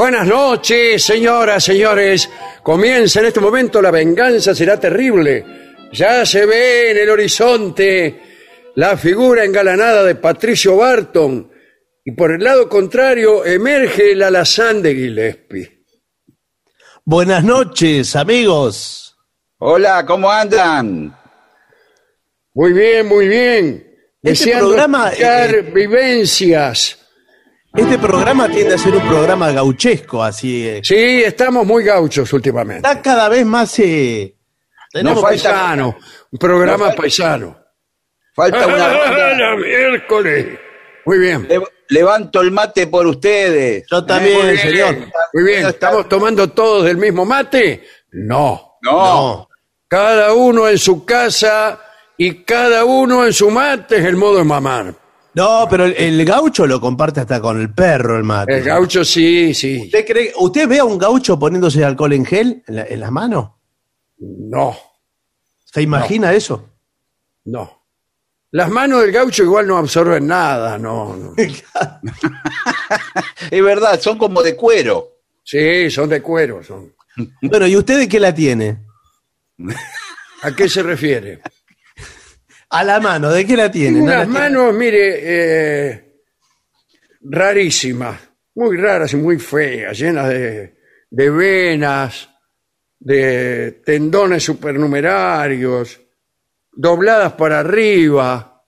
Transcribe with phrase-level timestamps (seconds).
[0.00, 2.30] Buenas noches, señoras, señores.
[2.62, 5.44] Comienza en este momento la venganza será terrible.
[5.92, 8.22] Ya se ve en el horizonte
[8.76, 11.52] la figura engalanada de Patricio Barton
[12.02, 15.84] y por el lado contrario emerge el alazán de Gillespie.
[17.04, 19.18] Buenas noches, amigos.
[19.58, 21.14] Hola, ¿cómo andan?
[22.54, 23.86] Muy bien, muy bien.
[24.22, 26.99] Este Deseando programa, escuchar eh, vivencias.
[27.74, 30.66] Este programa tiende a ser un programa gauchesco, así.
[30.68, 30.80] eh.
[30.82, 32.86] Sí, estamos muy gauchos últimamente.
[32.88, 33.78] Está cada vez más.
[33.78, 34.34] eh,
[34.92, 35.96] tenemos No paisano,
[36.32, 37.56] un programa No paisano.
[38.34, 39.34] Falta una ¡Ah, banda.
[39.36, 40.58] la miércoles!
[41.06, 41.46] Muy bien.
[41.48, 43.84] Le- levanto el mate por ustedes.
[43.90, 44.96] Yo también, Muy bien, señor.
[45.32, 45.66] Muy bien.
[45.66, 47.84] ¿Estamos tomando todos del mismo mate?
[48.12, 48.78] No.
[48.82, 49.48] No, No.
[49.88, 51.80] Cada uno en su casa
[52.16, 54.94] y cada uno en su mate es el modo de mamar.
[55.34, 58.58] No, pero el, el gaucho lo comparte hasta con el perro, el mate.
[58.58, 59.82] El gaucho sí, sí.
[59.84, 63.12] ¿Usted, cree, ¿Usted ve a un gaucho poniéndose alcohol en gel en, la- en las
[63.12, 63.50] manos?
[64.18, 64.76] No,
[65.64, 66.68] ¿Se imagina eso?
[67.44, 67.78] no.
[68.52, 71.14] Las manos del gaucho igual no absorben nada, no.
[71.16, 71.34] no.
[73.50, 75.18] es verdad, son como de cuero.
[75.44, 76.60] Sí, son de cuero.
[76.64, 76.92] Son.
[77.42, 78.84] Bueno, ¿y usted de qué la tiene?
[80.42, 81.40] ¿A qué se refiere?
[82.70, 84.02] A la mano, ¿de qué la tiene?
[84.02, 84.38] ¿No la Unas tiene?
[84.40, 86.04] manos, mire, eh,
[87.22, 88.20] rarísimas,
[88.54, 90.76] muy raras y muy feas, llenas de,
[91.10, 92.28] de venas,
[92.98, 96.00] de tendones supernumerarios,
[96.72, 98.64] dobladas para arriba.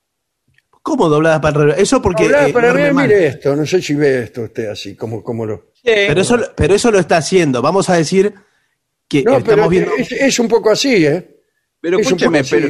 [0.82, 1.76] ¿Cómo dobladas para arriba?
[1.76, 2.24] Eso porque.
[2.24, 3.08] dobladas eh, para arriba, mal.
[3.08, 5.72] mire esto, no sé si ve esto usted así, como, como lo...
[6.06, 7.62] Pero eso, pero eso lo está haciendo.
[7.62, 8.34] Vamos a decir
[9.08, 9.92] que No, pero estamos viendo.
[9.96, 11.40] es, es un poco así, ¿eh?
[11.80, 12.50] Pero Es escúcheme, así.
[12.50, 12.68] pero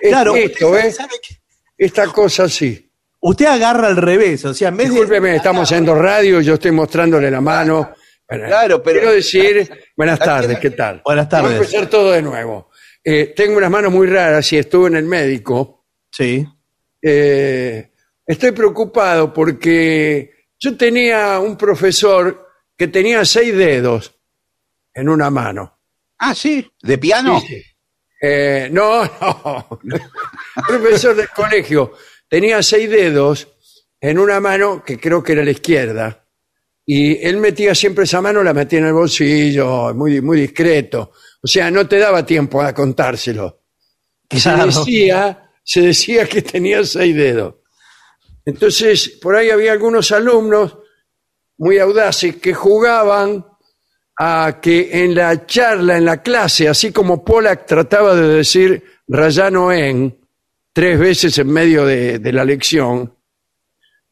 [0.00, 0.92] Es Claro, esto, usted ¿eh?
[0.92, 1.36] sabe que-
[1.76, 2.84] Esta cosa así.
[3.20, 4.94] Usted agarra al revés, o sea, en vez de.
[4.94, 7.92] Discúlpeme, estamos haciendo radio y yo estoy mostrándole la mano.
[8.28, 11.02] Bueno, Claro, pero- Quiero decir, buenas tardes, ¿qué tal?
[11.04, 11.50] Buenas tardes.
[11.52, 12.70] Vamos a empezar todo de nuevo.
[13.02, 15.86] Eh, tengo unas manos muy raras y estuve en el médico.
[16.12, 16.46] Sí.
[17.02, 17.90] Eh,
[18.26, 22.46] estoy preocupado porque yo tenía un profesor
[22.76, 24.14] que tenía seis dedos
[24.94, 25.80] en una mano.
[26.18, 27.40] Ah, sí, de piano.
[28.20, 29.04] Eh, no,
[29.82, 30.00] no.
[30.66, 31.92] profesor del colegio
[32.28, 33.48] tenía seis dedos
[34.00, 36.24] en una mano que creo que era la izquierda.
[36.84, 41.12] Y él metía siempre esa mano, la metía en el bolsillo, muy, muy discreto.
[41.42, 43.62] O sea, no te daba tiempo a contárselo.
[44.30, 44.66] se Claro.
[44.66, 47.56] decía, se decía que tenía seis dedos.
[48.44, 50.78] Entonces, por ahí había algunos alumnos
[51.58, 53.44] muy audaces que jugaban
[54.18, 59.72] a que en la charla, en la clase, así como Pollack trataba de decir Rayano
[59.72, 60.18] en
[60.72, 63.14] tres veces en medio de, de la lección,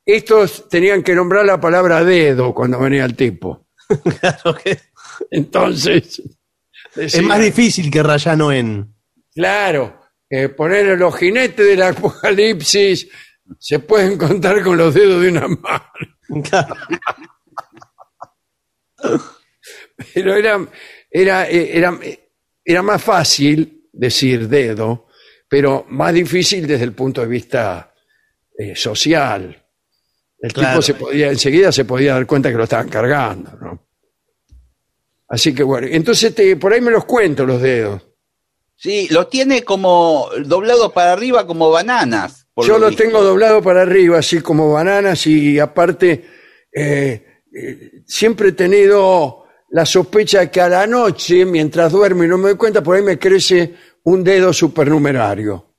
[0.04, 3.66] estos tenían que nombrar la palabra dedo cuando venía el tipo.
[4.20, 4.78] Claro que
[5.30, 6.22] Entonces,
[6.94, 8.94] es más difícil que Rayano en.
[9.34, 10.00] Claro,
[10.30, 13.08] eh, poner los jinetes del apocalipsis
[13.58, 16.42] se pueden contar con los dedos de una mano.
[16.48, 16.74] Claro.
[20.14, 20.66] Pero era,
[21.10, 21.98] era, eh, era,
[22.64, 25.06] era más fácil decir dedo,
[25.48, 27.94] pero más difícil desde el punto de vista
[28.58, 29.64] eh, social.
[30.38, 30.68] El Claro.
[30.70, 33.86] tipo se podía, enseguida se podía dar cuenta que lo estaban cargando, ¿no?
[35.28, 38.06] Así que bueno, entonces te- por ahí me los cuento los dedos.
[38.76, 42.46] Sí, los tiene como doblados para arriba como bananas.
[42.56, 43.04] Yo lo los visto.
[43.04, 46.26] tengo doblado para arriba, así como bananas, y aparte
[46.72, 52.28] eh, eh, siempre he tenido la sospecha de que a la noche, mientras duermo y
[52.28, 53.74] no me doy cuenta, por ahí me crece
[54.04, 55.74] un dedo supernumerario.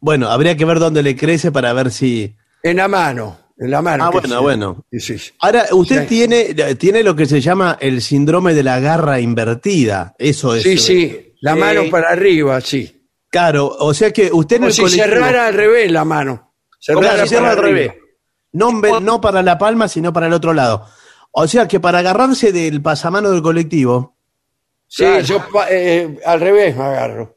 [0.00, 2.36] Bueno, habría que ver dónde le crece para ver si.
[2.62, 4.04] En la mano, en la mano.
[4.04, 4.84] Ah, bueno, bueno.
[4.90, 5.30] Sí, sí, sí.
[5.40, 6.06] Ahora, usted Sí.
[6.08, 10.14] tiene, tiene lo que se llama el síndrome de la garra invertida.
[10.18, 10.62] Eso es.
[10.62, 11.60] Sí, sí, la Sí.
[11.60, 12.92] mano para arriba, sí.
[13.30, 16.54] Claro, o sea que usted el si colectivo- cerrara al revés la mano.
[16.78, 17.92] Cerrara cierra al revés.
[18.52, 18.70] No,
[19.00, 20.86] no para la palma, sino para el otro lado.
[21.38, 24.16] O sea que para agarrarse del pasamano del colectivo,
[24.88, 27.36] Sí, yo eh, al revés me agarro.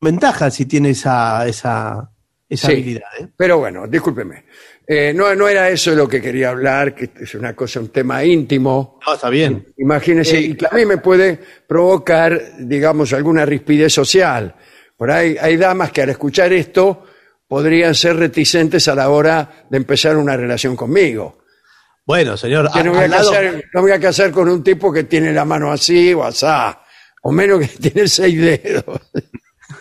[0.00, 2.10] ventaja si tiene esa, esa,
[2.48, 2.72] esa Sí.
[2.74, 3.08] habilidad.
[3.18, 3.28] ¿eh?
[3.36, 4.44] Pero bueno, discúlpeme.
[4.86, 7.88] Eh, no, no era eso de lo que quería hablar, que es una cosa, un
[7.88, 9.00] tema íntimo.
[9.04, 9.66] No, está bien.
[9.78, 14.54] Imagínese, y que a mí me puede provocar, digamos, alguna rispidez social.
[14.96, 17.04] Por ahí hay damas que al escuchar esto
[17.48, 21.38] podrían ser reticentes a la hora de empezar una relación conmigo.
[22.06, 24.48] Bueno, señor, Que no, voy a al lado- casar, no me voy a casar con
[24.48, 26.80] un tipo que tiene la mano así o asá,
[27.22, 29.00] o menos que tiene seis dedos.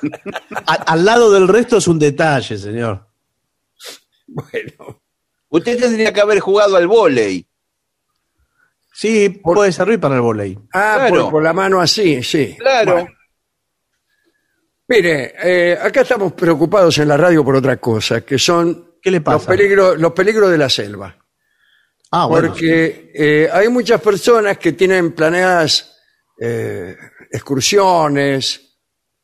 [0.66, 3.08] a- al lado del resto es un detalle, señor.
[4.28, 5.02] Bueno,
[5.50, 7.48] Usted tendría que haber jugado al vóley.
[8.92, 10.58] Sí, puede servir para el volei.
[10.74, 11.24] ah, Claro.
[11.26, 12.56] por, por la mano así, sí.
[12.58, 12.94] Claro.
[12.94, 13.08] Bueno.
[14.88, 19.18] Mire, eh, acá estamos preocupados en la radio por otra cosa, que son ¿Qué le
[19.18, 19.48] los pasa?
[19.48, 21.16] peligros, los peligros de la selva.
[22.18, 22.48] Ah, bueno.
[22.48, 25.98] Porque eh, hay muchas personas que tienen planeadas
[26.40, 26.96] eh,
[27.30, 28.78] excursiones,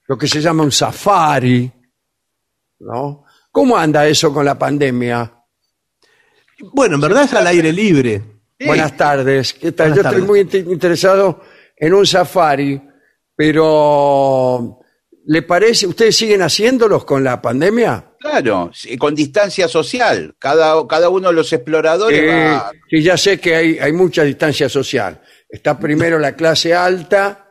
[0.07, 1.71] lo que se llama un safari,
[2.79, 3.23] ¿no?
[3.49, 5.33] ¿Cómo anda eso con la pandemia?
[6.73, 8.21] Bueno, en verdad es al aire libre.
[8.59, 8.65] Sí.
[8.67, 9.53] Buenas tardes.
[9.53, 9.91] ¿Qué tal?
[9.91, 10.19] Buenas Yo tardes.
[10.19, 11.41] estoy muy inte- interesado
[11.77, 12.81] en un safari,
[13.33, 14.79] pero
[15.27, 15.87] ¿le parece?
[15.87, 18.10] ¿Ustedes siguen haciéndolos con la pandemia?
[18.21, 20.35] Claro, con distancia social.
[20.38, 22.71] Cada, cada uno de los exploradores Eh, va.
[22.89, 25.19] sí, ya sé que hay, hay mucha distancia social.
[25.50, 27.50] Está primero la clase alta,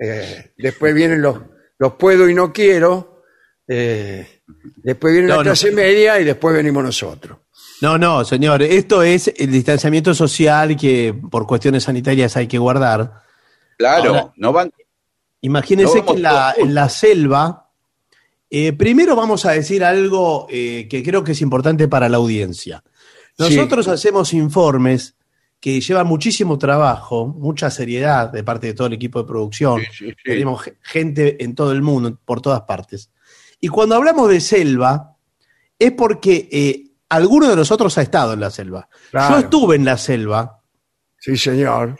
[0.00, 1.38] eh, después vienen los,
[1.78, 3.22] los puedo y no quiero,
[3.68, 4.40] eh,
[4.76, 5.42] después viene No, la no.
[5.44, 7.38] clase media y después venimos nosotros.
[7.82, 13.22] No, no, señor, esto es el distanciamiento social que por cuestiones sanitarias hay que guardar.
[13.76, 14.72] Claro, Ahora- no van.
[15.42, 17.65] Imagínense No que en la, en la selva,
[18.58, 22.82] eh, primero vamos a decir algo eh, que creo que es importante para la audiencia.
[23.38, 25.14] Nosotros hacemos informes
[25.60, 29.80] que llevan muchísimo trabajo, mucha seriedad de parte de todo el equipo de producción.
[29.80, 30.14] Sí, sí, sí.
[30.24, 33.10] Tenemos ge- gente en todo el mundo, por todas partes.
[33.60, 35.16] Y cuando hablamos de selva,
[35.78, 38.88] es porque eh, alguno de nosotros ha estado en la selva.
[39.10, 39.34] Claro.
[39.34, 40.62] Yo estuve en la selva
[41.18, 41.98] Sí, señor.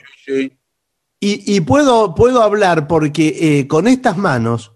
[1.19, 4.73] Y, y puedo, puedo hablar porque con estas manos,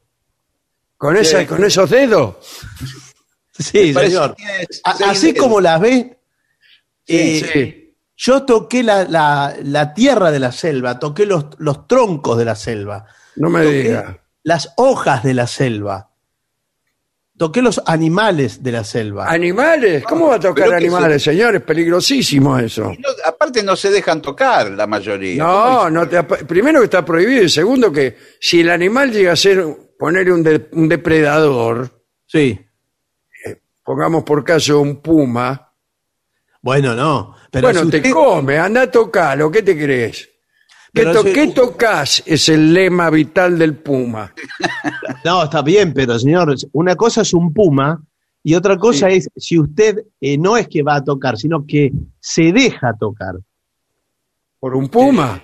[1.02, 1.46] ¿Con, esa, Sí.
[1.48, 2.36] ¿Con esos dedos?
[3.58, 4.36] sí, señor,
[4.84, 6.20] así como las ve,
[7.08, 7.96] eh, sí.
[8.16, 12.56] yo toqué la, la- la tierra de la selva, toqué los, los troncos de la
[12.56, 14.24] selva, No me toqué diga.
[14.44, 16.11] las hojas de la selva,
[17.42, 19.28] toqué los animales de la selva.
[19.28, 20.04] ¿Animales?
[20.08, 21.56] ¿Cómo va a tocar animales, señor?
[21.56, 22.84] Es peligrosísimo eso.
[23.00, 25.44] No, aparte no se dejan tocar la mayoría.
[25.44, 29.36] No, no te, primero que está prohibido y segundo que si el animal llega a
[29.36, 29.66] ser
[29.98, 31.90] poner un, de- un depredador,
[32.28, 32.60] Sí,
[33.84, 35.74] pongamos por caso un puma,
[36.62, 40.30] bueno, no, pero bueno, si te come, anda a tocarlo, ¿qué te crees?
[40.94, 42.22] ¿Qué, to- qué tocas?
[42.26, 44.34] Es el lema vital del puma.
[45.24, 48.02] No, está bien, pero señor, una cosa es un puma
[48.44, 51.92] y otra cosa es si usted eh, no es que va a tocar, sino que
[52.20, 53.36] se deja tocar.
[54.60, 55.44] ¿Por un puma?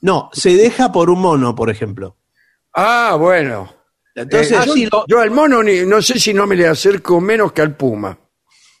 [0.00, 2.16] No, se deja por un mono, por ejemplo.
[2.74, 3.72] Ah, bueno.
[4.16, 6.66] Entonces, Eh, yo, sí, lo- yo al mono ni- no sé si no me le
[6.66, 8.18] acerco menos que al puma.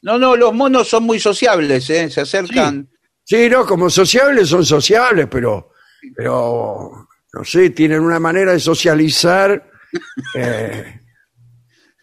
[0.02, 2.10] No, no, los monos son muy sociables, ¿eh?
[2.10, 2.88] Se acercan.
[3.22, 5.70] Sí, no, como sociables son sociables, pero,
[6.14, 9.70] pero no sé, tienen una manera de socializar
[10.34, 11.00] eh,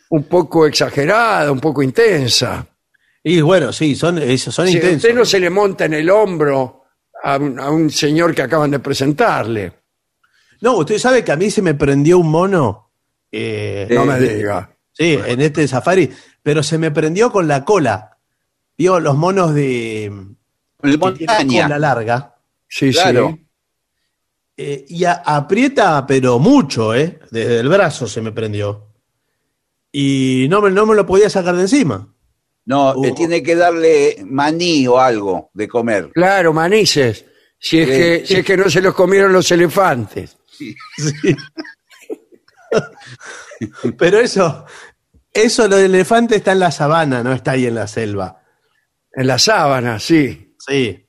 [0.09, 2.65] un poco exagerada, un poco intensa.
[3.23, 4.97] y bueno, sí, son, esos son Si intensos.
[4.97, 6.83] usted no se le monta en el hombro
[7.23, 9.73] a un, a un señor que acaban de presentarle.
[10.61, 12.91] No, usted sabe que a mí se me prendió un mono.
[13.31, 14.75] eh, No me de- diga.
[14.93, 16.11] Sí, en este safari,
[16.43, 18.17] pero se me prendió con la cola.
[18.77, 20.11] Vio los monos de
[20.99, 21.63] montaña.
[21.63, 22.35] cola larga
[22.67, 23.37] Sí, Claro.
[23.37, 23.47] sí.
[24.57, 27.19] Eh, y a- aprieta, pero mucho, ¿eh?
[27.31, 28.87] Desde el brazo se me prendió.
[29.91, 32.13] Y no me, no me lo podía sacar de encima.
[32.65, 33.05] No, Uh.
[33.05, 36.09] eh, tiene que darle maní o algo de comer.
[36.13, 37.25] Claro, manices.
[37.59, 40.37] Si es, que, si es que no se los comieron los elefantes.
[40.47, 40.75] Sí.
[43.97, 44.65] pero eso,
[45.33, 48.41] eso lo del elefante está en la sabana, no está ahí en la selva.
[49.13, 50.55] En la sábana, sí.
[50.57, 51.05] Sí.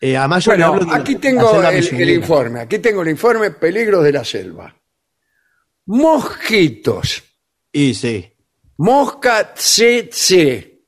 [0.00, 2.60] Eh, además yo le Bueno, hablo de aquí la tengo el, informe.
[2.60, 4.74] Aquí tengo el informe Peligros de la selva.
[5.86, 7.22] Mosquitos.
[7.70, 8.32] Y sí.
[8.78, 10.78] Mosca tsetse.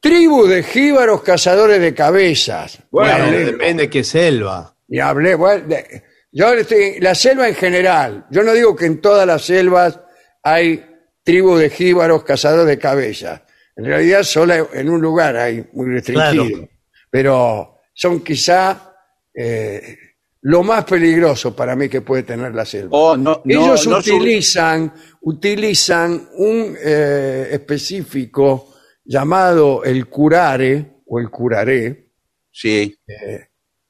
[0.00, 2.78] Tribu de jíbaros cazadores de cabezas.
[2.90, 4.74] Bueno, depende qué selva.
[4.88, 8.26] y hablé, bueno, de- yo estoy, la selva en general.
[8.30, 9.98] Yo no digo que en todas las selvas
[10.42, 10.84] hay
[11.22, 13.42] tribu de jíbaros cazadores de cabezas.
[13.74, 16.46] En realidad solo en un lugar hay muy restringido.
[16.46, 16.68] Claro.
[17.16, 18.92] Pero son quizá
[19.34, 19.96] eh,
[20.42, 22.90] lo más peligroso para mí que puede tener la selva.
[22.92, 24.92] O no, no, Ellos no utilizan,
[25.22, 32.10] utilizan un eh, específico llamado el curare o el curaré,
[32.52, 32.94] Sí.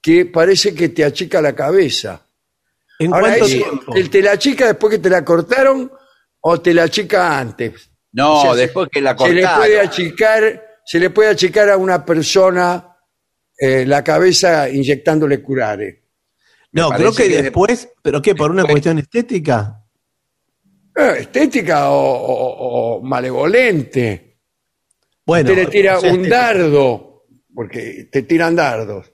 [0.01, 2.21] que parece que te achica la cabeza.
[3.01, 3.95] ¿En Ahora, cuánto tiempo?
[3.97, 5.91] ¿el ¿te la achica después que te la cortaron
[6.43, 7.91] o te la achica antes?
[8.13, 9.59] No, O sea, se- después que la Se le cortaron.
[9.59, 12.93] puede achicar, se le puede achicar a una persona
[13.59, 16.03] eh, la cabeza inyectándole curare.
[16.73, 18.35] No, creo que que después, ¿pero qué?
[18.35, 19.83] ¿Por una cuestión estética?
[20.95, 24.39] Eh, estética o, o- o malevolente.
[25.25, 29.13] Bueno, Usted le tira o sea, un dardo, porque te tiran dardos.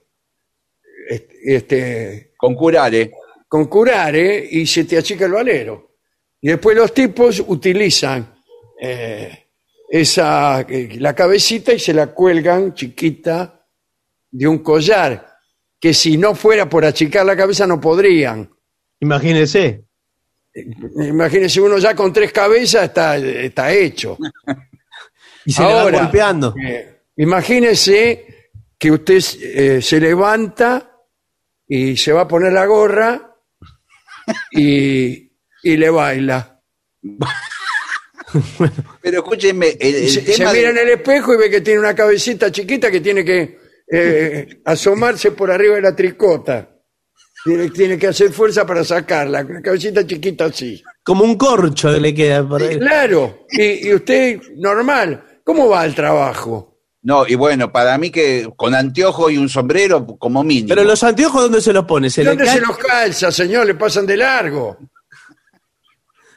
[1.09, 3.11] Este, este, Con curare.
[3.47, 5.95] con curare y se te achica el valero.
[6.41, 8.33] Y después los tipos utilizan
[8.81, 9.47] eh,
[9.89, 10.65] esa,
[10.97, 13.62] la cabecita y se la cuelgan chiquita
[14.35, 15.37] de un collar,
[15.79, 18.49] que si no fuera por achicar la cabeza no podrían.
[18.99, 19.83] Imagínese.
[20.97, 24.17] Imagínense uno ya con tres cabezas está, está hecho.
[25.45, 26.55] Y se le Ahora, va golpeando.
[26.65, 28.49] eh, imagínese
[28.79, 30.89] que usted eh, se levanta
[31.67, 33.35] y se va a poner la gorra
[34.53, 35.29] y,
[35.63, 36.61] y le baila.
[39.01, 41.79] Pero el, el se, se tema mira de- en el espejo y ve que tiene
[41.81, 43.59] una cabecita chiquita que tiene que
[43.91, 46.69] eh, asomarse por arriba de la tricota.
[47.45, 50.81] Tiene, tiene que hacer fuerza para sacarla, una cabecita chiquita así.
[51.03, 52.79] Como un corcho le queda por ahí.
[52.79, 56.69] Claro, y, y usted normal, ¿cómo va al trabajo?
[57.01, 60.69] No, y bueno, para mí que con anteojo y un sombrero como mínimo.
[60.69, 62.09] Pero los anteojos, ¿dónde se los pone?
[62.09, 63.65] Se le ¿Dónde cae- se los calza, señor?
[63.67, 64.77] Le pasan de largo.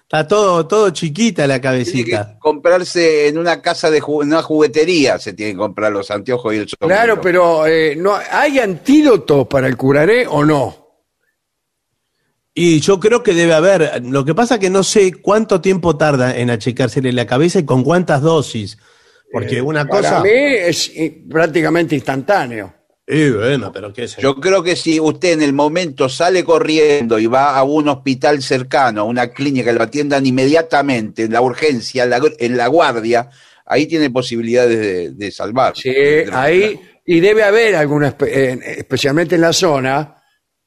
[0.09, 2.39] Está todo, todo chiquita la Tiene que cabecita.
[2.39, 6.55] comprarse en una casa de ju- en una juguetería, se tienen que comprar los anteojos
[6.55, 6.89] y el sombrero.
[7.03, 10.87] Claro, pero eh, no, ¿hay antídoto para el curaré o no?
[12.55, 14.01] Y yo creo que debe haber.
[14.05, 17.83] Lo que pasa que no sé cuánto tiempo tarda en achicársele la cabeza y con
[17.83, 18.79] cuántas dosis.
[19.33, 20.23] Porque una Eh, Para cosa.
[20.23, 22.73] mí es eh, prácticamente instantáneo.
[23.07, 24.21] Y bueno, pero qué sé.
[24.21, 28.43] Yo creo que si usted en el momento sale corriendo y va a un hospital
[28.43, 33.31] cercano, a una clínica, lo atiendan inmediatamente, en la urgencia, en la, en la guardia,
[33.65, 35.77] ahí tiene posibilidades de, de salvar.
[35.77, 35.95] Sí,
[36.33, 40.21] ahí, y debe haber alguna, eh, especialmente en la zona,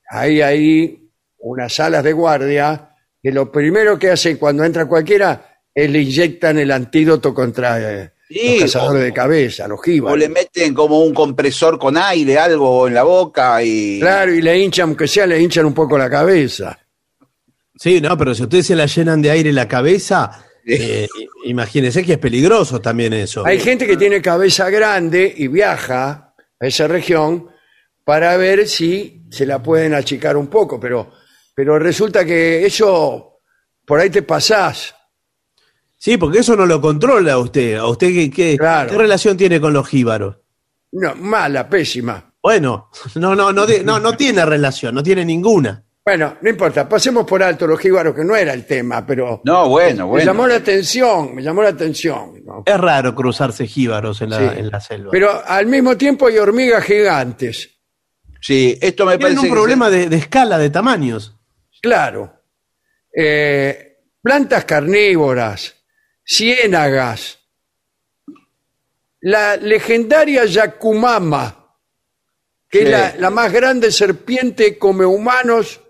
[0.10, 5.90] hay ahí unas salas de guardia que lo primero que hacen cuando entra cualquiera es
[5.90, 10.20] le inyectan el antídoto contra eh, Sí, los cazadores o- de cabeza, los O jíbaros.
[10.20, 14.00] le meten como un compresor con aire, algo en la boca y...
[14.00, 16.78] Claro, y le hinchan, aunque sea, le hinchan un poco la cabeza.
[17.76, 21.08] Sí, no, pero si ustedes se la llenan de aire la cabeza, eh,
[21.46, 23.46] imagínense que es peligroso también eso.
[23.46, 27.48] Hay gente que tiene cabeza grande y viaja a esa región
[28.04, 31.14] para ver si se la pueden achicar un poco, pero,
[31.56, 33.40] pero resulta que eso
[33.86, 34.94] por ahí te pasás.
[36.02, 37.76] Sí, porque eso no lo controla usted.
[37.76, 38.90] ¿A usted qué, qué, Claro.
[38.90, 40.38] qué relación tiene con los jíbaros?
[40.94, 42.34] No, mala, pésima.
[42.42, 45.84] Bueno, no, no, no, no, no tiene relación, no tiene ninguna.
[46.06, 49.68] Bueno, no importa, pasemos por alto los jíbaros, que no era el tema, pero No,
[49.70, 50.26] bueno, me bueno.
[50.26, 52.44] llamó la atención, me llamó la atención.
[52.46, 52.64] ¿no?
[52.66, 54.60] Es raro cruzarse jíbaros en la, Sí.
[54.60, 55.12] en la selva.
[55.12, 57.76] Pero al mismo tiempo hay hormigas gigantes,
[58.42, 61.36] Sí, esto me Tienen parece un que problema de, de escala, de tamaños.
[61.82, 62.34] claro.
[63.14, 65.76] Eh, plantas carnívoras,
[66.30, 67.40] ciénagas,
[69.22, 71.56] la legendaria Yakumama,
[72.70, 72.86] que Sí.
[72.86, 75.82] es la, la más grande serpiente come humanos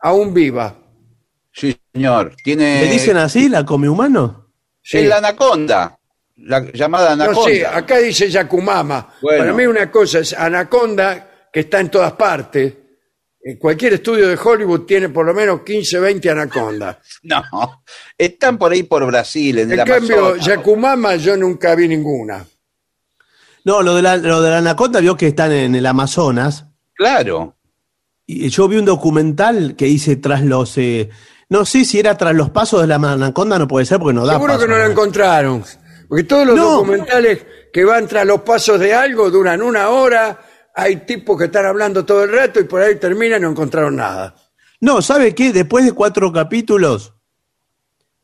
[0.00, 0.74] aún viva.
[1.52, 2.34] Sí, señor.
[2.42, 2.82] Tiene.
[2.84, 4.50] ¿Le dicen así, la come humano?
[4.82, 4.98] Sí.
[4.98, 5.96] Es la anaconda.
[6.36, 7.50] La llamada No anaconda.
[7.52, 9.14] sé, acá dice Yakumama.
[9.22, 9.38] Bueno.
[9.38, 12.74] Para mí una cosa es anaconda, que está en todas partes.
[13.44, 16.96] En cualquier estudio de Hollywood tiene por lo menos 15, 20 anacondas.
[17.24, 17.42] No.
[18.18, 20.46] Están por ahí por Brasil, en, En el cambio, Amazonas.
[20.46, 22.44] Yakumama yo nunca vi ninguna.
[23.64, 26.66] No, lo de la, lo de la anaconda vio que están en el Amazonas.
[26.94, 27.56] Claro.
[28.26, 30.76] Y yo vi un documental que hice tras los.
[30.78, 31.10] eh,
[31.48, 34.24] no sé si era tras los pasos de la anaconda, no puede ser porque no
[34.26, 35.64] da Seguro paso, que no la encontraron.
[36.08, 36.70] Porque todos los No.
[36.76, 40.40] documentales que van tras los pasos de algo duran una hora.
[40.74, 43.96] Hay tipos que están hablando todo el rato y por ahí terminan y no encontraron
[43.96, 44.34] nada.
[44.80, 45.52] No, ¿sabe qué?
[45.52, 47.12] Después de cuatro capítulos,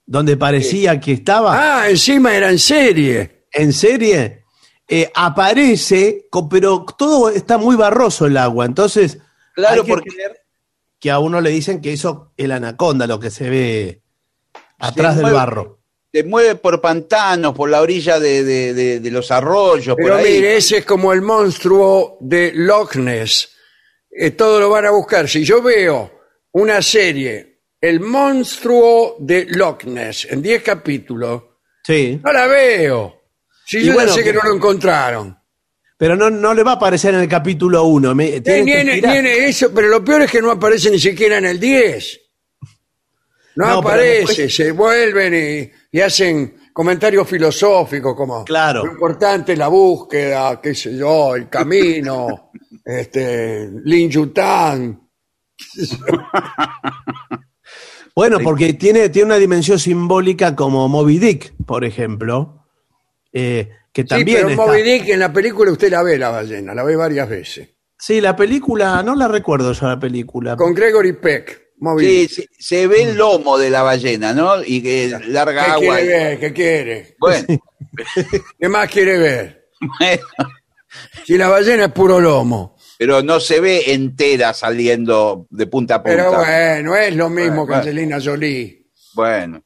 [0.06, 3.46] donde parecía que estaba Ah, encima era en serie.
[3.52, 4.44] en serie,
[4.88, 8.64] eh, aparece, pero todo está muy barroso el agua.
[8.66, 9.18] Entonces,
[9.54, 10.40] Claro, hay que porque creer
[10.98, 14.02] que a uno le dicen que eso es la anaconda, lo que se ve
[14.78, 15.77] atrás del mueve- barro.
[16.12, 20.18] Se mueve por pantanos, por la orilla de, de- de- de los arroyos, Pero por
[20.24, 20.34] ahí.
[20.34, 23.50] mire, ese es como el monstruo de Loch Ness.
[24.10, 25.28] Eh, todo lo van a buscar.
[25.28, 26.10] Si yo veo
[26.52, 27.46] una serie,
[27.80, 31.42] El monstruo de Loch Ness, en 10 capítulos,
[31.84, 32.20] Sí.
[32.24, 33.22] no la veo.
[33.64, 35.38] Si Y yo ya bueno, sé que no lo encontraron.
[35.96, 38.20] Pero no, no le va a aparecer en el capítulo 1.
[38.20, 41.60] Eh, Tiene, tiene eso, pero lo peor es que no aparece ni siquiera en el
[41.60, 42.20] 10.
[43.60, 48.84] No, No, pero aparece, después- se vuelven y, y hacen comentarios filosóficos como Claro.
[48.84, 52.52] lo importante es la búsqueda, qué sé yo, el camino,
[52.84, 55.00] este, Lin Yutang.
[58.14, 62.64] Bueno, porque tiene, tiene una dimensión simbólica como Moby Dick, por ejemplo,
[63.32, 66.30] eh, que Sí, también pero está- Moby Dick en la película usted la ve la
[66.30, 67.68] ballena, la ve varias veces.
[67.96, 70.56] Sí, la película, no la recuerdo yo la película.
[70.56, 71.67] Con Gregory Peck,
[72.00, 74.62] Sí, se, ve el lomo de la ballena, ¿no?
[74.64, 75.96] Y que larga ¿Qué agua.
[75.96, 76.40] quiere ver?
[76.40, 77.16] ¿Qué quiere?
[77.18, 77.46] Bueno,
[78.60, 79.68] ¿Qué más quiere ver?
[79.98, 80.22] bueno,
[81.24, 82.76] Si la ballena es puro lomo.
[82.98, 86.16] pero no se ve entera saliendo de punta a punta.
[86.16, 87.80] Pero bueno, es lo mismo Bueno, que bueno.
[87.82, 88.86] Angelina Jolie.
[89.14, 89.62] Bueno.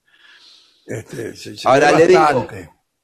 [0.87, 2.47] Este, se- se Ahora le digo,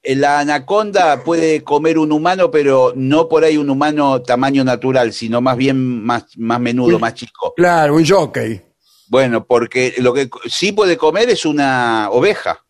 [0.03, 5.13] eh, la anaconda puede comer un humano, pero no por ahí un humano tamaño natural,
[5.13, 7.53] sino más bien más, más menudo, más chico.
[7.55, 8.61] Claro, un jockey.
[9.09, 12.63] Bueno, porque lo que sí puede comer es una oveja.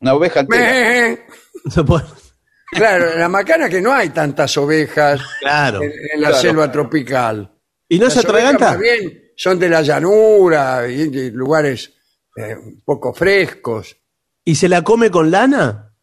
[0.00, 1.18] Una oveja entera.
[2.70, 5.82] Claro, la macana que no hay tantas ovejas Claro.
[5.82, 6.42] en, en la Claro.
[6.42, 7.50] selva tropical.
[7.88, 8.76] ¿Y no Las se atraganta?
[8.76, 11.92] bien son de la llanura y de lugares
[12.36, 13.96] eh, un poco frescos.
[14.44, 15.94] ¿Y se la come con lana?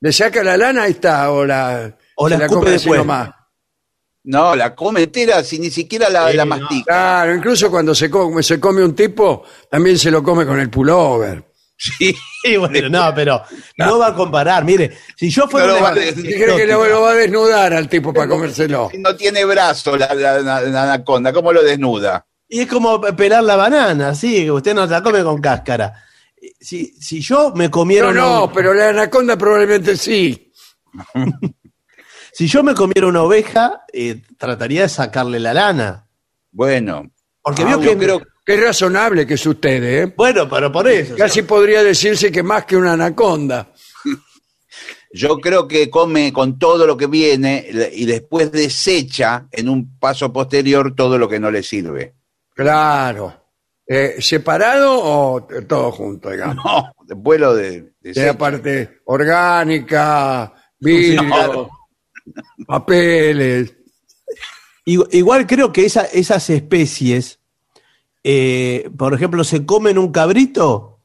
[0.00, 2.98] Le saca la lana, ahí está, o la, O se la come así después.
[3.00, 3.30] nomás.
[4.30, 6.56] No, la come entera, si ni siquiera la, Sí, la no.
[6.56, 6.84] mastica.
[6.84, 10.68] Claro, incluso cuando se come, se come un tipo, también se lo come con el
[10.68, 11.44] pullover.
[11.76, 12.14] Sí.
[12.58, 13.42] Bueno, no, pero
[13.78, 14.64] no va a comparar.
[14.64, 16.38] Mire, si yo fuera No lo una va a especie decir.
[16.38, 18.90] ¿Qué cree que lo, va a desnudar al tipo para comérselo?
[18.98, 22.26] No tiene brazo la, la- la- la anaconda, ¿cómo lo desnuda?
[22.48, 26.04] Y es como pelar la banana, sí, que usted no la come con cáscara.
[26.60, 30.50] Si, si yo me comiera No, no, pero la anaconda probablemente sí.
[32.38, 36.06] si yo me comiera una oveja, eh, trataría de sacarle la lana.
[36.52, 37.10] Bueno,
[37.42, 40.14] Porque Ah, vio yo que creo Qué razonable que es usted, ¿eh?
[40.16, 41.16] bueno, pero por eso.
[41.16, 43.72] Casi podría decirse que más que una anaconda.
[45.12, 50.32] Yo creo que come con todo lo que viene y después desecha en un paso
[50.32, 52.14] posterior todo lo que no le sirve.
[52.54, 53.50] Claro.
[53.84, 56.64] Eh, ¿Separado o todo junto, digamos?
[56.64, 61.68] No, después lo de, De la parte orgánica, vidrio.
[62.66, 63.74] Papeles.
[64.86, 67.40] Igu- Igual creo que esa- esas especies,
[68.24, 71.00] eh, por ejemplo, se comen un cabrito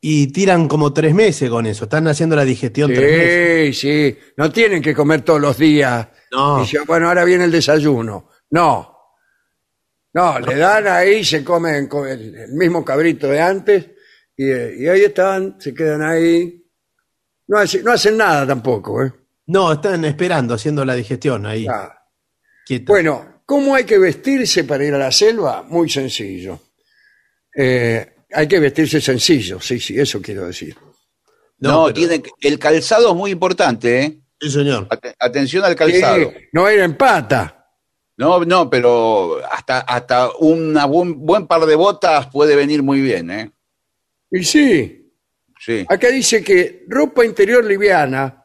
[0.00, 1.84] y tiran como tres meses con eso.
[1.84, 3.78] Están haciendo la digestión tres meses.
[3.78, 4.18] Sí, sí.
[4.36, 6.08] No tienen que comer todos los días.
[6.32, 6.60] No.
[6.60, 8.28] Dice, bueno, ahora viene el desayuno.
[8.50, 8.94] No.
[10.14, 13.90] No, le dan ahí, se comen co- el, el mismo cabrito de antes
[14.36, 16.64] y, eh, y ahí están, se quedan ahí.
[17.46, 19.12] No, no hacen nada tampoco, ¿eh?
[19.48, 21.66] No, están esperando, haciendo la digestión ahí.
[21.68, 21.92] Ah.
[22.64, 22.86] quietos.
[22.86, 25.62] Bueno, ¿Cómo hay que vestirse para ir a la selva?
[25.62, 26.60] Muy sencillo.
[27.56, 30.76] Eh, hay que vestirse sencillo, sí, sí, eso quiero decir.
[31.60, 34.20] No, pero- tiene que- el calzado es muy importante, ¿eh?
[34.38, 34.86] Sí, señor.
[34.90, 36.30] Ate- Atención al calzado.
[36.30, 37.66] Sí, no ir en pata.
[38.18, 43.30] No, no, pero hasta, hasta un buen, buen par de botas puede venir muy bien,
[43.30, 43.50] ¿eh?
[44.30, 45.10] Y sí,
[45.58, 48.37] Sí, acá dice que ropa interior liviana,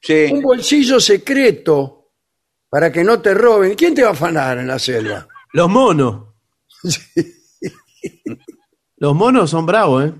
[0.00, 0.28] sí.
[0.32, 2.12] un bolsillo secreto
[2.68, 3.74] para que no te roben.
[3.74, 5.26] ¿Quién te va a afanar en la selva?
[5.52, 6.34] Los monos.
[8.96, 10.12] Los monos son bravos, ¿eh?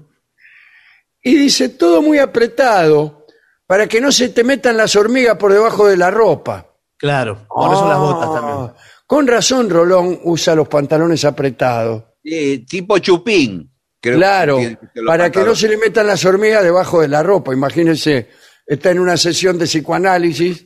[1.22, 3.26] Y dice todo muy apretado
[3.66, 6.66] para que no se te metan las hormigas por debajo de la ropa.
[6.96, 8.72] Claro, por eso las botas Ah, también.
[9.06, 12.04] Con razón Rolón usa los pantalones apretados.
[12.22, 13.70] Sí, tipo chupín.
[14.00, 17.22] creo claro, que que para que no se le metan las hormigas debajo de la
[17.22, 17.52] ropa.
[17.52, 18.28] Imagínense,
[18.70, 20.64] está en una sesión de psicoanálisis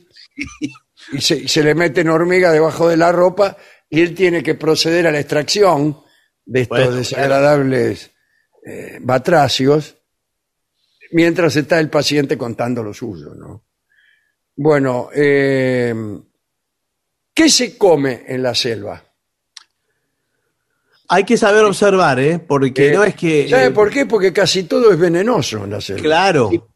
[1.11, 3.57] y se, y se le meten hormigas debajo de la ropa
[3.89, 5.99] y él tiene que proceder a la extracción
[6.45, 8.11] de estos Bueno, desagradables
[8.63, 9.97] eh, batracios
[11.13, 13.63] mientras está el paciente contando lo suyo, ¿no?
[14.55, 15.93] Bueno, eh,
[17.33, 19.03] ¿qué se come en la selva?
[21.07, 22.37] Hay que saber observar, ¿eh?
[22.39, 23.49] Porque Eh, no es que...
[23.49, 24.05] ¿Sabe eh, por qué?
[24.05, 26.01] Porque casi todo es venenoso en la selva.
[26.03, 26.74] Claro.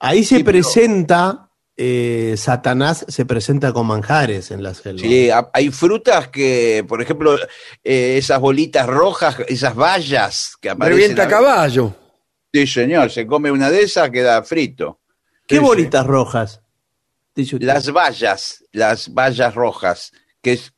[0.00, 5.00] Ahí se Sí, pero- presenta, eh, Satanás se presenta con manjares en la selva.
[5.00, 7.36] Sí, ha- hay frutas que, por ejemplo,
[7.84, 10.98] eh, esas bolitas rojas, esas bayas que aparecen.
[11.00, 11.94] Revienta a- caballo.
[12.52, 14.98] Sí, señor, se come una de esas, queda frito.
[15.46, 16.60] ¿Qué Sí, bolitas rojas?
[17.34, 17.66] Dice usted.
[17.68, 20.72] Las bayas, las bayas rojas, que, es,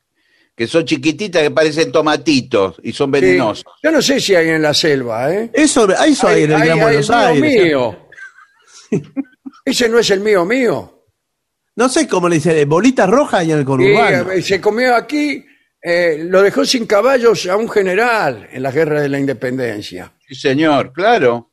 [0.55, 3.21] que son chiquititas, que parecen tomatitos y son Sí.
[3.21, 3.65] venenosos.
[3.83, 5.51] Yo no sé si hay en la selva, ¿eh?
[5.55, 7.57] Eso, eso hay, en el Gran Buenos el mío Aires.
[7.57, 7.65] ¿eh?
[7.65, 7.99] mío.
[9.65, 11.07] Ese no es el mío mío.
[11.77, 14.31] No sé cómo le dice, bolitas rojas y en el Y, conurbano.
[14.33, 15.45] eh, se comió aquí,
[15.83, 20.13] eh, lo dejó sin caballos a un general en la guerra de la independencia.
[20.29, 21.51] Sí, señor, claro.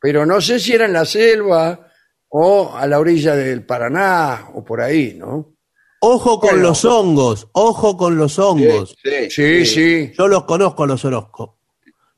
[0.00, 1.86] Pero no sé si era en la selva
[2.30, 5.56] o a la orilla del Paraná o por ahí, ¿no?
[6.02, 6.68] Ojo con Bueno.
[6.68, 8.96] los hongos, ojo con los hongos.
[9.02, 10.12] Sí, Sí, sí.
[10.16, 11.58] Yo los conozco los Orozco.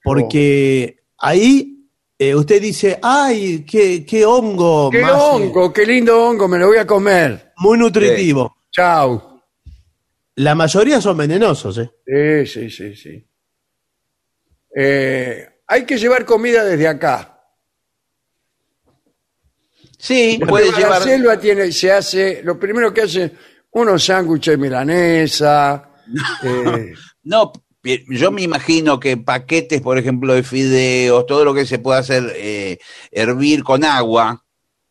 [0.05, 1.72] Porque ahí
[2.29, 4.91] eh, usted dice, ay, qué, qué hongo.
[4.91, 5.73] ¡Qué más, eh, hongo!
[5.73, 6.47] ¡Qué lindo hongo!
[6.49, 7.53] Me lo voy a comer.
[7.57, 8.57] muy nutritivo.
[8.71, 9.41] Chau.
[10.37, 11.91] La mayoría son venenosos, ¿eh?
[12.07, 13.27] Sí, sí, sí, sí.
[14.75, 17.29] Eh, hay que llevar comida desde acá.
[19.99, 21.03] Sí, Porque puede la llevar.
[21.03, 23.33] selva tiene, se hace, lo primero que hace,
[23.73, 25.91] unos sándwiches milanesa.
[26.43, 26.93] eh,
[27.25, 27.53] No,
[28.09, 32.33] yo me imagino que paquetes, por ejemplo, de fideos, todo lo que se pueda hacer
[32.37, 32.79] eh,
[33.11, 34.45] hervir con agua,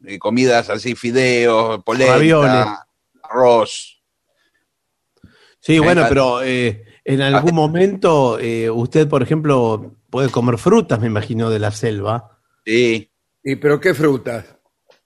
[0.06, 2.66] eh, comidas así, fideos, polenta, Ravioles.
[3.24, 4.02] arroz.
[5.60, 11.08] Sí, bueno, pero eh, en algún momento eh, usted, por ejemplo, puede comer frutas, me
[11.08, 12.40] imagino, de la selva.
[12.66, 13.10] Sí,
[13.44, 14.46] ¿Y pero qué frutas?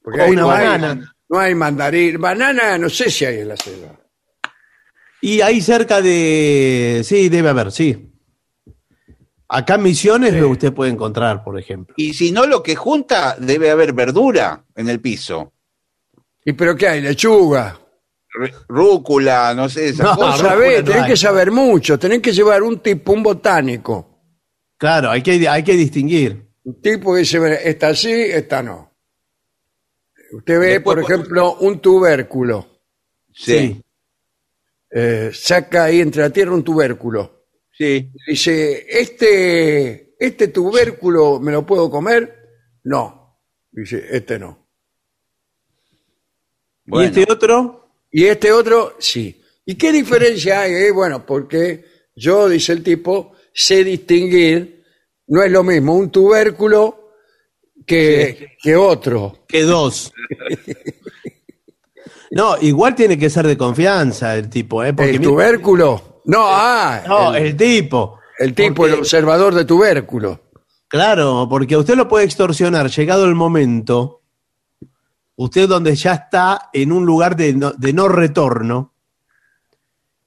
[0.02, 1.16] Porque una no hay- banana.
[1.30, 2.20] no hay mandarín.
[2.22, 4.00] Banana no sé si hay en la selva.
[5.22, 7.02] Y ahí cerca de...
[7.04, 8.12] Sí, debe haber, sí.
[9.48, 11.94] Acá en Misiones usted puede encontrar, por ejemplo.
[11.98, 15.54] y si no, lo que junta debe haber verdura en el piso.
[16.44, 17.02] ¿Y pero qué hay?
[17.02, 17.80] Lechuga.
[18.68, 20.40] Rúcula, no sé, esas No, cosas.
[20.42, 21.10] sabés, no tenés hay.
[21.12, 24.20] que saber mucho, tenés que llevar un tipo, un botánico.
[24.78, 26.46] Claro, hay que, hay que distinguir.
[26.64, 28.92] Un tipo que dice, esta sí, esta no.
[30.34, 32.68] Usted ve, Después, por por- ejemplo, un tubérculo.
[33.32, 33.82] Sí,
[34.98, 37.48] Eh, saca ahí entre la tierra un tubérculo.
[37.78, 38.10] sí.
[38.26, 42.34] Dice, ¿este, ¿este tubérculo me lo puedo comer?
[42.86, 43.42] No.
[43.72, 44.70] Dice, este no.
[46.86, 47.90] Bueno, ¿Y este otro?
[48.10, 49.44] Y este otro, sí.
[49.66, 50.72] ¿Y qué diferencia hay?
[50.72, 51.84] Eh, Bueno, porque
[52.16, 54.86] yo, dice el tipo, sé distinguir,
[55.28, 57.12] no es lo mismo un tubérculo
[57.86, 59.44] que, que otro.
[59.46, 60.14] Que dos.
[62.36, 64.94] No, igual tiene que ser de confianza el tipo, ¿eh?
[64.94, 66.22] Porque ¿El tubérculo?
[66.26, 68.20] No, ah, No, el, el tipo.
[68.38, 70.42] el tipo, porque- el observador de tubérculo.
[70.90, 74.22] Claro, porque usted lo puede extorsionar, llegado el momento,
[75.38, 78.92] usted donde ya está en un lugar de no, de no retorno,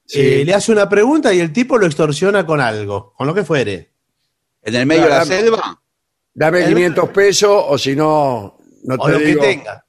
[0.05, 0.19] Sí.
[0.19, 3.43] eh, le hace una pregunta y el tipo lo extorsiona con algo, con lo que
[3.43, 3.91] fuere.
[4.61, 5.79] en el medio de la selva.
[6.33, 9.41] Dame El- 500 pesos o si no, no O te lo digo.
[9.41, 9.85] que tenga.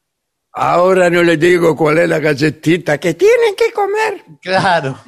[0.53, 4.25] Ahora no le digo cuál es la galletita que tienen que comer.
[4.43, 4.99] Claro.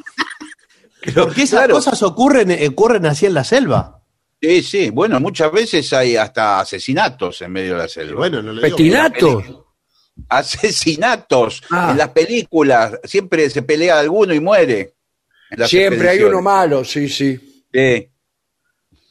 [1.15, 1.75] Porque esas claro.
[1.75, 4.01] cosas ocurren, eh, ocurren así en la selva.
[4.41, 4.91] Sí, sí.
[4.91, 8.17] Bueno, muchas veces hay hasta asesinatos en medio de la selva.
[8.19, 9.45] Bueno, no le digo- Petinatos.
[10.29, 11.89] Asesinatos Ah.
[11.93, 12.99] en las películas.
[13.05, 14.95] Siempre se pelea alguno y muere.
[15.67, 17.65] Siempre hay uno malo, sí, sí.
[17.73, 18.09] Sí,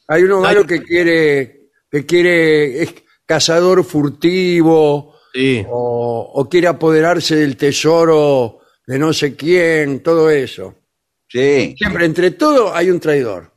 [0.08, 2.94] Hay uno malo Hay- que quiere, que quiere, es
[3.26, 5.64] cazador furtivo Sí.
[5.68, 10.74] o, o quiere apoderarse del tesoro de no sé quién, todo eso.
[11.28, 11.74] sí.
[11.78, 13.50] Siempre, entre todo, hay un traidor.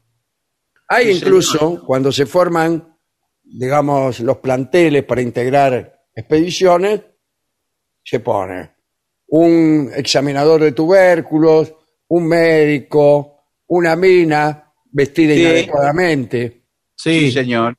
[0.88, 2.95] Hay Sí, incluso, cuando se forman,
[3.43, 7.01] digamos, los planteles para integrar expediciones,
[8.03, 8.71] se pone
[9.27, 11.73] un examinador de tubérculos,
[12.09, 15.41] un médico, una mina vestida Sí.
[15.41, 16.61] inadecuadamente.
[16.95, 17.75] Sí, Sí, señor.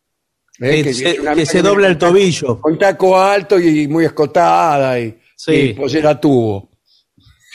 [0.61, 0.83] ¿Eh?
[0.83, 1.17] que, se,
[1.53, 2.61] que dobla el tobillo.
[2.61, 5.77] Con taco alto y muy escotada y, Sí.
[5.79, 6.71] y tubo.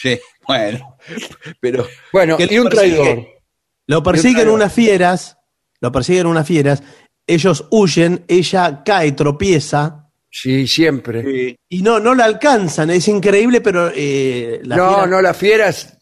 [0.01, 0.97] Sí, bueno.
[1.59, 2.95] Pero Bueno, y un persigue.
[2.97, 3.27] traidor.
[3.87, 5.37] Lo persiguen unas fieras,
[5.79, 6.81] lo persiguen unas fieras,
[7.27, 11.23] ellos huyen, ella cae, tropieza Sí, siempre.
[11.23, 15.35] sí, y no, no la alcanzan, es increíble, pero eh, la no, fiera- no, las
[15.35, 15.97] fieras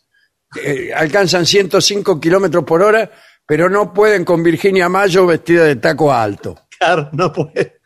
[0.63, 3.09] eh, alcanzan 105 kilómetros por hora,
[3.47, 6.55] pero no pueden con Virginia Mayo vestida de taco alto.
[6.79, 7.81] Claro, no puede.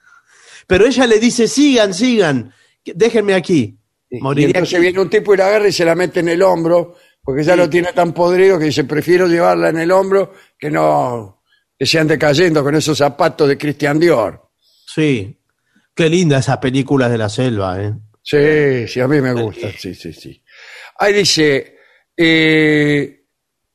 [0.68, 2.54] Pero ella le dice, sigan, sigan,
[2.86, 3.78] déjenme aquí.
[4.10, 4.82] Y Moriría entonces aquí.
[4.82, 7.56] viene un tipo y la agarra y se la mete en el hombro, porque ya
[7.56, 11.42] lo tiene tan podrido que dice, prefiero llevarla en el hombro que no
[11.78, 14.50] que se ande cayendo con esos zapatos de Christian Dior.
[14.86, 15.40] Sí,
[15.96, 17.94] qué linda esas películas de la selva, ¿eh?
[18.22, 20.42] Sí, sí, a mí me gusta, sí, sí, sí.
[21.00, 21.78] Ahí dice,
[22.16, 23.26] eh,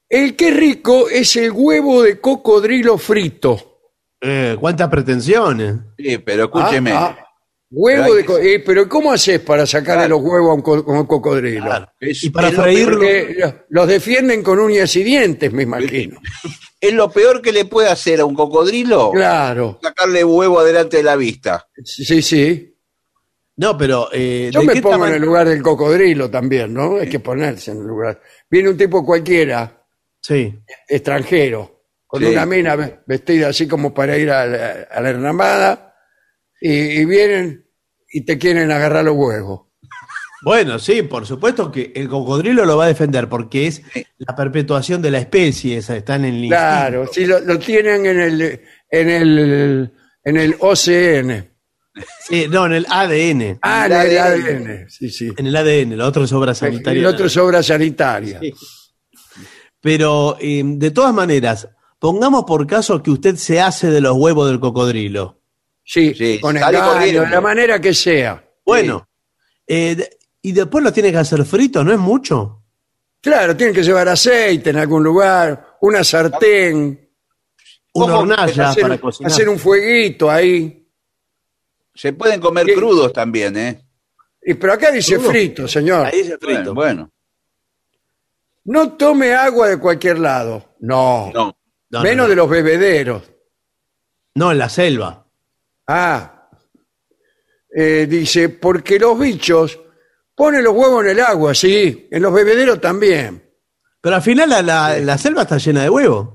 [0.08, 3.77] el que rico es el huevo de cocodrilo frito.
[4.20, 5.76] Eh, ¿Cuántas pretensiones?
[5.96, 6.90] sí, pero escúcheme.
[6.92, 7.24] Ah, ah,
[7.70, 10.16] huevo de co- eh, pero ¿cómo haces para sacarle Claro.
[10.20, 11.64] los huevos a un, co- a un cocodrilo?
[11.66, 11.86] Claro.
[12.00, 16.20] Es- y para es lo freírlo, lo- los defienden con uñas y dientes, me imagino.
[16.80, 21.02] Es lo peor que le puede hacer a un cocodrilo Claro, sacarle huevo adelante de
[21.02, 21.66] la vista.
[21.84, 22.72] sí, sí.
[23.56, 25.14] no, pero eh, Yo ¿de me qué pongo tamaño?
[25.16, 26.98] en el lugar del cocodrilo también, ¿no?
[26.98, 28.20] Hay que ponerse en el lugar.
[28.48, 29.84] Viene un tipo cualquiera,
[30.20, 30.54] Sí,
[30.88, 31.77] extranjero,
[32.08, 32.26] con Sí.
[32.26, 35.94] una mina ve- vestida así como para ir a la, a la hernamada,
[36.60, 37.64] y, y vienen
[38.10, 39.68] y te quieren agarrar los huevos.
[40.42, 43.82] Bueno, sí, por supuesto que el cocodrilo lo va a defender porque es
[44.18, 47.36] la perpetuación de la especie, esa está en el Claro, instinto.
[47.38, 49.92] si lo, lo tienen en el, en el,
[50.24, 51.50] en el OCN.
[52.28, 53.58] Sí, no, en el ADN.
[53.62, 54.70] Ah, en El el ADN.
[54.70, 55.28] ADN, sí, sí.
[55.36, 57.00] En el ADN, lo otro es obra sanitaria.
[57.00, 58.38] El otro es obra sanitaria.
[58.40, 58.52] Sí.
[59.80, 64.48] Pero eh, de todas maneras, pongamos por caso que usted se hace de los huevos
[64.48, 65.40] del cocodrilo.
[65.84, 68.44] Sí, Sí, con engaño, de la manera que sea.
[68.64, 69.08] Bueno,
[69.66, 70.08] eh,
[70.42, 72.62] y después lo tiene que hacer frito, ¿no es mucho?
[73.20, 77.10] Claro, tienen que llevar aceite en algún lugar, una sartén,
[77.94, 79.32] Una hornalla hacer, para cocinar.
[79.32, 80.86] hacer un fueguito ahí.
[81.94, 82.74] Se pueden comer ¿Qué?
[82.74, 83.84] crudos también, ¿eh?
[84.42, 85.30] Y, pero acá dice ¿Crudo?
[85.30, 86.06] frito, señor.
[86.06, 86.72] Ahí dice frito.
[86.74, 87.12] Bueno, bueno,
[88.64, 90.76] No tome agua de cualquier lado.
[90.80, 91.32] No.
[91.34, 91.57] no.
[91.90, 92.28] No, Menos no, no.
[92.28, 93.22] de los bebederos.
[94.34, 95.26] No, en la selva.
[95.86, 96.48] Ah.
[97.74, 99.78] Eh, dice, porque los bichos
[100.34, 102.08] ponen los huevos en el agua, sí.
[102.10, 103.42] En los bebederos también.
[104.00, 106.28] Pero al final la, la- la selva está llena de huevos.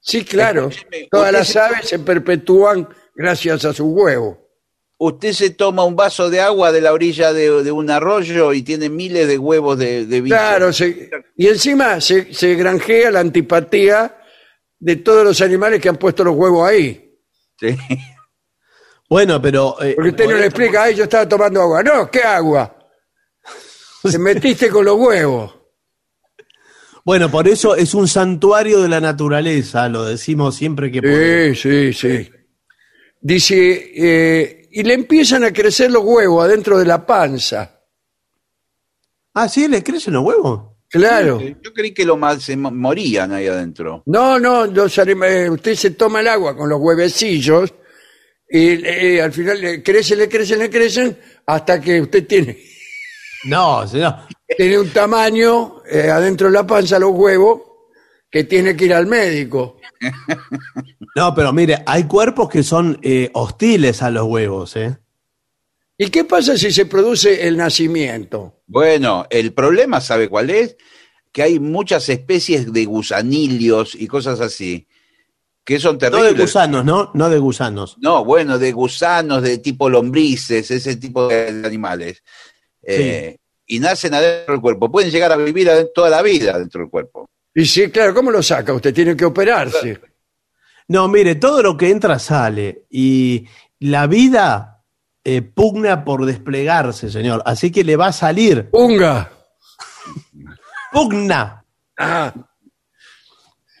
[0.00, 0.70] Sí, claro.
[1.10, 4.38] Todas las aves se perpetúan gracias a sus huevos.
[4.98, 8.62] Usted se toma un vaso de agua de la orilla de, de un arroyo y
[8.62, 10.38] tiene miles de huevos de, de bichos.
[10.38, 14.16] Claro, se- y encima se, se granjea la antipatía
[14.78, 17.14] de todos los animales que han puesto los huevos ahí.
[17.60, 17.76] Sí.
[19.08, 19.76] Bueno, pero.
[19.80, 21.80] eh, Porque usted no le explica, ay, yo estaba tomando agua.
[21.80, 22.76] No, ¿qué agua?
[24.04, 25.54] Se metiste con los huevos.
[27.04, 31.60] Bueno, por eso es un santuario de la naturaleza, lo decimos siempre que podemos.
[31.60, 32.30] Sí, sí, sí.
[33.20, 37.80] Dice, eh, y le empiezan a crecer los huevos adentro de la panza.
[39.34, 40.76] Ah, sí, le crecen los huevos.
[40.88, 41.40] Claro.
[41.40, 44.02] Yo creí que lo más se mo- morían ahí adentro.
[44.06, 47.72] No, no, los anima- eh, usted se toma el agua con los huevecillos
[48.48, 52.58] y eh, al final le crecen, le crecen, le crecen hasta que usted tiene,
[53.44, 54.14] No, señor.
[54.56, 57.62] tiene un tamaño eh, adentro de la panza los huevos
[58.36, 59.78] que tiene que ir al médico.
[61.14, 64.98] No, pero mire, hay cuerpos que son eh, hostiles a los huevos, ¿eh?
[65.96, 68.60] ¿Y qué pasa si se produce el nacimiento?
[68.66, 70.76] Bueno, el problema, ¿sabe cuál es?
[71.32, 74.86] Que hay muchas especies de gusanilios y cosas así,
[75.64, 76.40] que son No de terribles.
[76.42, 77.10] gusanos, ¿no?
[77.14, 77.96] No de gusanos.
[77.98, 82.22] No, bueno, de gusanos, de tipo lombrices, ese tipo de animales.
[82.82, 84.92] Eh, Y nacen adentro del cuerpo.
[84.92, 87.30] Pueden llegar a vivir toda la vida dentro del cuerpo.
[87.58, 88.74] Y sí, claro, ¿cómo lo saca?
[88.74, 89.98] Usted tiene que operarse.
[90.88, 92.84] No, mire, todo lo que entra sale.
[92.90, 93.48] Y
[93.80, 94.84] la vida
[95.24, 97.42] eh, pugna por desplegarse, señor.
[97.46, 98.68] Así que le va a salir.
[98.68, 99.32] Punga.
[100.92, 101.64] Pugna
[101.98, 102.34] Ah,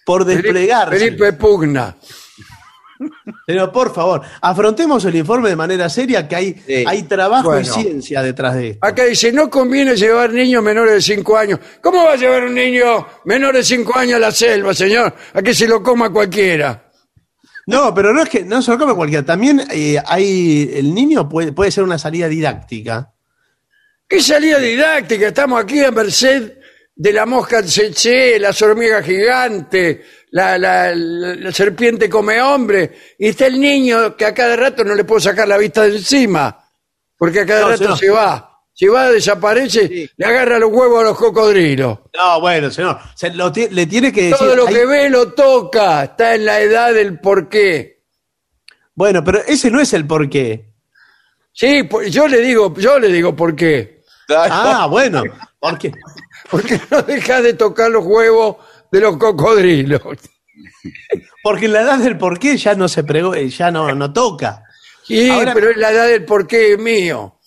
[0.06, 0.98] por desplegarse.
[0.98, 1.94] Felipe Pugna.
[3.46, 6.84] Pero por favor, afrontemos el informe de manera seria que hay, Sí.
[6.86, 7.60] hay trabajo Bueno.
[7.62, 8.86] y ciencia detrás de esto.
[8.86, 11.60] Acá dice, no conviene llevar niños menores de 5 años.
[11.80, 15.14] ¿Cómo va a llevar un niño menor de 5 años a la selva, señor?
[15.34, 16.82] A que se lo coma cualquiera.
[17.66, 19.24] No, pero no es que no se lo come cualquiera.
[19.24, 23.12] También eh, hay el niño puede, puede ser una salida didáctica.
[24.08, 25.28] ¿Qué salida didáctica?
[25.28, 26.52] Estamos aquí a merced
[26.94, 29.98] de la mosca tsetse, las hormigas gigantes,
[30.36, 34.94] la, la- la- serpiente come hombre, y está el niño que a cada rato no
[34.94, 36.62] le puedo sacar la vista de encima,
[37.16, 37.98] porque a cada No, rato señor.
[37.98, 38.52] se va.
[38.78, 41.98] Si va, desaparece, le agarra los huevos a los cocodrilos.
[42.14, 44.36] No, bueno, señor, se lo le tiene que decir.
[44.36, 48.02] Todo lo hay- que ve lo toca, está en la edad del porqué.
[48.94, 50.74] Bueno, pero ese no es el porqué.
[51.52, 54.02] Sí, yo le digo, yo le digo por qué.
[54.28, 55.22] Ah, bueno,
[55.58, 55.92] porque
[56.50, 58.56] Porque no dejas de tocar los huevos
[58.90, 60.00] de los cocodrilos.
[61.42, 64.62] porque en la edad del porqué ya no se pregó, eh, ya no, no toca.
[65.04, 67.38] Sí, Ahora- pero es la edad del porqué mío.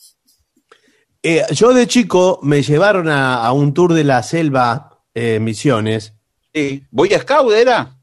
[1.21, 6.13] Eh, yo de chico me llevaron a, a un tour de la selva eh, Misiones.
[6.53, 6.83] Sí.
[6.91, 7.95] ¿Voy a Scout era?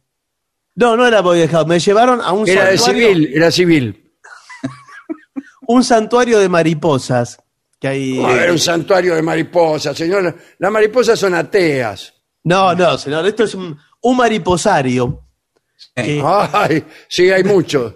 [0.75, 4.13] No, no era Boy Scout, me llevaron a un Era de santuario, civil, era civil.
[5.69, 7.39] un santuario de mariposas
[7.81, 8.21] que hay.
[8.23, 10.37] Ah, era un santuario de mariposas, señor.
[10.59, 12.13] Las mariposas son ateas.
[12.47, 15.21] No, no, señor, esto es un, un mariposario.
[15.95, 17.95] que Ay, sí, hay muchos.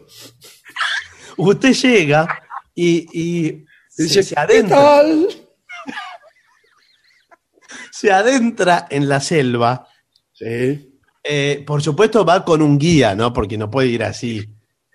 [1.36, 2.26] usted llega
[2.74, 5.28] y, y se, Dice, se ¿qué adentra, tal?
[7.90, 9.86] se adentra en la selva.
[10.32, 10.98] Sí.
[11.22, 13.32] Eh, por supuesto va con un guía, ¿no?
[13.32, 14.38] Porque no puede ir así.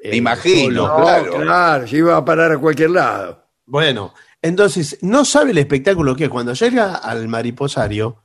[0.03, 0.87] eh, Me imagino.
[0.87, 1.39] No, claro.
[1.41, 3.47] claro, se iba a parar a cualquier lado.
[3.65, 6.29] Bueno, entonces, no sabe el espectáculo que es.
[6.29, 8.23] Cuando llega al mariposario,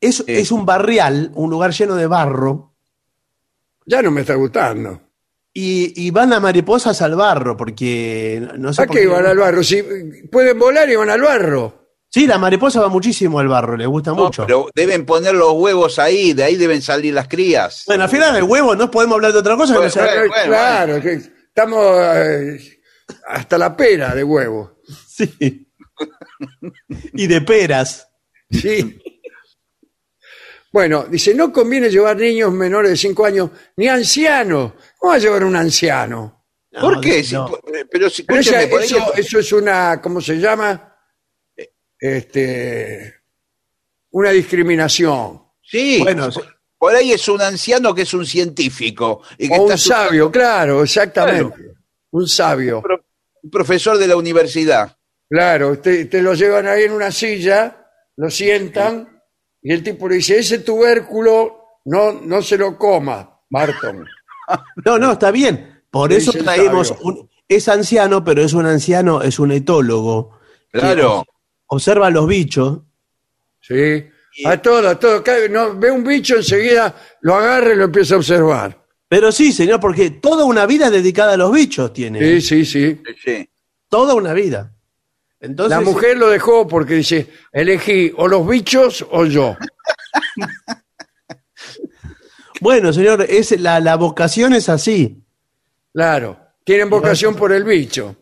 [0.00, 2.74] es, es un barrial, un lugar lleno de barro,
[3.86, 5.00] Ya no me está gustando.
[5.52, 9.38] y, y van las mariposas al barro, porque no sé ¿A por qué iban al
[9.38, 9.62] barro?
[9.62, 9.82] Si
[10.30, 11.82] pueden volar, iban al barro.
[12.08, 14.46] Sí, la mariposa va muchísimo al barro, le gusta No, mucho.
[14.46, 17.82] pero deben poner los huevos ahí, de ahí deben salir las crías.
[17.86, 20.18] Bueno, al final del huevo no podemos hablar de otra cosa que no Bueno, sea-
[20.28, 20.46] bueno.
[20.46, 22.80] claro, que estamos eh,
[23.28, 24.78] hasta la pera de huevo.
[25.08, 25.66] Sí.
[27.14, 28.06] y de peras.
[28.50, 28.98] Sí.
[30.76, 34.74] Bueno, dice, no conviene llevar niños menores de 5 años ni ancianos.
[34.98, 36.44] ¿Cómo va a llevar un anciano?
[36.78, 37.24] ¿Por qué?
[37.32, 37.48] no.
[37.48, 37.54] Si-
[37.90, 40.94] pero si, Pero escúcheme, esa- por ahí eso, es- eso es una, ¿cómo se llama?
[41.98, 43.14] Este,
[44.10, 45.42] una discriminación.
[45.62, 46.40] sí, Bueno, sí.
[46.76, 49.22] por ahí es un anciano que es un científico.
[49.38, 51.74] Y que O un está su- sabio, claro, exactamente.
[52.10, 52.82] Un sabio.
[52.82, 53.02] pro-
[53.42, 54.94] un profesor de la universidad.
[55.26, 59.15] Claro, te, te lo llevan ahí en una silla, lo sientan
[59.68, 64.06] y el tipo le dice, ese tubérculo no, no se lo coma, Barton.
[64.84, 65.82] No, no, está bien.
[65.90, 70.38] Por eso traemos un, es anciano, pero es un anciano, es un etólogo.
[70.70, 71.22] Claro.
[71.22, 71.26] obs-
[71.66, 72.78] Observa los bichos.
[73.60, 74.04] Sí.
[74.44, 75.24] A todo, a todo.
[75.24, 78.84] Cada- no, ve un bicho enseguida, lo agarra y lo empieza a observar.
[79.08, 82.20] Pero sí, señor, porque toda una vida dedicada a los bichos tiene.
[82.20, 83.02] Sí, sí, sí.
[83.24, 83.48] Sí.
[83.88, 84.75] Toda una vida.
[85.40, 89.56] Entonces, La mujer lo dejó porque dice, elegí o los bichos o yo.
[92.60, 95.22] Bueno, señor, es la, la vocación es así.
[95.92, 96.38] Claro.
[96.64, 98.16] Tienen vocación por el bicho.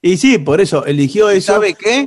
[0.00, 1.54] Y sí, por eso eligió eso.
[1.54, 2.06] ¿Sabe qué?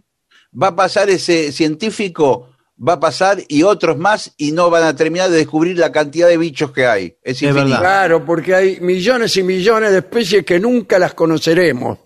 [0.59, 2.49] Va a pasar ese científico,
[2.79, 6.27] va a pasar y otros más y no van a terminar de descubrir la cantidad
[6.27, 7.17] de bichos que hay.
[7.21, 7.65] Es, Es infinito.
[7.65, 7.79] verdad.
[7.79, 11.99] Claro, porque hay millones y millones de especies que nunca las conoceremos.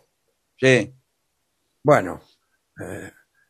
[0.59, 0.91] Sí.
[1.83, 2.19] Bueno,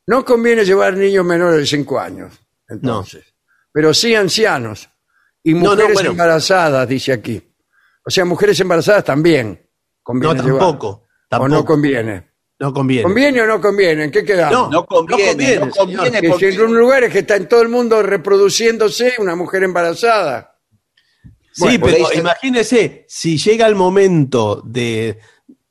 [0.08, 2.34] no conviene llevar niños menores de 5 años,
[2.70, 3.24] entonces.
[3.72, 4.90] Pero sí ancianos
[5.44, 6.12] y No, no, mujeres bueno.
[6.12, 7.42] embarazadas, dice aquí.
[8.06, 10.60] O sea, mujeres embarazadas también No, conviene llevar.
[10.60, 10.88] tampoco.
[10.90, 11.50] O Tampoco.
[11.50, 12.28] no conviene.
[12.60, 13.04] No conviene.
[13.04, 14.06] ¿Conviene o no conviene?
[14.06, 14.72] ¿En qué quedamos?
[14.72, 17.62] No conviene, conviene, no conviene porque- si en un lugar es que está en todo
[17.62, 20.58] el mundo reproduciéndose una mujer embarazada.
[21.51, 25.20] Sí, Bueno, pero se- imagínese, si llega el momento de,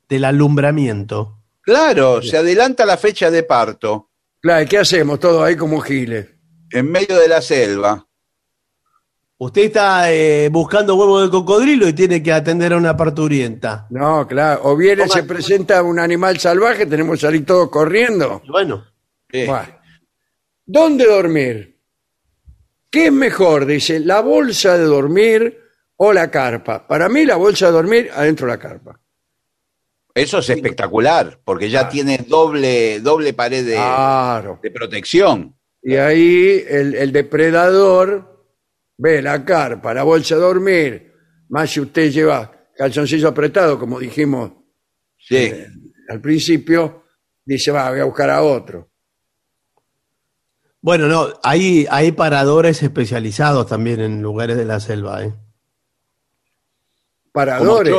[0.07, 1.36] del alumbramiento,
[1.67, 4.09] Claro, se adelanta la fecha de parto
[4.39, 5.19] Claro, ¿y ¿qué hacemos?
[5.19, 6.25] Todos ahí como giles.
[6.71, 8.07] en medio de la selva.
[9.37, 13.85] usted está eh, buscando huevo de cocodrilo y tiene que atender a una parturienta.
[13.89, 14.61] No, claro.
[14.63, 18.41] O viene, se presenta un animal salvaje, tenemos que salir todos corriendo.
[18.45, 18.85] Y Bueno,
[19.29, 19.45] Sí.
[19.45, 19.67] Bueno.
[20.65, 21.77] ¿Dónde dormir?
[22.89, 23.65] ¿Qué es mejor?
[23.65, 25.59] Dice, la bolsa de dormir
[25.97, 26.87] o la carpa.
[26.87, 28.97] Para mí la bolsa de dormir adentro de la carpa.
[30.17, 31.91] Eso es espectacular, porque ya Claro.
[31.93, 34.59] tiene doble, doble pared de, Claro.
[34.61, 35.55] de protección.
[35.83, 38.45] y ahí el, el depredador
[38.97, 41.13] ve la carpa, la bolsa de dormir,
[41.49, 44.51] más si usted lleva calzoncillo apretado, como dijimos
[45.17, 45.51] Sí.
[46.09, 47.03] al principio,
[47.45, 48.89] dice, va, voy a buscar a otro.
[50.81, 55.33] Bueno, no, hay, hay paradores especializados también en lugares de la selva, ¿eh?
[57.31, 57.93] Paradores.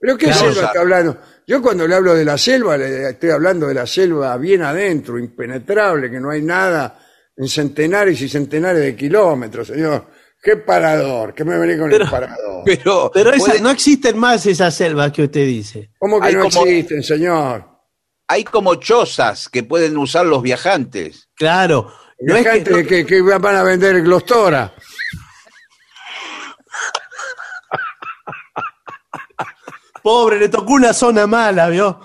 [0.00, 0.52] ¿Pero qué Claro.
[0.52, 1.18] selva está hablando?
[1.46, 5.18] Yo cuando le hablo de la selva, le estoy hablando de la selva bien adentro,
[5.18, 6.98] impenetrable, que no hay nada
[7.36, 10.06] en centenares y centenares de kilómetros, señor.
[10.42, 11.34] ¿Qué parador?
[11.34, 12.62] ¿Qué me venís con el parador?
[12.64, 15.90] Pero, Pero esa- puede- no existen más esas selvas que usted dice.
[15.98, 17.64] ¿Cómo que hay no como- existen, señor?
[18.28, 21.28] hay como chozas que pueden usar los viajantes.
[21.36, 21.92] Claro.
[22.20, 24.74] No es que- no- que, que van a vender Glostora.
[30.06, 32.00] Pobre, le tocó una zona mala, ¿vio?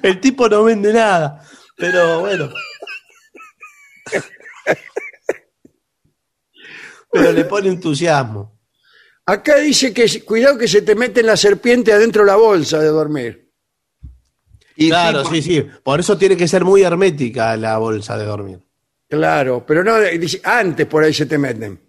[0.00, 1.44] El tipo no vende nada.
[1.76, 2.50] Pero bueno.
[7.10, 8.60] Pero le pone entusiasmo.
[9.26, 12.86] Acá dice que cuidado que se te mete la serpiente adentro de la bolsa de
[12.86, 13.52] dormir.
[14.76, 15.66] Y Claro, sí, sí, sí.
[15.82, 18.60] Por eso tiene que ser muy hermética la bolsa de dormir.
[19.08, 21.87] Claro, pero no, dice, antes por ahí se te meten.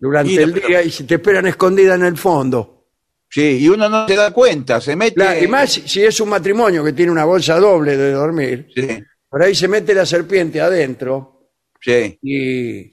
[0.00, 2.88] Durante el día y se te esperan escondida en el fondo.
[3.28, 5.14] Sí, y uno no se da cuenta, se mete.
[5.14, 8.68] Claro, y más si- si es un matrimonio que tiene una bolsa doble de dormir,
[8.74, 8.88] Sí,
[9.28, 12.18] por ahí se mete la serpiente adentro sí.
[12.22, 12.92] y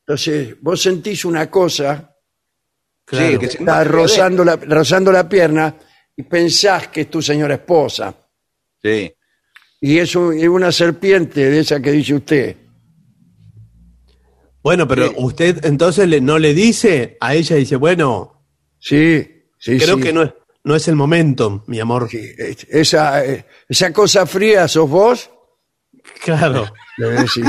[0.00, 2.10] entonces vos sentís una cosa
[3.06, 3.32] Claro.
[3.32, 5.74] Sí, que se está rozando la, rozando la pierna
[6.16, 8.14] y pensás que es tu señora esposa.
[8.82, 9.12] Sí.
[9.80, 12.56] Y es un- es una serpiente de esa que dice usted.
[14.64, 15.14] Bueno, pero Sí.
[15.18, 18.42] usted entonces le- no le dice a ella, dice, bueno,
[18.80, 20.02] Sí, sí, creo sí.
[20.02, 20.32] que no es,
[20.64, 22.08] no es el momento, mi amor.
[22.70, 25.30] Esa, eh, esa cosa fría sos vos,
[26.24, 26.72] Claro.
[26.98, 27.44] le decís.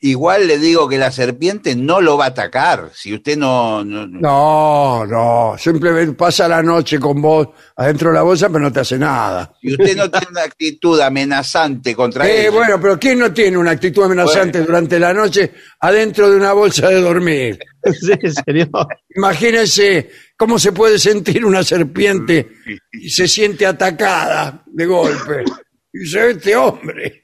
[0.00, 2.90] Igual le digo que la serpiente no lo va a atacar.
[2.94, 3.84] Si usted no.
[3.84, 8.72] no- no- No, simplemente pasa la noche con vos adentro de la bolsa, pero no
[8.72, 9.52] te hace nada.
[9.60, 12.50] Si usted no tiene una actitud amenazante contra Eh, ella.
[12.50, 14.66] bueno, pero ¿quién no tiene una actitud amenazante Bueno.
[14.66, 17.58] durante la noche adentro de una bolsa de dormir?
[18.00, 18.12] sí,
[18.46, 18.86] señor.
[19.16, 22.46] Imagínense cómo se puede sentir una serpiente
[22.92, 25.44] y se siente atacada de golpe.
[25.94, 27.21] Y dice, este hombre.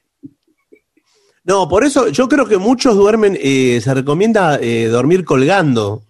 [1.49, 6.03] No, por eso yo creo que muchos duermen, eh, se recomienda eh, dormir colgando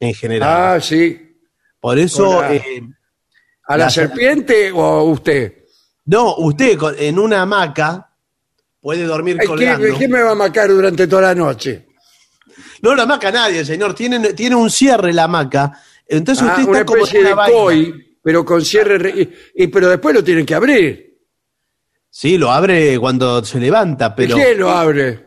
[0.00, 0.74] en general.
[0.76, 1.16] Ah, sí.
[1.78, 2.82] por eso, eh,
[3.68, 5.54] ¿A la La- serpiente o a usted?
[6.06, 8.10] no, usted en una hamaca
[8.80, 9.84] puede dormir Ay, colgando.
[9.86, 11.86] ¿Quién, quién me va a macar durante toda la noche?
[12.82, 13.94] No la hamaca nadie, señor.
[13.94, 15.72] Tiene, tiene un cierre la hamaca.
[16.08, 17.56] Entonces Ah, usted una está como en una de vaina.
[17.56, 18.98] koi, pero con cierre.
[18.98, 19.14] re-
[19.54, 21.09] y, y- pero después lo tienen que abrir.
[22.10, 24.34] Sí, lo abre cuando se levanta, pero.
[24.36, 25.26] ¿Quién lo abre?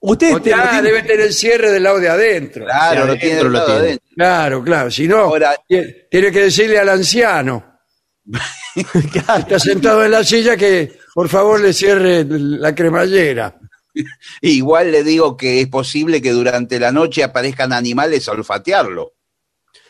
[0.00, 2.64] Usted ah, tiene- debe tener el cierre del lado de adentro.
[2.64, 3.80] Claro, Sí, lo tiene lo lado tiene.
[3.80, 4.08] adentro.
[4.14, 4.90] Claro, claro.
[4.90, 7.80] Si no, Ahora- tie- tiene que decirle al anciano
[9.12, 9.40] Claro.
[9.40, 13.58] está sentado en la silla que por favor le cierre la cremallera.
[14.40, 19.14] Igual le digo que es posible que durante la noche aparezcan animales a olfatearlo.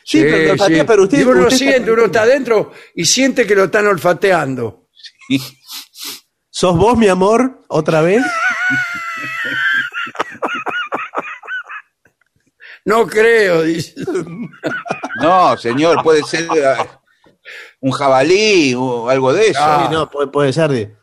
[0.04, 1.18] Sí, pero, lo olfatea, pero usted.
[1.20, 4.88] Y uno usted siente, uno está adentro y siente que lo están olfateando.
[6.60, 8.20] ¿Sos vos, mi amor, otra vez?
[12.84, 13.94] No creo, dice.
[15.22, 16.74] No, señor, puede ser eh,
[17.80, 19.60] un jabalí o algo de eso.
[19.60, 20.96] Sí, no, puede, puede ser de.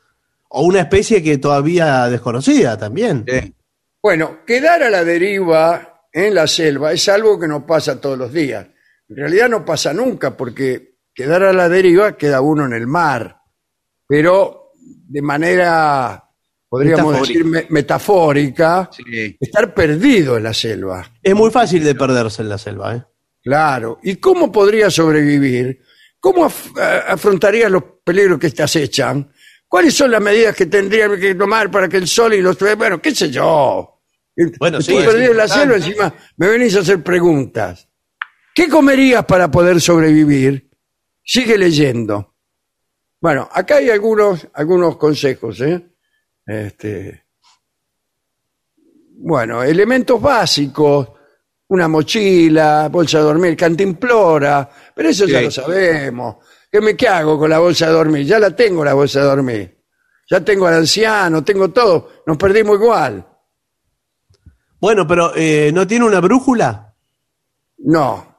[0.49, 3.23] O una especie que todavía desconocida también.
[3.25, 3.55] Sí.
[4.03, 8.33] Bueno, quedar a la deriva en la selva es algo que no pasa todos los
[8.33, 8.67] días.
[9.07, 13.39] En realidad no pasa nunca, porque quedar a la deriva queda uno en el mar.
[14.05, 14.64] Pero
[15.07, 16.23] de manera,
[16.69, 17.27] podríamos Metafórica.
[17.33, 19.37] decir, me- metafórica, Sí.
[19.39, 21.05] estar perdido en la selva.
[21.21, 23.03] Es muy fácil de perderse en la selva, ¿eh?
[23.43, 23.99] Claro.
[24.03, 25.79] ¿Y cómo podría sobrevivir?
[26.19, 29.31] ¿Cómo af- a- afrontarías los peligros que te acechan?
[29.67, 32.57] ¿Cuáles son las medidas que tendrían que tomar para que el sol y los...
[32.77, 34.01] Bueno, qué sé yo.
[34.59, 35.73] Bueno, Estoy sí, es perdido en la importante.
[35.73, 37.87] selva, encima me venís a hacer preguntas.
[38.53, 40.69] ¿Qué comerías para poder sobrevivir?
[41.23, 42.34] Sigue leyendo.
[43.25, 45.83] Bueno, acá hay algunos, algunos consejos, ¿eh?
[46.45, 47.23] Este,
[49.17, 51.09] bueno, elementos básicos,
[51.69, 55.45] una mochila, bolsa de dormir, cantimplora, pero eso ya Sí.
[55.45, 56.35] lo sabemos.
[56.71, 58.27] ¿Qué me qué hago con la bolsa de dormir?
[58.27, 59.83] Ya la tengo la bolsa de dormir.
[60.29, 62.21] Ya tengo al anciano, tengo todo.
[62.27, 63.27] Nos perdimos igual.
[64.79, 66.93] Bueno, pero eh, ¿no tiene una brújula?
[67.79, 68.34] No.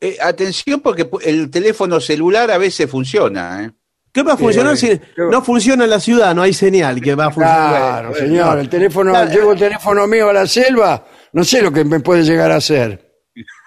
[0.00, 3.64] Eh, atención porque pu- el teléfono celular a veces funciona.
[3.64, 3.70] ¿eh?
[4.12, 6.34] ¿Qué va a funcionar si no funciona en la ciudad?
[6.34, 7.70] No hay señal que va a funcionar.
[7.70, 11.84] Claro, señor, el teléfono, llevo el teléfono mío a la selva, no sé lo que
[11.84, 13.06] me puede llegar a hacer.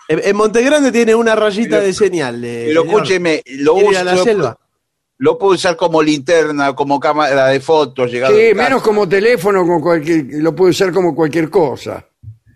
[0.07, 2.43] En, en Montegrande tiene una rayita de señal.
[2.43, 2.95] eh, Pero señor.
[2.97, 4.57] escúcheme, lo, ¿Quiere ir a uso- la lo- selva?
[5.19, 9.79] lo puedo usar como linterna, como cámara de fotos, llegado Sí, menos como teléfono, con
[9.79, 12.05] cualquier, lo puede usar como cualquier cosa.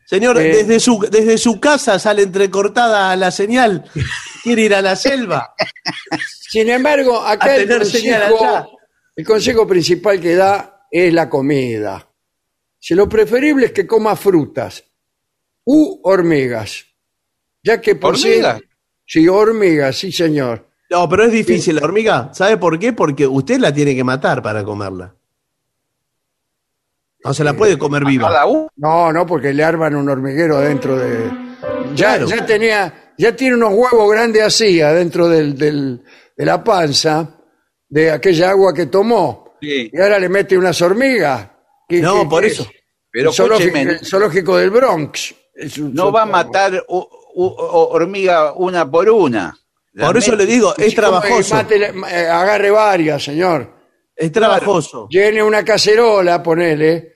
[0.05, 0.57] Señor, Eh.
[0.57, 3.89] desde, su, desde su casa sale entrecortada la señal.
[4.43, 5.55] ¿Quiere ir a la selva?
[6.49, 8.67] Sin embargo, acá el consejo, allá.
[9.15, 12.07] el consejo principal que da es la comida.
[12.79, 14.83] Si lo preferible es que coma frutas
[15.65, 16.85] u hormigas,
[17.63, 18.61] ya que por sí- ¿Hormigas?
[19.07, 20.67] Sí, hormigas, sí, señor.
[20.89, 22.29] No, pero es difícil la hormiga.
[22.33, 22.93] ¿Sabe por qué?
[22.93, 25.14] Porque usted la tiene que matar para comerla.
[27.25, 28.27] No se la puede comer viva.
[28.29, 28.69] Cada uno.
[28.77, 31.29] No, no, porque le arman un hormiguero dentro de.
[31.95, 32.27] Ya, Claro.
[32.27, 36.03] ya tenía, ya tiene unos huevos grandes así adentro del, del-
[36.37, 37.29] de la panza
[37.89, 39.55] de aquella agua que tomó.
[39.61, 39.89] Sí.
[39.91, 41.49] Y ahora le mete unas hormigas.
[41.87, 42.63] ¿Qué- No, qué- por qué eso.
[42.63, 42.69] es?
[43.11, 45.33] Pero el zoológico, el zoológico del Bronx.
[45.55, 47.07] Es un no va a matar u-
[47.37, 49.57] hormiga una por una.
[49.93, 51.55] La Por eso le digo, es trabajoso.
[51.55, 51.77] mate-
[52.11, 53.73] eh, agarre varias, señor.
[54.13, 55.07] Es trabajoso.
[55.09, 57.14] Llene una cacerola, ponele,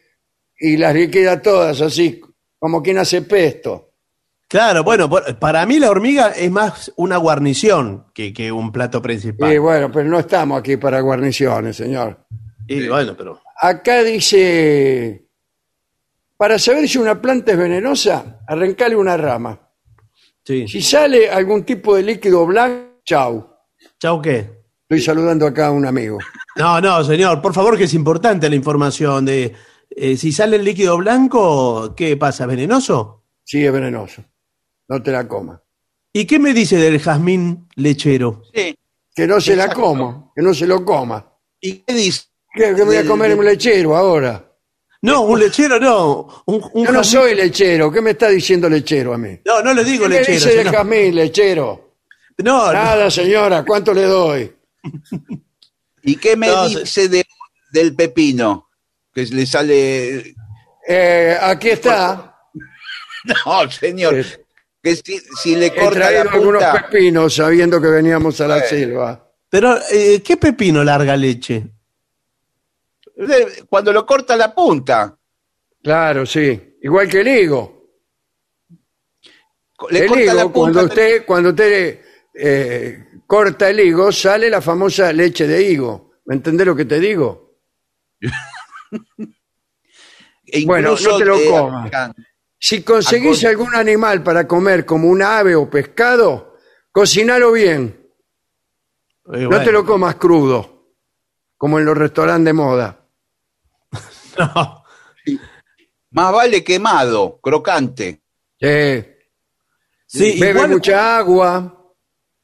[0.59, 2.21] y las liquida todas así,
[2.57, 3.85] como quien hace pesto.
[4.47, 9.01] Claro, bueno, por- para mí la hormiga es más una guarnición que, que un plato
[9.01, 9.53] principal.
[9.53, 12.25] Y bueno, pero no estamos aquí para guarniciones, señor.
[12.67, 13.39] Y bueno, pero.
[13.61, 15.27] Acá dice,
[16.37, 19.59] para saber si una planta es venenosa, arrancale una rama.
[20.43, 20.67] Sí.
[20.67, 23.55] Si sale algún tipo de líquido blanco, chau.
[23.99, 24.49] ¿Chau qué?
[24.89, 26.17] Estoy saludando acá a un amigo.
[26.55, 29.53] No, no, señor, por favor, que es importante la información de
[29.99, 32.45] eh, si sale el líquido blanco, ¿qué pasa?
[32.45, 33.25] ¿Venenoso?
[33.43, 34.23] Sí, es venenoso.
[34.87, 35.59] No te la comas.
[36.13, 38.43] ¿Y qué me dice del jazmín lechero?
[38.53, 38.75] Sí.
[39.15, 41.25] Que no se la coma, que no se lo coma.
[41.59, 42.23] ¿Y qué dice?
[42.53, 44.45] ¿Qué, que voy a Del- comer un lechero ahora?
[45.01, 46.43] No, un lechero no.
[46.45, 47.91] Un, un Yo no jazmín- soy lechero.
[47.91, 49.39] ¿Qué me está diciendo lechero a mí?
[49.45, 50.33] No, no le digo ¿Qué me lechero.
[50.35, 50.73] dice de señor.
[50.73, 51.95] jazmín, lechero?
[52.39, 52.73] No, no.
[52.73, 54.51] Nada, señora, ¿cuánto le doy?
[56.03, 57.25] ¿Y qué me No, dice de-
[57.71, 58.68] del pepino?
[59.27, 60.35] Que le sale.
[60.87, 62.25] Eh, aquí está.
[63.45, 64.15] No, señor.
[64.81, 66.87] Que si, si le He corta traído la algunos punta.
[66.89, 68.67] pepinos sabiendo que veníamos a la Eh.
[68.69, 69.29] selva.
[69.49, 71.63] Pero, eh, ¿qué pepino larga leche?
[73.69, 75.17] Cuando lo corta la punta.
[75.83, 76.77] Claro, sí.
[76.81, 77.89] Igual que el higo.
[79.89, 80.53] Le el higo, la punta.
[80.53, 82.01] cuando usted, cuando usted
[82.33, 86.13] eh, corta el higo, sale la famosa leche de higo.
[86.25, 87.57] ¿Me entendés lo que te digo?
[90.45, 91.91] e Bueno, no te lo comas.
[92.57, 96.57] Si conseguís algún animal para comer como un ave o pescado,
[96.91, 97.95] cocinalo bien.
[99.31, 100.95] Eh, No bueno, te lo comas crudo,
[101.57, 103.05] como en los restaurantes de moda.
[104.37, 104.83] no.
[106.11, 108.23] Más vale quemado, crocante.
[108.59, 111.75] Sí, bebe igual- mucha agua.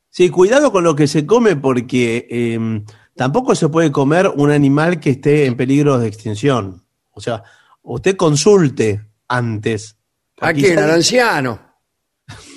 [0.10, 2.84] Sí, cuidado con lo que se come porque eh,
[3.16, 6.86] tampoco se puede comer un animal que esté en peligro de extinción.
[7.12, 7.44] O sea,
[7.84, 9.98] usted consulte antes.
[10.42, 10.72] ¿A quién?
[10.72, 11.76] quizás- Al anciano.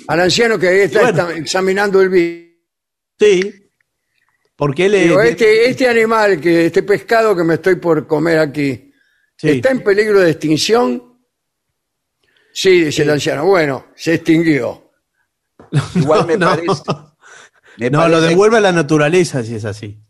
[0.07, 1.21] Al anciano que ahí está, Bueno.
[1.29, 2.49] está examinando el video.
[3.19, 3.53] Sí.
[4.55, 8.39] Porque él es- Digo, este, este animal, que este pescado que me estoy por comer
[8.39, 8.91] aquí,
[9.37, 9.49] Sí.
[9.51, 11.03] ¿está en peligro de extinción?
[12.53, 13.45] Sí, dice el anciano.
[13.45, 14.91] Bueno, se extinguió.
[15.95, 16.55] Igual me No, no.
[16.55, 16.83] parece.
[17.77, 20.01] me no, lo devuelve a la naturaleza si es así.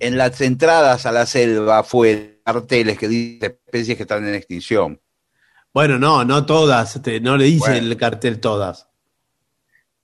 [0.00, 5.00] En las entradas a la selva fue carteles que dicen especies que están en extinción.
[5.72, 6.96] Bueno, no, no todas.
[6.96, 7.86] este, no le dice Bueno.
[7.86, 8.88] el cartel todas.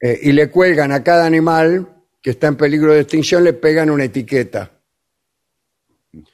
[0.01, 1.89] Eh, y le cuelgan a cada animal
[2.21, 4.71] que está en peligro de extinción, le pegan una etiqueta.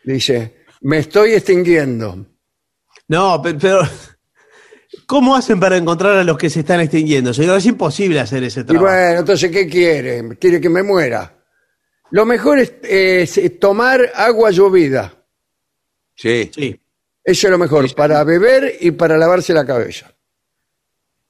[0.04, 2.26] Dice, me estoy extinguiendo.
[3.06, 3.80] No, pe- pero,
[5.06, 7.32] ¿cómo hacen para encontrar a los que se están extinguiendo?
[7.32, 8.86] Señor, es imposible hacer ese Y trabajo.
[8.86, 10.36] bueno, entonces, ¿qué quiere?
[10.38, 11.37] ¿Quiere que me muera?
[12.10, 15.14] Lo mejor es, es tomar agua llovida.
[16.14, 16.50] Sí.
[16.54, 16.80] Sí.
[17.24, 20.14] Eso es lo mejor, para beber y para lavarse la cabeza.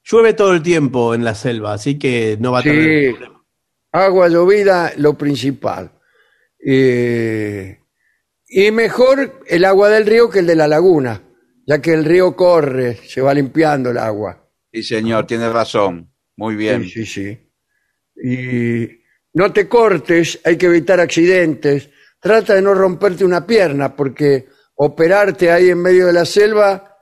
[0.03, 3.43] Llueve todo el tiempo en la selva, así que no va a tener Sí, problema.
[3.91, 5.91] agua llovida, lo principal.
[6.65, 7.79] Eh,
[8.47, 11.21] y mejor el agua del río que el de la laguna,
[11.67, 14.49] ya que el río corre, se va limpiando el agua.
[14.71, 16.11] Sí, señor, tiene razón.
[16.37, 16.83] Muy bien.
[16.85, 17.51] Sí, sí, sí.
[18.23, 18.98] Y
[19.33, 21.89] no te cortes, hay que evitar accidentes.
[22.19, 26.97] Trata de no romperte una pierna, porque operarte ahí en medio de la selva,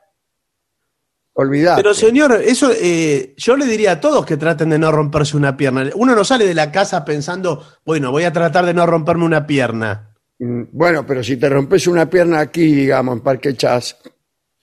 [1.33, 1.81] olvidate.
[1.81, 5.55] Pero señor, eso eh, yo le diría a todos que traten de no romperse una
[5.55, 5.89] pierna.
[5.95, 9.45] Uno no sale de la casa pensando, bueno, voy a tratar de no romperme una
[9.45, 10.15] pierna.
[10.39, 13.97] Mm, Bueno, pero si te rompes una pierna aquí, digamos, en Parque Chas,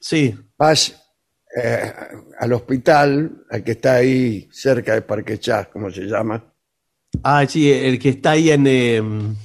[0.01, 0.37] Sí.
[0.59, 1.01] vas
[1.57, 1.93] eh,
[2.41, 6.53] al hospital, al que está ahí cerca de Parque Chas, como se llama,
[7.23, 8.67] Ah, sí, el que está ahí en.
[8.67, 9.37] eh, en,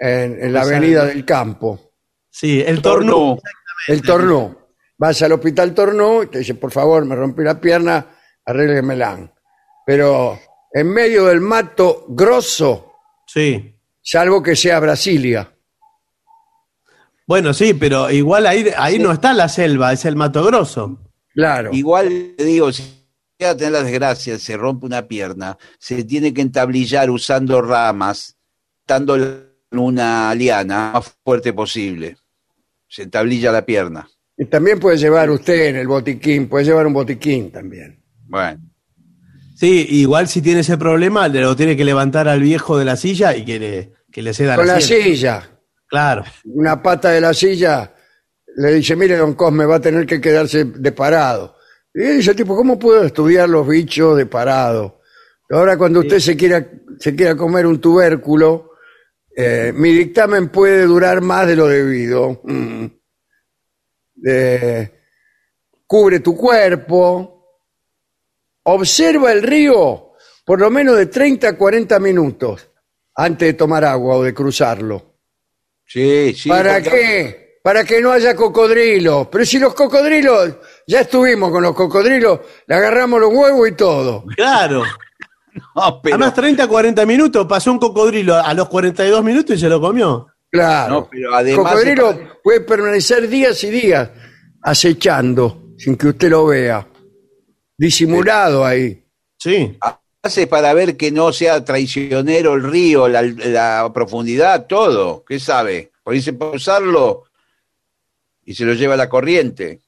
[0.00, 1.92] en la avenida del campo.
[2.30, 3.38] sí, el torno.
[3.88, 4.56] El Tornú.
[4.98, 8.06] Vas al hospital Tornú y te dice, por favor, me rompí la pierna,
[8.44, 9.32] arréglemela.
[9.86, 10.38] Pero
[10.72, 12.92] en medio del mato grosso,
[13.26, 13.76] Sí.
[14.02, 15.52] salvo que sea Brasilia.
[17.28, 20.98] Bueno, sí, pero igual ahí, ahí no está la selva, es el Mato Grosso.
[21.34, 21.70] Claro.
[21.72, 23.05] Igual te digo, si
[23.44, 28.36] a tener la desgracia, se rompe una pierna, se tiene que entablillar usando ramas,
[28.86, 29.16] dando
[29.72, 32.16] una liana más fuerte posible.
[32.88, 34.08] Se entablilla la pierna.
[34.38, 38.02] Y también puede llevar usted en el botiquín, puede llevar un botiquín también.
[38.26, 38.60] Bueno,
[39.58, 42.94] Sí, igual si tiene ese problema, le lo tiene que levantar al viejo de la
[42.96, 45.02] silla y que le, que le ceda Con la silla.
[45.02, 45.50] silla,
[45.88, 46.24] Claro.
[46.44, 47.94] una pata de la silla,
[48.56, 51.55] le dice, mire, don Cosme, va a tener que quedarse de parado.
[51.98, 55.00] Y dice, tipo, ¿cómo puedo estudiar los bichos de parado?
[55.48, 56.68] Ahora cuando usted se quiera,
[56.98, 58.72] se quiera comer un tubérculo,
[59.34, 62.42] eh, mi dictamen puede durar más de lo debido.
[62.44, 62.86] Mm.
[64.26, 64.90] Eh,
[65.86, 67.60] cubre tu cuerpo,
[68.64, 70.12] observa el río
[70.44, 72.70] por lo menos de 30 a 40 minutos
[73.14, 75.14] antes de tomar agua o de cruzarlo.
[75.86, 76.48] sí, sí.
[76.48, 77.46] ¿Para porque- qué?
[77.62, 79.26] Para que no haya cocodrilos.
[79.26, 80.54] Pero si los cocodrilos,
[80.86, 84.24] ya estuvimos con los cocodrilos, le agarramos los huevos y todo.
[84.36, 84.82] Claro.
[85.74, 89.70] No, pero, Además, 30, 40 minutos, pasó un cocodrilo a los 42 minutos y se
[89.70, 90.26] lo comió.
[90.50, 90.94] Claro.
[90.94, 94.10] No, pero además- cocodrilo puede permanecer días y días
[94.60, 96.86] acechando sin que usted lo vea.
[97.78, 99.02] Disimulado ahí.
[99.38, 99.78] Sí.
[100.22, 105.24] hace para ver que no sea traicionero el río, la, la profundidad, todo.
[105.26, 105.90] ¿Qué sabe?
[106.02, 107.24] Por irse para usarlo
[108.44, 109.80] y se lo lleva la corriente.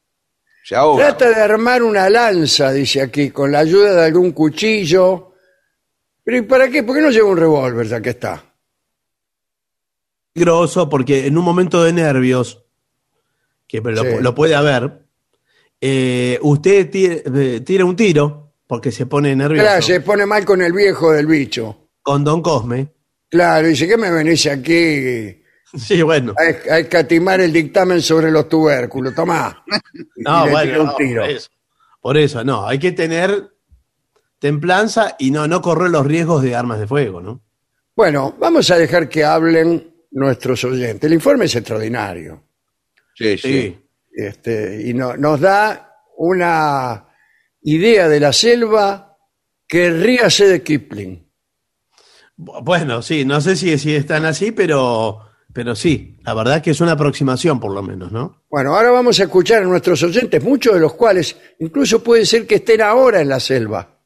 [0.68, 1.16] Se ahoga.
[1.16, 5.32] Trata de armar una lanza, dice aquí, con la ayuda de algún cuchillo.
[6.22, 6.82] Pero ¿y para qué?
[6.82, 8.44] ¿Por qué no lleva un revólver ya que está?
[10.34, 12.66] Grosso, porque en un momento de nervios,
[13.66, 14.08] que lo, Sí.
[14.20, 15.06] lo puede haber,
[15.80, 17.16] eh, usted tira,
[17.64, 21.26] tira un tiro, porque se pone nervioso, Claro, se pone mal con el viejo del
[21.26, 21.88] bicho.
[22.02, 22.92] con Don Cosme.
[23.30, 25.42] Claro, dice, ¿qué me venís aquí
[25.76, 26.34] Sí, bueno.
[26.38, 29.14] a, a escatimar el dictamen sobre los tubérculos?
[29.14, 29.64] Tomá.
[30.16, 31.22] No, bueno, un no, tiro.
[31.22, 31.48] por eso.
[32.00, 33.50] Por eso, no, hay que tener
[34.38, 37.42] templanza y no, no correr los riesgos de armas de fuego, ¿no?
[37.96, 41.04] Bueno, vamos a dejar que hablen nuestros oyentes.
[41.08, 42.44] El informe es extraordinario.
[43.14, 43.78] Sí, sí.
[44.12, 47.04] Este, y no- nos da una
[47.62, 49.16] idea de la selva
[49.66, 51.28] que ríase de Kipling.
[52.36, 55.28] Bu- Bueno, sí, no sé si, si están así, pero,
[55.59, 58.44] pero sí, la verdad es que es una aproximación por lo menos, ¿no?
[58.48, 62.46] Bueno, ahora vamos a escuchar a nuestros oyentes, muchos de los cuales incluso puede ser
[62.46, 63.98] que estén ahora en la selva,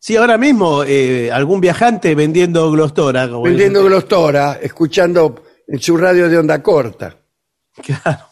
[0.00, 3.28] Sí, ahora mismo eh, algún viajante vendiendo glostora.
[3.28, 7.16] como vendiendo glostora, escuchando en su radio de onda corta.
[7.80, 8.24] Claro.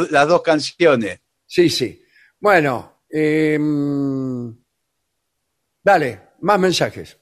[0.10, 1.20] Las dos canciones.
[1.46, 2.04] Sí, sí.
[2.40, 3.58] Bueno, eh,
[5.84, 7.18] dale, más mensajes.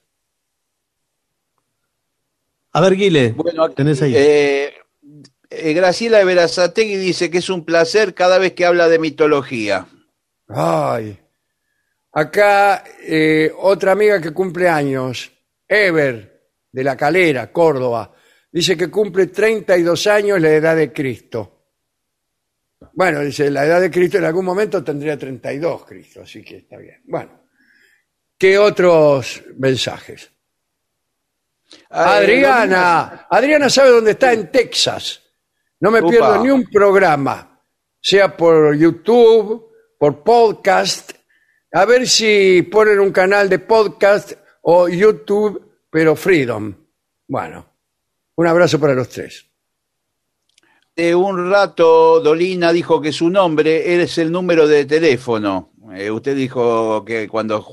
[2.72, 4.14] A ver, Guile, Bueno, tenés ahí.
[4.16, 4.72] eh,
[5.50, 9.86] eh, Graciela de Verazategui dice que es un placer cada vez que habla de mitología.
[10.48, 11.18] Ay,
[12.12, 15.30] Acá eh, otra amiga que cumple años,
[15.68, 18.12] Ever, de La Calera, Córdoba,
[18.50, 21.59] dice que cumple 32 años la edad de Cristo.
[22.94, 26.78] Bueno, dice, la edad de Cristo en algún momento tendría 32 Cristo, así que está
[26.78, 27.02] bien.
[27.04, 27.44] Bueno,
[28.38, 30.30] ¿qué otros mensajes?
[31.90, 35.22] Adriana, Adriana sabe dónde está en Texas.
[35.80, 36.10] No me Upa.
[36.10, 37.62] pierdo ni un programa,
[38.00, 41.12] sea por YouTube, por podcast.
[41.72, 46.74] A ver si ponen un canal de podcast o YouTube, pero Freedom.
[47.28, 47.76] Bueno,
[48.36, 49.49] un abrazo para los tres.
[51.14, 55.70] Un rato, Dolina dijo que su nombre es el número de teléfono.
[55.94, 57.64] Eh, usted dijo que cuando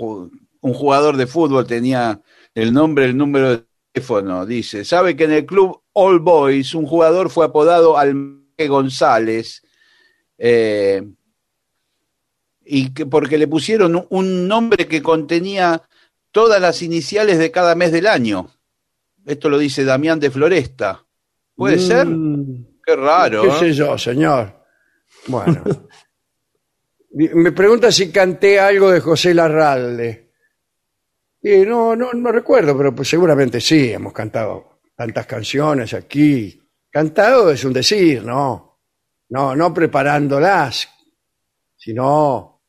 [0.62, 2.22] un jugador de fútbol tenía
[2.56, 3.64] el nombre, el número de
[3.94, 4.46] teléfono.
[4.46, 9.62] Dice, sabe que en el club All Boys un jugador fue apodado Almeque González
[10.38, 11.04] eh,
[12.66, 15.82] y que porque le pusieron un- nombre que contenía
[16.32, 18.50] todas las iniciales de cada mes del año.
[19.26, 21.04] Esto lo dice Damián de Floresta.
[21.56, 22.08] ¿Puede ser?
[22.88, 23.42] Qué raro.
[23.42, 23.60] ¿Qué ¿eh?
[23.60, 24.64] sé yo, señor?
[25.28, 25.62] Bueno.
[27.12, 30.32] Me pregunta si canté algo de José Larralde.
[31.42, 36.62] Y no, no, no recuerdo, pero pues seguramente sí, hemos cantado tantas canciones aquí.
[36.90, 38.80] Cantado es un decir, ¿no?
[39.30, 40.88] No, no preparándolas,
[41.76, 42.62] sino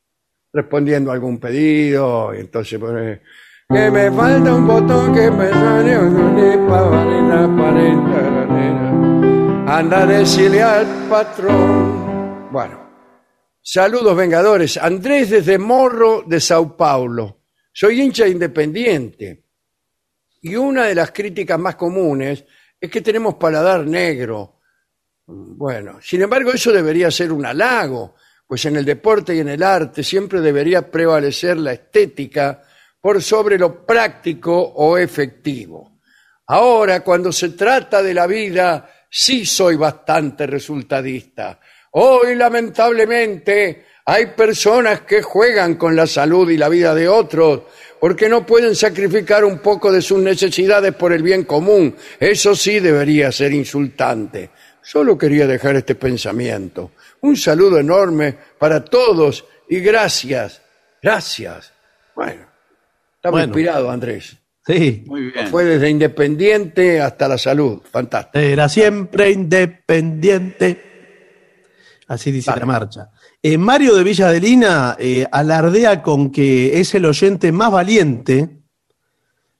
[0.51, 3.21] respondiendo a algún pedido, y entonces pone,
[3.69, 5.97] que me falta un botón que me sale
[9.71, 10.63] Anda a decirle
[11.07, 12.49] patrón.
[12.51, 12.89] Bueno,
[13.61, 14.77] saludos vengadores.
[14.77, 17.41] Andrés desde Morro de Sao Paulo.
[17.71, 19.43] Soy hincha independiente.
[20.41, 22.43] Y una de las críticas más comunes
[22.81, 24.57] es que tenemos paladar negro.
[25.27, 28.15] Bueno, sin embargo, eso debería ser un halago,
[28.47, 32.63] pues en el deporte y en el arte siempre debería prevalecer la estética
[32.99, 35.99] por sobre lo práctico o efectivo.
[36.47, 41.59] Ahora, cuando se trata de la vida, sí soy bastante resultadista.
[41.91, 47.61] Hoy, lamentablemente, hay personas que juegan con la salud y la vida de otros
[47.99, 51.95] porque no pueden sacrificar un poco de sus necesidades por el bien común.
[52.19, 54.51] Eso sí debería ser insultante.
[54.81, 56.91] Solo quería dejar este pensamiento.
[57.21, 60.61] Un saludo enorme para todos y gracias.
[61.01, 61.73] Gracias.
[62.15, 62.45] Bueno,
[63.15, 63.45] estamos Bueno.
[63.45, 64.37] inspirados, Andrés.
[64.69, 65.03] Sí.
[65.07, 65.47] Muy bien.
[65.47, 67.81] Fue desde Independiente hasta la salud.
[67.91, 68.37] Fantástico.
[68.39, 70.83] Era siempre independiente.
[72.07, 72.59] Así dice Vale.
[72.61, 73.09] la marcha.
[73.41, 78.49] Eh, Mario de Villa Adelina eh, alardea con que es el oyente más valiente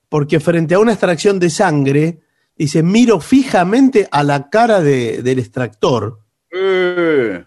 [0.09, 2.19] porque frente a una extracción de sangre,
[2.55, 6.19] dice, miro fijamente a la cara de- del extractor.
[6.51, 7.43] Eh,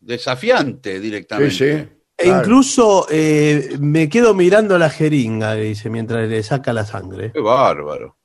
[0.00, 1.54] desafiante Sí, directamente.
[1.54, 1.64] sí.
[1.64, 1.88] E
[2.24, 2.40] claro.
[2.40, 7.32] incluso eh, me quedo mirando la jeringa, dice, mientras le saca la sangre.
[7.32, 8.16] Qué bárbaro.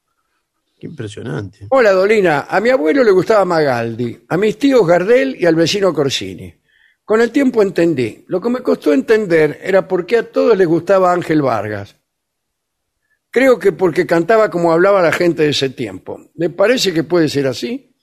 [0.80, 1.68] Qué impresionante.
[1.70, 2.48] Hola, Dolina.
[2.50, 6.54] A mi abuelo le gustaba Magaldi, a mis tíos Gardel y al vecino Corsini.
[7.04, 8.24] Con el tiempo entendí.
[8.28, 11.96] Lo que me costó entender era por qué a todos les gustaba Ángel Vargas.
[13.32, 16.20] Creo que porque cantaba como hablaba la gente de ese tiempo.
[16.36, 17.96] ¿Le parece que puede ser así?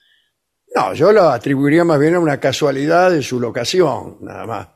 [0.75, 4.69] No, yo lo atribuiría más bien a una casualidad de su locación, nada más.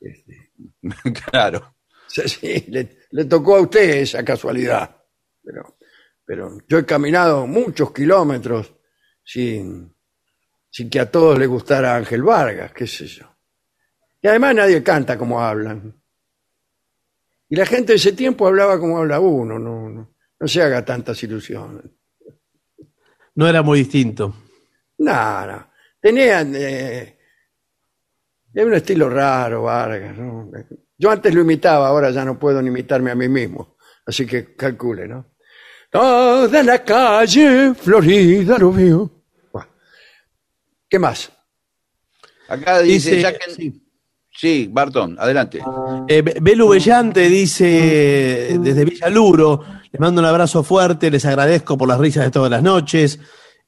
[1.30, 1.76] claro.
[2.06, 4.96] Sí, sí, le, le tocó a usted esa casualidad.
[5.42, 5.78] Pero,
[6.24, 8.74] pero yo he caminado muchos kilómetros
[9.24, 9.94] sin,
[10.70, 13.26] sin que a todos les gustara Ángel Vargas, qué sé yo.
[14.22, 16.00] Y además nadie canta como hablan.
[17.48, 20.84] Y la gente de ese tiempo hablaba como habla uno, no, no, no se haga
[20.84, 21.84] tantas ilusiones.
[23.34, 24.34] No era muy distinto.
[24.98, 25.70] No, no.
[26.00, 27.18] Tenían eh,
[28.54, 30.16] es un estilo raro, Vargas.
[30.16, 30.50] ¿no?
[30.98, 33.76] Yo antes lo imitaba, ahora ya no puedo ni imitarme a mí mismo.
[34.06, 35.26] Así que calcule, ¿no?
[35.90, 39.10] Toda la calle Florida lo veo.
[39.52, 39.68] Bueno.
[40.88, 41.30] ¿Qué más?
[42.48, 43.86] Acá dice, Dice- ya que- sí.
[44.32, 45.60] sí, Bartón, adelante.
[46.08, 51.88] Eh, Be- Belu Bellante dice desde Villaluro, les mando un abrazo fuerte, les agradezco por
[51.88, 53.18] las risas de todas las noches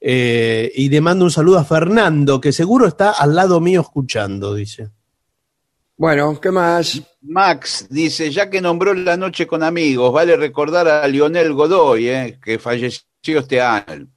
[0.05, 4.53] eh, y le mando un saludo a Fernando, que seguro está al lado mío escuchando,
[4.53, 4.89] dice.
[5.95, 7.01] Bueno, ¿qué más?
[7.21, 12.37] Max dice, ya que nombró la noche con amigos, vale recordar a Lionel Godoy, eh,
[12.43, 14.09] que falleció este año.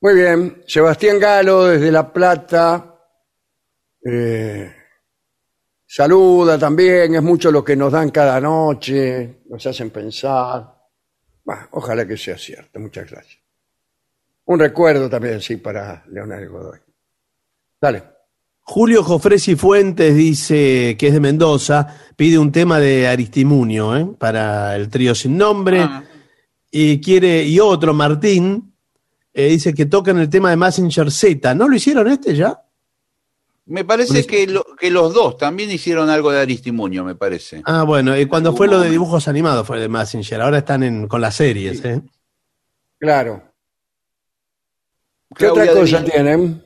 [0.00, 0.62] Muy bien.
[0.66, 2.94] Sebastián Galo desde La Plata.
[4.04, 4.72] eh,
[5.86, 7.14] saluda también.
[7.14, 9.42] Es mucho lo que nos dan cada noche.
[9.50, 10.74] Nos hacen pensar.
[11.72, 12.78] Ojalá que sea cierto.
[12.80, 13.45] Muchas gracias.
[14.46, 16.78] Un recuerdo también, sí, para Leonel Godoy.
[17.80, 18.02] Dale.
[18.62, 21.86] Julio Jofresi Fuentes dice que es de Mendoza,
[22.16, 24.06] pide un tema de Aristimunio ¿eh?
[24.18, 25.80] para el trío sin nombre.
[25.82, 26.02] Ah.
[26.70, 28.72] Y quiere, y otro, Martín,
[29.32, 31.54] eh, dice que tocan el tema de Messenger Z.
[31.54, 32.60] ¿No lo hicieron este ya?
[33.66, 37.62] Me parece que, lo- que los dos también hicieron algo de Aristimuño, me parece.
[37.64, 41.06] Ah, bueno, y cuando fue lo de dibujos animados fue de Messenger, ahora están en,
[41.08, 42.00] con las series, ¿eh?
[42.98, 43.42] Claro.
[45.34, 46.62] ¿Qué Claudia otra de cosa Villa- tienen?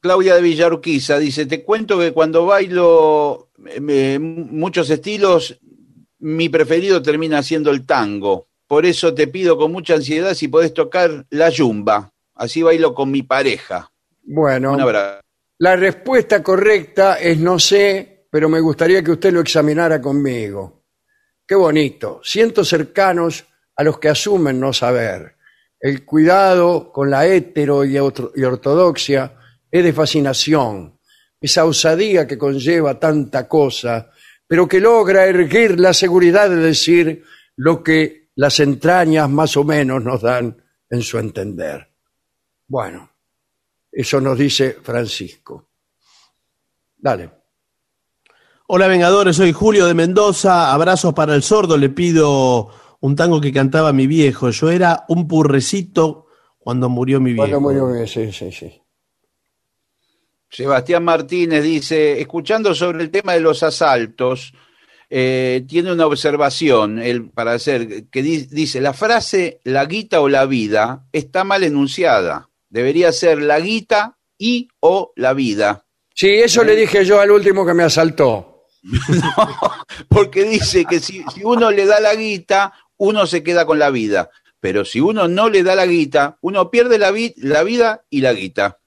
[0.00, 5.58] Claudia de Villarquiza dice, te cuento que cuando bailo eh, muchos estilos,
[6.18, 8.48] mi preferido termina siendo el tango.
[8.66, 12.12] Por eso te pido con mucha ansiedad si podés tocar la yumba.
[12.34, 13.90] Así bailo con mi pareja.
[14.22, 14.76] Bueno,
[15.58, 20.82] la respuesta correcta es no sé, pero me gustaría que usted lo examinara conmigo.
[21.46, 22.20] Qué bonito.
[22.24, 23.44] Siento cercanos
[23.76, 25.33] a los que asumen no saber.
[25.84, 29.36] El cuidado con la hétero y, y ortodoxia
[29.70, 30.98] es de fascinación.
[31.38, 34.10] Esa osadía que conlleva tanta cosa,
[34.46, 37.22] pero que logra erguir la seguridad de decir
[37.56, 40.56] lo que las entrañas más o menos nos dan
[40.88, 41.86] en su entender.
[42.66, 43.10] Bueno,
[43.92, 45.68] eso nos dice Francisco.
[46.96, 47.30] Dale.
[48.68, 52.70] Hola Vengadores, soy Julio de Mendoza, abrazos para el sordo, le pido
[53.04, 54.48] un tango que cantaba mi viejo.
[54.48, 56.26] Yo era un purrecito
[56.58, 57.60] cuando murió mi viejo.
[57.60, 58.80] Bueno, muy bien, sí, sí, sí.
[60.50, 64.54] Sebastián Martínez dice, escuchando sobre el tema de los asaltos,
[65.10, 70.28] eh, tiene una observación él, para hacer, que di- dice, la frase la guita o
[70.30, 72.48] la vida está mal enunciada.
[72.70, 75.84] Debería ser la guita y o la vida.
[76.14, 78.62] Sí, eso le dije yo al último que me asaltó.
[80.08, 83.90] Porque dice que si, si uno le da la guita, uno se queda con la
[83.90, 84.30] vida.
[84.60, 88.20] Pero si uno no le da la guita, uno pierde la, vi- la vida y
[88.22, 88.80] la guita.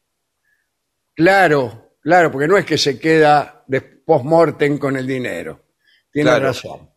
[1.14, 5.66] Claro, claro, porque no es que se queda de post-mortem con el dinero.
[6.12, 6.45] Tiene Claro.
[6.45, 6.89] razón.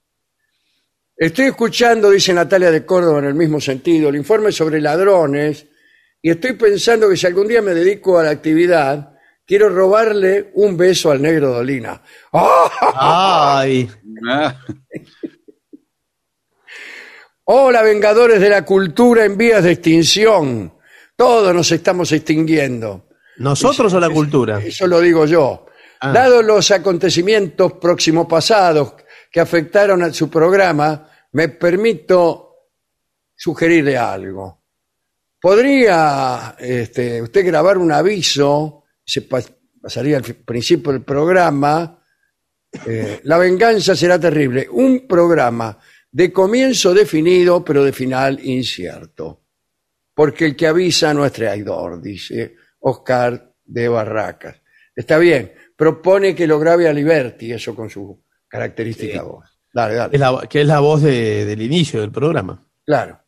[1.16, 5.66] Estoy escuchando, dice Natalia de Córdoba, en el mismo sentido, el informe sobre ladrones
[6.22, 9.14] y estoy pensando que si algún día me dedico a la actividad,
[9.46, 12.02] quiero robarle un beso al negro Dolina.
[12.32, 13.58] ¡Ah!
[13.60, 13.90] Ay,
[14.26, 14.58] Ah,
[17.52, 20.72] Hola, vengadores de la cultura en vías de extinción.
[21.16, 23.08] Todos nos estamos extinguiendo.
[23.38, 24.60] ¿nosotros o la cultura?
[24.64, 25.66] Eso lo digo yo.
[26.00, 26.12] Ah.
[26.12, 28.94] Dados los acontecimientos próximos pasados
[29.32, 32.54] que afectaron a su programa, me permito
[33.34, 34.62] sugerirle algo.
[35.40, 38.84] ¿Podría este, usted grabar un aviso?
[39.04, 39.42] Se pa-
[39.82, 42.00] pasaría al principio del programa.
[42.86, 44.68] eh, la venganza será terrible.
[44.70, 45.76] Un programa
[46.12, 49.42] de comienzo definido, pero de final incierto.
[50.14, 54.56] Porque el que avisa no es traidor, dice Oscar de Barracas.
[54.94, 59.44] Está bien, propone que lo grabe a Liberty, eso con su característica voz.
[59.72, 60.10] Dale, dale.
[60.14, 62.66] Es la- que es la voz de- del inicio del programa.
[62.84, 63.20] Claro.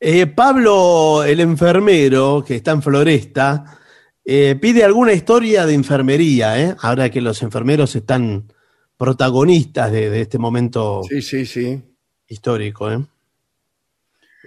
[0.00, 3.78] Eh, Pablo, el enfermero, que está en Floresta,
[4.24, 6.74] eh, pide alguna historia de enfermería, ¿eh?
[6.80, 8.52] ahora que los enfermeros están
[8.98, 11.80] protagonistas de, de este momento Sí, sí, sí.
[12.26, 12.90] histórico.
[12.90, 12.98] ¿eh?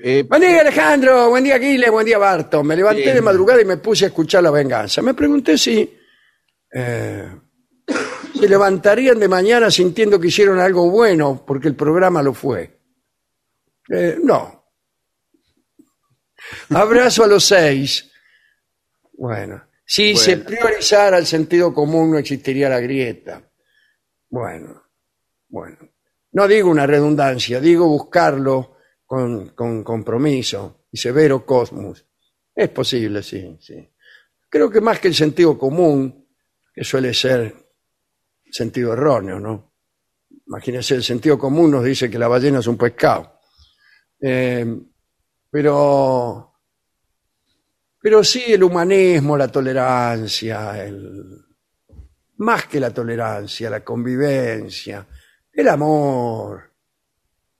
[0.03, 1.29] eh, Buen día, Alejandro.
[1.29, 1.89] Buen día, Aquiles.
[1.89, 2.63] Buen día, Barto.
[2.63, 3.15] Me levanté Bien.
[3.15, 5.01] de madrugada y me puse a escuchar La Venganza.
[5.01, 5.97] Me pregunté si
[6.73, 7.27] eh,
[8.37, 12.77] se levantarían de mañana sintiendo que hicieron algo bueno porque el programa lo fue.
[13.89, 14.65] Eh, no.
[16.69, 18.11] Abrazo a los seis.
[19.13, 23.47] Bueno, si se priorizara el sentido común no existiría la grieta.
[24.31, 24.81] Bueno,
[25.49, 25.77] bueno.
[26.31, 32.05] No digo una redundancia, digo buscarlo con, con compromiso y severo cosmos.
[32.55, 33.93] Es posible, sí, sí.
[34.49, 36.29] Creo que más que el sentido común,
[36.73, 37.53] que suele ser
[38.49, 39.73] sentido erróneo, ¿no?
[40.47, 43.39] Imagínense, el sentido común nos dice que la ballena es un pescado.
[44.21, 44.65] Eh,
[45.49, 46.53] pero,
[48.01, 51.50] pero sí el humanismo, la tolerancia, el,
[52.41, 55.05] más que la tolerancia, la convivencia,
[55.53, 56.71] el amor,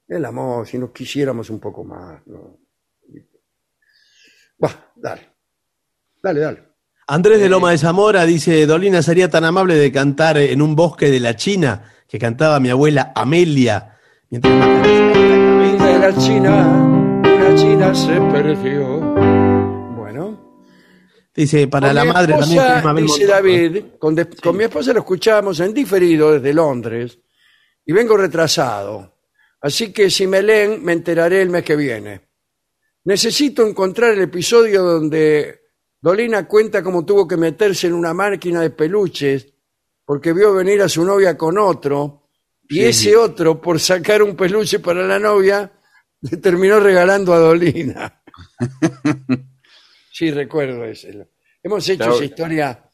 [0.07, 2.21] el amor, si nos quisiéramos un poco más.
[2.27, 2.57] ¿no?
[4.57, 5.29] Bah, dale,
[6.21, 6.63] dale, dale.
[7.07, 7.43] Andrés Eh.
[7.43, 11.19] de Loma de Zamora dice, Dolina sería tan amable de cantar en un bosque de
[11.19, 13.97] la China que cantaba mi abuela Amelia.
[14.29, 16.67] Mientras de la China,
[17.23, 19.10] una China se perdió.
[21.33, 22.59] Dice, para Con la madre también.
[22.61, 23.25] esposa, dice.
[23.25, 27.17] David, con, de- con mi esposa lo escuchábamos en diferido desde Londres
[27.85, 29.17] y vengo retrasado.
[29.61, 32.29] Así que si me leen, me enteraré el mes que viene.
[33.05, 35.61] Necesito encontrar el episodio donde
[36.01, 39.47] Dolina cuenta cómo tuvo que meterse en una máquina de peluches
[40.03, 42.27] porque vio venir a su novia con otro
[42.67, 42.83] y Sí.
[42.85, 45.71] ese otro, por sacar un peluche para la novia,
[46.21, 48.21] le terminó regalando a Dolina.
[50.21, 51.27] sí, recuerdo ese.
[51.63, 52.13] Hemos hecho Claro.
[52.15, 52.89] esa historia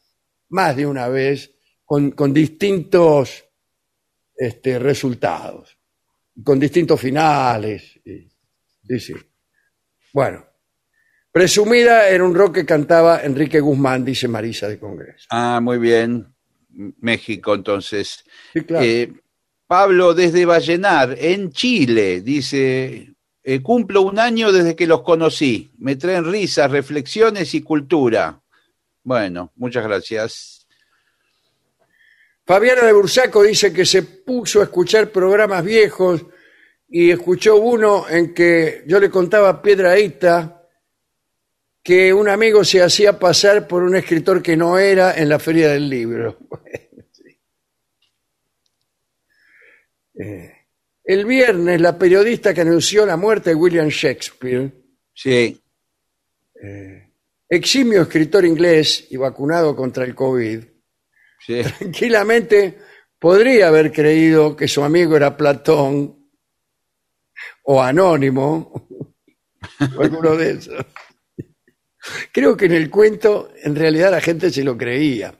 [0.48, 1.52] más de una vez
[1.84, 3.44] con, con distintos
[4.34, 5.76] este, resultados,
[6.42, 8.00] con distintos finales.
[8.02, 8.28] y-
[8.86, 9.14] sí, sí.
[10.14, 10.46] Bueno,
[11.30, 15.26] presumida era un rock que cantaba Enrique Guzmán, dice Marisa de Congreso.
[15.30, 16.34] Ah, muy bien.
[17.00, 18.24] México, entonces.
[18.54, 18.84] Sí, claro.
[18.86, 19.12] Eh,
[19.66, 23.12] Pablo desde Vallenar, en Chile, dice,
[23.50, 25.70] eh, cumplo un año desde que los conocí.
[25.78, 28.42] Me traen risas, reflexiones y cultura.
[29.02, 30.66] Bueno, muchas gracias.
[32.44, 36.26] Fabiana de Bursaco dice que se puso a escuchar programas viejos
[36.90, 40.68] y escuchó uno en que yo le contaba a Piedraíta
[41.82, 45.68] que un amigo se hacía pasar por un escritor que no era en la feria
[45.70, 46.36] del libro.
[50.20, 50.57] Eh,
[51.08, 54.70] el viernes, la periodista que anunció la muerte de William Shakespeare,
[55.14, 55.60] Sí,
[57.48, 60.62] eximio escritor inglés y vacunado contra el COVID,
[61.44, 61.62] sí.
[61.78, 62.78] tranquilamente
[63.18, 66.30] podría haber creído que su amigo era Platón
[67.64, 68.88] o Anónimo
[69.96, 70.86] o alguno de esos.
[72.30, 75.34] Creo que en el cuento en realidad la gente se lo creía.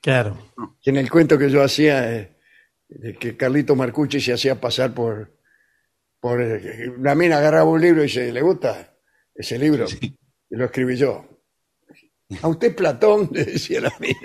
[0.00, 0.52] Claro.
[0.82, 2.31] Que en el cuento que yo hacía, eh,
[2.98, 5.32] de que Carlito Marcucci se hacía pasar por,
[6.20, 8.94] por eh, una mina agarraba un libro y dice, ¿le gusta
[9.34, 9.86] ese libro?
[10.00, 11.26] Y lo escribí yo.
[12.42, 14.18] A usted Platón, le decía la mina.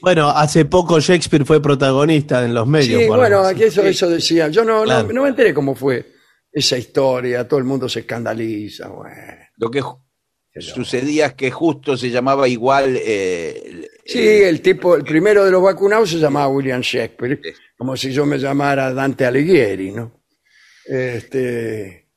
[0.00, 3.02] Bueno, hace poco Shakespeare fue protagonista en los medios.
[3.02, 4.48] Sí, bueno, aquí eso, eso decía.
[4.48, 5.12] Yo no, no- Claro.
[5.12, 6.12] no, me enteré cómo fue
[6.50, 7.46] esa historia.
[7.46, 8.88] Todo el mundo se escandaliza.
[8.88, 9.14] Bueno.
[9.56, 9.80] Lo que
[10.60, 12.96] sucedía es que justo se llamaba igual.
[13.00, 17.40] eh, Sí, el tipo, el primero de los vacunados se llamaba William Shakespeare,
[17.76, 20.24] como si yo me llamara Dante Alighieri, ¿no?
[20.84, 22.08] Este,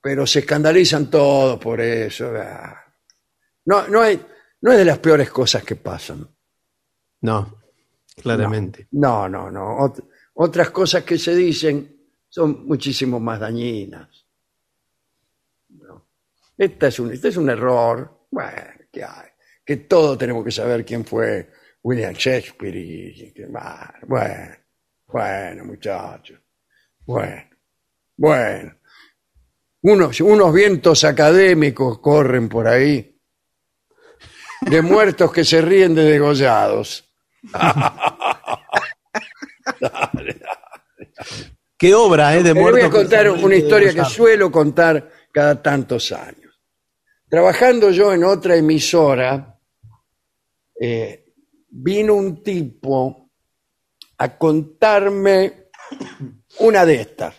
[0.00, 2.32] pero se escandalizan todos por eso.
[3.66, 4.18] No, no, hay,
[4.62, 6.26] no es de las peores cosas que pasan.
[7.20, 7.60] No,
[8.22, 8.88] claramente.
[8.92, 9.76] No, no, no.
[9.80, 11.96] Ot- otras cosas que se dicen
[12.30, 14.24] son muchísimo más dañinas.
[15.68, 16.06] No.
[16.56, 18.26] Esta es un, este es un error.
[18.30, 19.27] Bueno, ¿qué hay?
[19.68, 21.50] Que todos tenemos que saber quién fue
[21.82, 23.44] William Shakespeare y, y
[24.06, 24.56] bueno,
[25.06, 26.38] bueno, muchachos.
[27.04, 27.50] Bueno,
[28.16, 28.74] bueno.
[29.82, 33.20] Unos, unos vientos académicos corren por ahí
[34.62, 37.04] de muertos que se ríen de degollados.
[41.76, 42.42] Qué obra, ¿eh?
[42.42, 46.58] De Le voy a contar una historia que suelo contar cada tantos años.
[47.28, 49.57] Trabajando yo en otra emisora,
[50.80, 51.34] eh,
[51.70, 53.30] vino un tipo
[54.18, 55.70] a contarme
[56.60, 57.34] una de estas.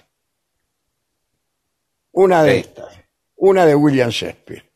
[2.12, 2.60] Una de Sí.
[2.60, 3.00] estas.
[3.36, 4.70] Una de William Shakespeare.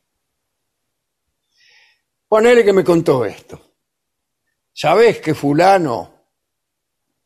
[2.27, 3.59] Ponele que me contó esto.
[4.73, 6.13] ¿Sabés que fulano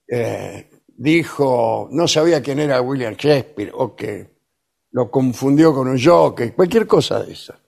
[0.09, 4.37] eh, dijo, no sabía quién era William Shakespeare o que
[4.91, 7.59] lo confundió con un jockey, cualquier cosa de esa.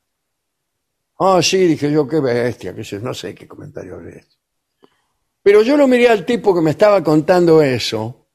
[1.22, 4.40] Ah, sí, dije yo, qué bestia, que no sé qué comentario es.
[5.44, 8.28] Pero yo lo miré al tipo que me estaba contando eso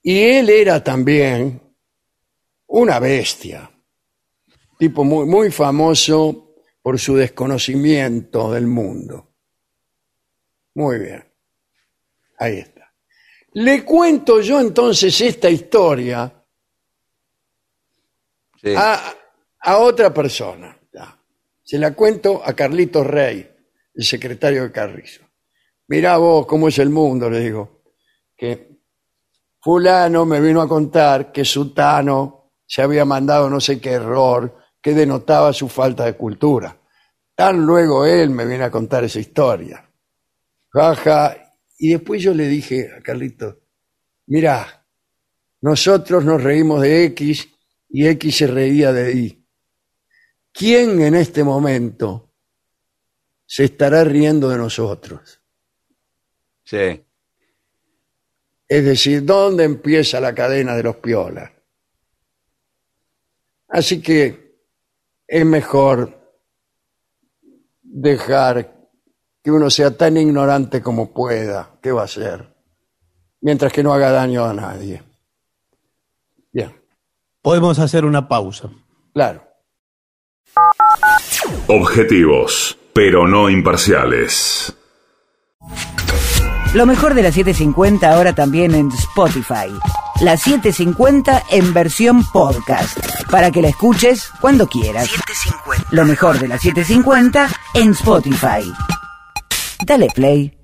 [0.00, 1.60] y él era también
[2.66, 3.68] una bestia,
[4.78, 9.34] tipo muy, muy famoso por su desconocimiento del mundo.
[10.74, 11.24] Muy bien.
[12.38, 12.92] Ahí está.
[13.54, 16.44] Le cuento yo entonces esta historia
[18.60, 18.74] sí.
[18.76, 19.14] a,
[19.64, 20.78] a otra persona.
[21.62, 23.50] Se la cuento a Carlitos Rey,
[23.94, 25.22] el secretario de Carrizo.
[25.88, 27.82] Mirá vos cómo es el mundo, le digo.
[28.36, 28.68] Que
[29.60, 34.92] fulano me vino a contar que Sutano se había mandado no sé qué error que
[34.92, 36.78] denotaba su falta de cultura.
[37.34, 39.90] Tan luego él me viene a contar esa historia.
[40.68, 41.40] Jaja.
[41.78, 43.56] Y después yo le dije a Carlitos,
[44.26, 44.86] mirá,
[45.62, 47.48] nosotros nos reímos de X
[47.88, 49.43] y X se reía de Y.
[50.56, 52.30] ¿Quién en este momento
[53.44, 55.40] se estará riendo de nosotros?
[56.64, 57.04] sí.
[58.66, 61.50] Es decir, ¿dónde empieza la cadena de los piolas?
[63.68, 64.56] Así que
[65.28, 66.18] es mejor
[67.82, 68.88] dejar
[69.42, 71.78] que uno sea tan ignorante como pueda.
[71.82, 72.54] ¿Qué va a hacer?
[73.42, 75.02] Mientras que no haga daño a nadie.
[76.50, 76.74] Bien,
[77.42, 78.70] Podemos hacer una pausa.
[79.12, 79.46] claro.
[81.66, 84.74] Objetivos, pero no imparciales.
[86.74, 89.72] Lo mejor de la 750 ahora también en Spotify.
[90.20, 92.98] La 750 en versión podcast.
[93.30, 95.08] Para que la escuches cuando quieras.
[95.90, 98.72] Lo mejor de la 750 en Spotify.
[99.86, 100.56] Dale play.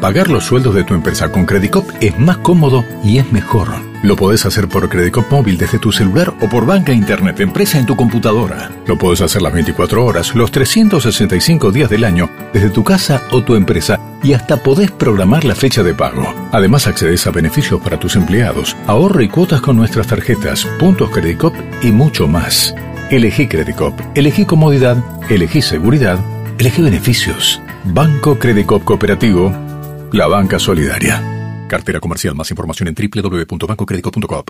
[0.00, 3.87] Pagar los sueldos de tu empresa con Credicop es más cómodo y es mejor.
[4.02, 7.86] Lo podés hacer por Credicop móvil desde tu celular o por banca internet empresa en
[7.86, 8.70] tu computadora.
[8.86, 13.42] Lo podés hacer las 24 horas, los 365 días del año, desde tu casa o
[13.42, 16.32] tu empresa y hasta podés programar la fecha de pago.
[16.52, 21.54] Además accedes a beneficios para tus empleados, ahorro y cuotas con nuestras tarjetas, puntos Credicop
[21.82, 22.74] y mucho más.
[23.10, 26.20] Elegí Credicop, elegí comodidad, elegí seguridad,
[26.58, 27.60] elegí beneficios.
[27.84, 29.52] Banco Credicop Cooperativo,
[30.12, 31.37] la banca solidaria.
[31.68, 32.34] Cartera comercial.
[32.34, 34.44] Más información en www.bancocredico.com.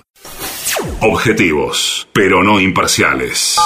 [1.01, 3.59] Objetivos, pero no imparciales.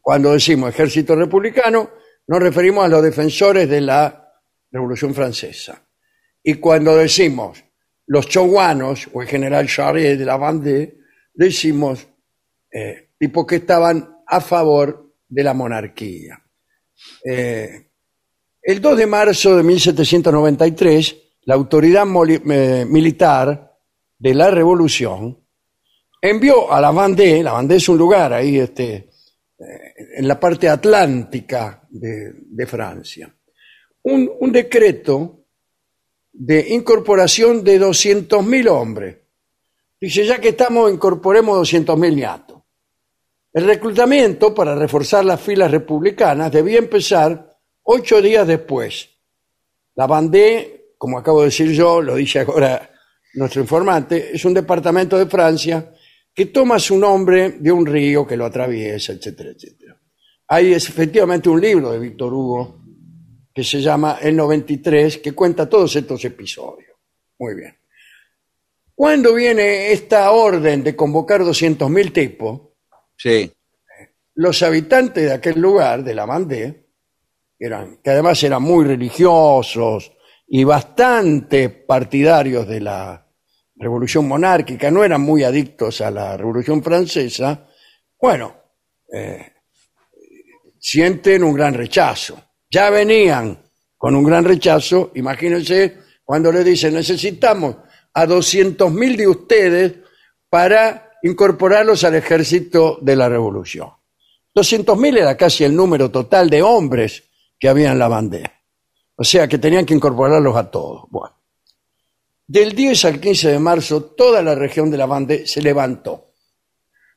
[0.00, 1.90] Cuando decimos ejército republicano,
[2.26, 4.32] nos referimos a los defensores de la
[4.70, 5.86] Revolución Francesa.
[6.42, 7.62] Y cuando decimos
[8.06, 10.98] los chouanos o el general Charest de la Vendée,
[11.32, 12.06] decimos
[12.72, 16.42] eh, tipos que estaban a favor de la monarquía.
[17.24, 17.90] Eh,
[18.62, 23.73] el 2 de marzo de 1793, la autoridad eh, militar
[24.18, 25.38] de la revolución
[26.20, 29.10] envió a la Vendée, la Vendée es un lugar ahí este,
[30.16, 33.34] en la parte atlántica de, de Francia,
[34.02, 35.44] un, un decreto
[36.32, 39.18] de incorporación de 200.000 hombres.
[40.00, 42.62] Dice, ya que estamos, incorporemos 200.000 ñatos.
[43.52, 49.10] El reclutamiento para reforzar las filas republicanas debía empezar ocho días después.
[49.94, 52.90] La Vendée, como acabo de decir yo, lo dice ahora
[53.34, 55.92] nuestro informante, es un departamento de Francia
[56.32, 59.96] que toma su nombre de un río que lo atraviesa, etcétera, etcétera.
[60.48, 62.80] Hay es efectivamente un libro de Víctor Hugo
[63.54, 66.90] que se llama El 93, que cuenta todos estos episodios.
[67.38, 67.76] Muy bien.
[68.94, 72.60] Cuando viene esta orden de convocar 200.000 tipos,
[73.16, 73.50] Sí.
[74.34, 76.84] los habitantes de aquel lugar, de la Vendée,
[77.58, 80.12] eran, que además eran muy religiosos
[80.48, 83.23] y bastante partidarios de la
[83.84, 87.68] revolución monárquica, no eran muy adictos a la revolución francesa,
[88.20, 88.56] bueno,
[89.12, 89.52] eh,
[90.80, 92.40] sienten un gran rechazo.
[92.70, 93.62] Ya venían
[93.96, 97.76] con un gran rechazo, imagínense cuando le dicen necesitamos
[98.14, 99.94] a 200.000 de ustedes
[100.48, 103.90] para incorporarlos al ejército de la revolución.
[104.54, 107.24] 200.000 era casi el número total de hombres
[107.58, 108.52] que había en la bandera.
[109.16, 111.04] O sea que tenían que incorporarlos a todos.
[111.10, 111.43] Bueno.
[112.46, 116.32] Del 10 al 15 de marzo, toda la región de la Vendée se levantó.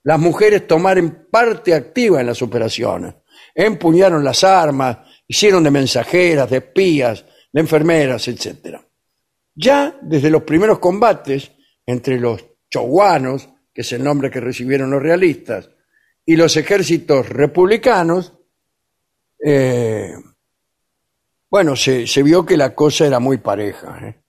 [0.03, 3.15] Las mujeres tomaron parte activa en las operaciones.
[3.53, 8.77] Empuñaron las armas, hicieron de mensajeras, de espías, de enfermeras, etc.
[9.53, 11.51] Ya desde los primeros combates
[11.85, 15.69] entre los chouanos, que es el nombre que recibieron los realistas,
[16.25, 18.33] y los ejércitos republicanos,
[19.43, 20.13] eh,
[21.49, 23.99] bueno, se, se vio que la cosa era muy pareja.
[24.03, 24.26] ¿eh?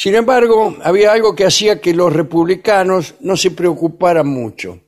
[0.00, 4.80] Sin embargo, había algo que hacía que los republicanos no se preocuparan mucho.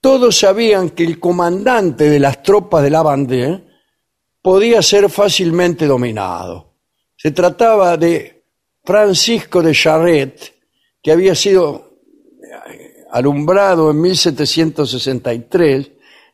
[0.00, 3.64] Todos sabían que el comandante de las tropas de la Vendée
[4.40, 6.76] podía ser fácilmente dominado.
[7.16, 8.44] Se trataba de
[8.84, 10.54] Francisco de Charette,
[11.02, 11.98] que había sido
[12.70, 15.90] eh, alumbrado en 1763,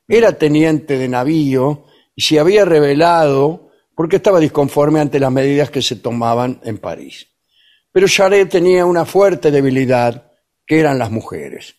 [0.07, 5.81] era teniente de navío y se había revelado porque estaba disconforme ante las medidas que
[5.81, 7.30] se tomaban en París.
[7.93, 10.33] Pero Charette tenía una fuerte debilidad,
[10.67, 11.75] que eran las mujeres.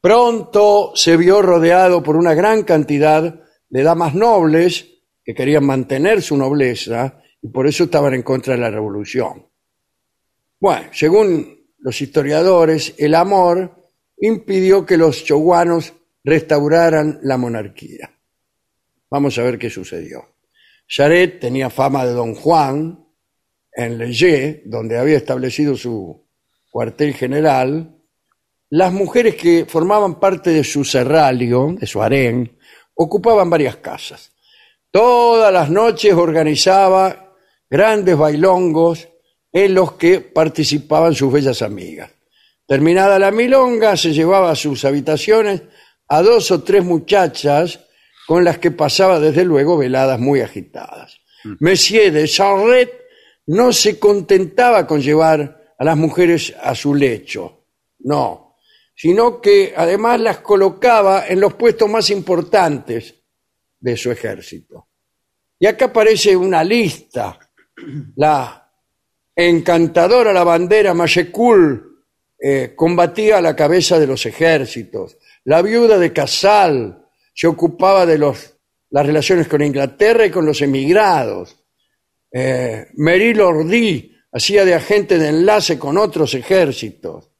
[0.00, 4.86] Pronto se vio rodeado por una gran cantidad de damas nobles
[5.22, 9.46] que querían mantener su nobleza y por eso estaban en contra de la revolución.
[10.58, 15.92] Bueno, según los historiadores, el amor impidió que los choguanos
[16.24, 18.10] restauraran la monarquía.
[19.10, 20.36] Vamos a ver qué sucedió.
[20.88, 23.05] Charet tenía fama de don Juan
[23.76, 26.26] en Leyé, donde había establecido su
[26.70, 27.94] cuartel general.
[28.70, 32.58] Las mujeres que formaban parte de su serralio, de su harén,
[32.94, 34.32] ocupaban varias casas.
[34.90, 37.34] Todas las noches organizaba
[37.68, 39.08] grandes bailongos
[39.52, 42.10] en los que participaban sus bellas amigas.
[42.66, 45.62] Terminada la milonga, se llevaba a sus habitaciones
[46.08, 47.80] a dos o tres muchachas
[48.26, 51.18] con las que pasaba desde luego veladas muy agitadas.
[51.60, 53.05] Monsieur de Charret
[53.46, 57.64] no se contentaba con llevar a las mujeres a su lecho,
[58.00, 58.56] no,
[58.94, 63.14] sino que además las colocaba en los puestos más importantes
[63.78, 64.88] de su ejército.
[65.58, 67.38] Y acá aparece una lista,
[68.16, 68.70] la
[69.34, 72.04] encantadora la bandera Machecul
[72.38, 78.18] eh, combatía a la cabeza de los ejércitos, la viuda de Casal se ocupaba de
[78.18, 78.56] los,
[78.90, 81.56] las relaciones con Inglaterra y con los emigrados.
[82.32, 87.30] Eh, Meril Ordi hacía de agente de enlace con otros ejércitos.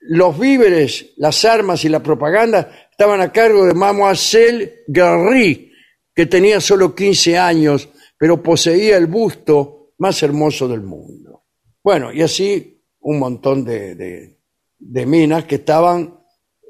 [0.00, 5.72] Los víveres, las armas y la propaganda estaban a cargo de Mademoiselle Garry,
[6.14, 7.88] que tenía solo 15 años,
[8.18, 11.44] pero poseía el busto más hermoso del mundo.
[11.82, 14.38] Bueno, y así un montón de, de,
[14.78, 16.18] de minas que estaban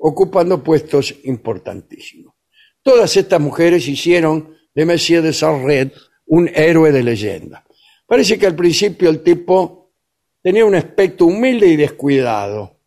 [0.01, 2.35] ocupando puestos importantísimos.
[2.83, 5.95] Todas estas mujeres hicieron de Messier de Sarret
[6.27, 7.65] un héroe de leyenda.
[8.07, 9.93] Parece que al principio el tipo
[10.43, 12.79] tenía un aspecto humilde y descuidado,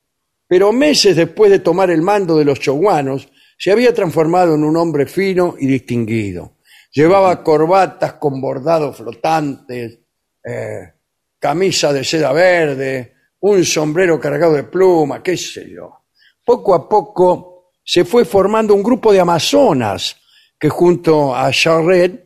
[0.48, 4.76] pero meses después de tomar el mando de los choguanos, se había transformado en un
[4.78, 6.57] hombre fino y distinguido.
[6.91, 9.99] Llevaba corbatas con bordados flotantes,
[10.44, 10.94] eh,
[11.40, 16.06] camisa de seda verde, un sombrero cargado de pluma, qué sé yo.
[16.44, 20.16] Poco a poco se fue formando un grupo de amazonas
[20.60, 22.25] que junto a Charret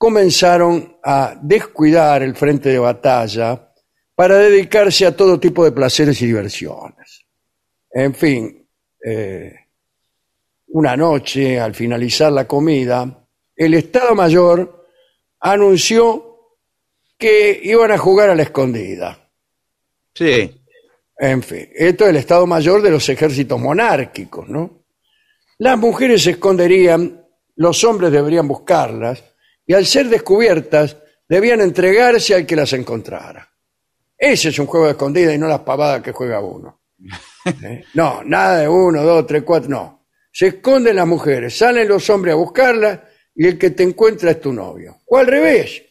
[0.00, 3.70] comenzaron a descuidar el frente de batalla
[4.14, 7.26] para dedicarse a todo tipo de placeres y diversiones.
[7.90, 8.66] En fin,
[9.04, 9.54] eh,
[10.68, 14.86] una noche, al finalizar la comida, el Estado Mayor
[15.38, 16.54] anunció
[17.18, 19.30] que iban a jugar a la escondida.
[20.14, 20.62] Sí.
[21.18, 24.82] En fin, esto es el Estado Mayor de los ejércitos monárquicos, ¿no?
[25.58, 27.22] Las mujeres se esconderían,
[27.56, 29.29] los hombres deberían buscarlas,
[29.70, 30.96] y al ser descubiertas,
[31.28, 33.48] debían entregarse al que las encontrara.
[34.18, 36.82] Ese es un juego de escondida y no las pavadas que juega uno.
[37.62, 37.84] ¿Eh?
[37.94, 40.08] No, nada de uno, dos, tres, cuatro, no.
[40.32, 42.98] Se esconden las mujeres, salen los hombres a buscarlas
[43.32, 45.02] y el que te encuentra es tu novio.
[45.06, 45.84] O al revés,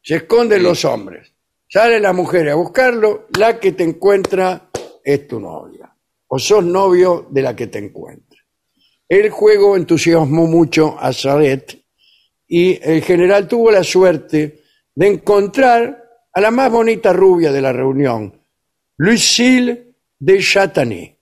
[0.00, 1.34] se esconden los hombres,
[1.68, 4.70] salen las mujeres a buscarlo, la que te encuentra
[5.02, 5.92] es tu novia.
[6.28, 8.38] O sos novio de la que te encuentra.
[9.08, 11.83] El juego entusiasmó mucho a Saret
[12.56, 14.62] y el general tuvo la suerte
[14.94, 18.32] de encontrar a la más bonita rubia de la reunión,
[18.96, 21.18] Lucille de Chatany.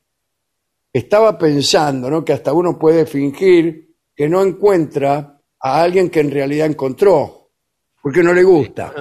[0.92, 2.22] Estaba pensando ¿no?
[2.22, 7.48] que hasta uno puede fingir que no encuentra a alguien que en realidad encontró,
[8.02, 8.92] porque no le gusta.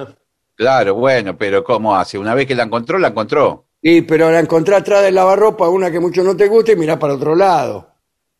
[0.54, 2.16] Claro, bueno, pero ¿cómo hace?
[2.16, 3.66] Una vez que la encontró, la encontró.
[3.82, 6.98] Y pero la encontré atrás del lavarropa, una que mucho no te gusta y mira
[6.98, 7.90] para otro lado.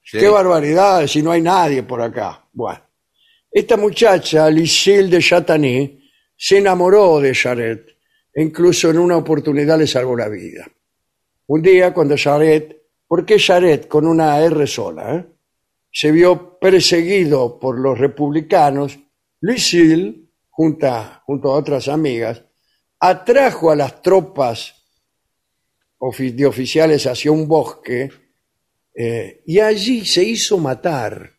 [0.02, 2.48] Qué barbaridad, si no hay nadie por acá.
[2.54, 2.80] Bueno,
[3.52, 6.00] esta muchacha, Lucille de Chatany,
[6.34, 7.98] se enamoró de Charette
[8.32, 10.66] e incluso en una oportunidad le salvó la vida.
[11.46, 15.16] Un día, cuando Charette, ¿por qué Charette con una R sola?
[15.16, 15.26] Eh?
[15.90, 18.98] Se vio perseguido por los republicanos,
[19.40, 20.88] Lucille, junto
[21.26, 22.42] junto a otras amigas,
[22.98, 24.82] atrajo a las tropas
[26.18, 28.10] de oficiales hacia un bosque
[28.94, 31.30] eh, y allí se hizo matar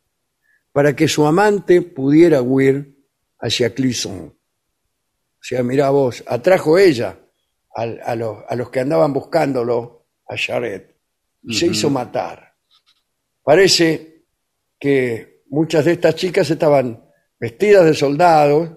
[0.74, 2.98] para que su amante pudiera huir
[3.40, 4.26] hacia Clisson.
[4.26, 7.18] O sea, mira vos, atrajo ella
[7.76, 10.98] a, los, que andaban buscándolo a Charette
[11.44, 12.54] y se hizo matar.
[13.42, 14.26] Parece
[14.78, 17.10] que muchas de estas chicas estaban
[17.40, 18.70] vestidas de soldados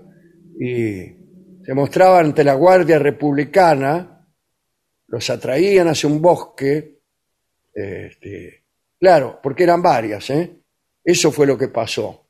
[0.60, 4.28] y se mostraban ante la guardia republicana,
[5.08, 7.00] los atraían hacia un bosque,
[7.74, 8.66] este,
[8.98, 10.62] Claro, porque eran varias, ¿eh?
[11.06, 12.26] Eso fue lo que pasó.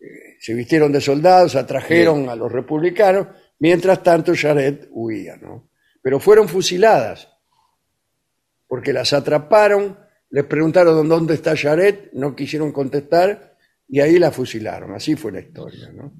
[0.00, 3.26] Eh, se vistieron de soldados, atrajeron a los republicanos,
[3.58, 5.68] mientras tanto Jared huía, ¿no?
[6.00, 7.28] Pero fueron fusiladas,
[8.66, 9.98] porque las atraparon
[10.30, 13.56] les preguntaron dónde está Jaret, no quisieron contestar
[13.88, 14.94] y ahí la fusilaron.
[14.94, 15.90] Así fue la historia.
[15.92, 16.12] ¿no?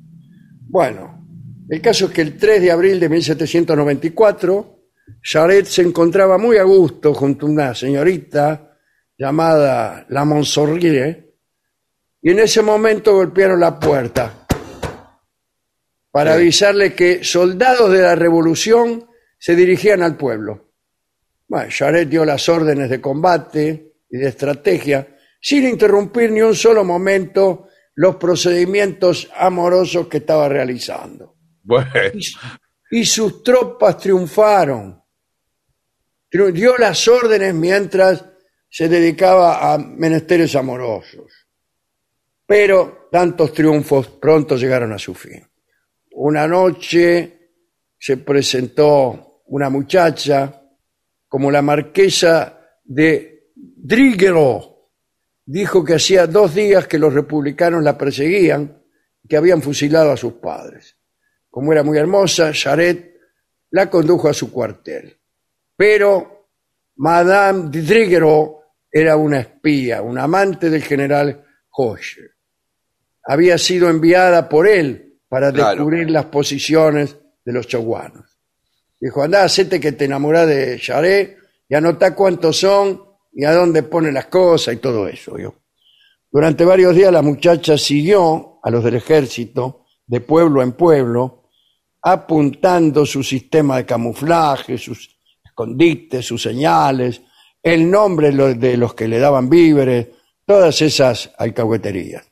[0.68, 1.26] Bueno,
[1.68, 4.78] el caso es que el 3 de abril de 1794,
[5.22, 8.69] Jaret se encontraba muy a gusto junto a una señorita
[9.20, 11.34] llamada La Monsorrier
[12.22, 14.46] y en ese momento golpearon la puerta
[16.10, 19.06] para avisarle que soldados de la revolución
[19.38, 20.72] se dirigían al pueblo.
[21.46, 25.06] Bueno, Jaret dio las órdenes de combate y de estrategia
[25.38, 31.36] sin interrumpir ni un solo momento los procedimientos amorosos que estaba realizando.
[31.62, 31.90] Bueno,
[32.90, 34.98] Y sus tropas triunfaron.
[36.32, 38.24] Triu- Dio las órdenes mientras
[38.70, 41.32] se dedicaba a menesteres amorosos.
[42.46, 45.44] Pero tantos triunfos pronto llegaron a su fin.
[46.12, 47.50] Una noche
[47.98, 50.62] se presentó una muchacha
[51.28, 54.90] como la marquesa de Driguero.
[55.44, 58.82] Dijo que hacía dos días que los republicanos la perseguían,
[59.28, 60.96] que habían fusilado a sus padres.
[61.48, 63.16] Como era muy hermosa, Jaret
[63.70, 65.18] la condujo a su cuartel.
[65.76, 66.48] Pero
[66.96, 68.59] Madame Driguero
[68.90, 72.22] era una espía, una amante del general Hoche.
[73.24, 75.70] Había sido enviada por él para Claro.
[75.70, 78.38] descubrir las posiciones de los choguanos.
[79.00, 81.38] Dijo, anda, hacete que te enamorás de Jaret
[81.68, 83.02] y anotá cuántos son
[83.32, 85.34] y a dónde pone las cosas y todo eso.
[85.34, 85.54] ¿vio?
[86.30, 91.44] Durante varios días la muchacha siguió a los del ejército de pueblo en pueblo,
[92.02, 97.20] apuntando su sistema de camuflaje, sus escondites, sus señales,
[97.62, 100.08] el nombre de los que le daban víveres,
[100.46, 102.24] todas esas alcahueterías.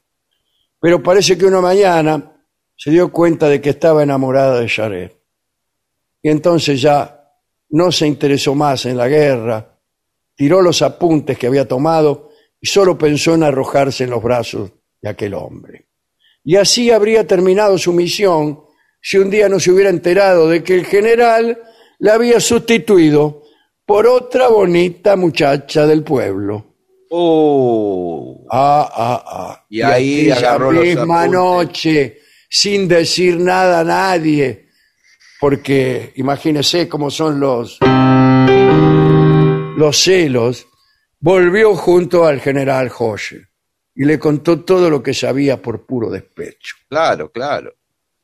[0.80, 2.32] Pero parece que una mañana
[2.76, 5.12] se dio cuenta de que estaba enamorada de Jared.
[6.22, 7.32] Y entonces ya
[7.70, 9.78] no se interesó más en la guerra,
[10.34, 12.30] tiró los apuntes que había tomado
[12.60, 15.88] y solo pensó en arrojarse en los brazos de aquel hombre.
[16.44, 18.64] Y así habría terminado su misión
[19.00, 21.60] si un día no se hubiera enterado de que el general
[21.98, 23.42] la había sustituido
[23.88, 26.74] por otra bonita muchacha del pueblo.
[27.08, 29.64] oh, Ah, ah, ah.
[29.70, 31.40] Y ahí aquella agarró los misma apuntes.
[31.40, 32.18] noche,
[32.50, 34.68] sin decir nada a nadie,
[35.40, 37.78] porque imagínese cómo son los,
[39.78, 40.66] los celos,
[41.18, 43.48] volvió junto al general Hoche
[43.94, 46.76] y le contó todo lo que sabía por puro despecho.
[46.90, 47.72] claro, claro.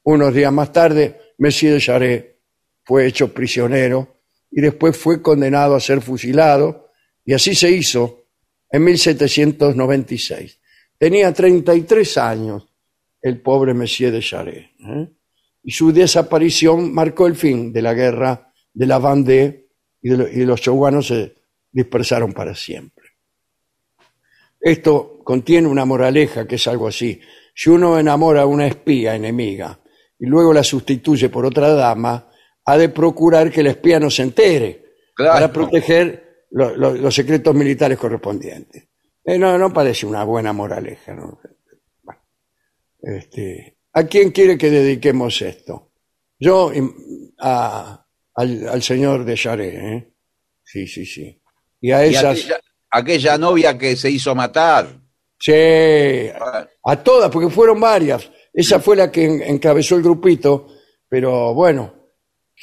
[0.03, 2.37] Unos días más tarde, Monsieur de Jarret
[2.85, 4.15] fue hecho prisionero
[4.57, 6.91] y después fue condenado a ser fusilado,
[7.25, 8.27] y así se hizo
[8.71, 10.61] en 1796.
[10.99, 12.67] Tenía 33 años
[13.21, 15.09] el pobre Monsieur de Jarret, ¿eh?
[15.63, 19.69] y su desaparición marcó el fin de la guerra de la Vendée
[20.03, 21.35] y, de lo- y los choguanos se
[21.73, 23.05] dispersaron para siempre.
[24.61, 27.21] Esto contiene una moraleja que es algo así.
[27.55, 29.79] Si uno enamora a una espía enemiga
[30.19, 32.29] y luego la sustituye por otra dama,
[32.67, 34.85] ha de procurar que la espía no se entere
[35.15, 35.33] Claro.
[35.35, 38.89] para proteger lo- lo- los secretos militares correspondientes.
[39.25, 41.15] Eh, no, no parece una buena moraleja.
[41.15, 41.39] ¿no?
[42.03, 42.21] Bueno,
[43.03, 45.93] este, ¿A quién quiere que dediquemos esto?
[46.39, 46.73] Yo
[47.39, 50.13] a- al, al señor de Charé, ¿eh?
[50.65, 51.41] Sí, sí, sí.
[51.81, 52.25] Y a Y esas...
[52.41, 52.61] aquella,
[52.91, 55.01] aquella novia que se hizo matar.
[55.39, 55.53] Sí,
[56.85, 58.29] a todas, porque fueron varias.
[58.53, 60.67] Esa fue la que en- encabezó el grupito,
[61.09, 62.04] pero bueno,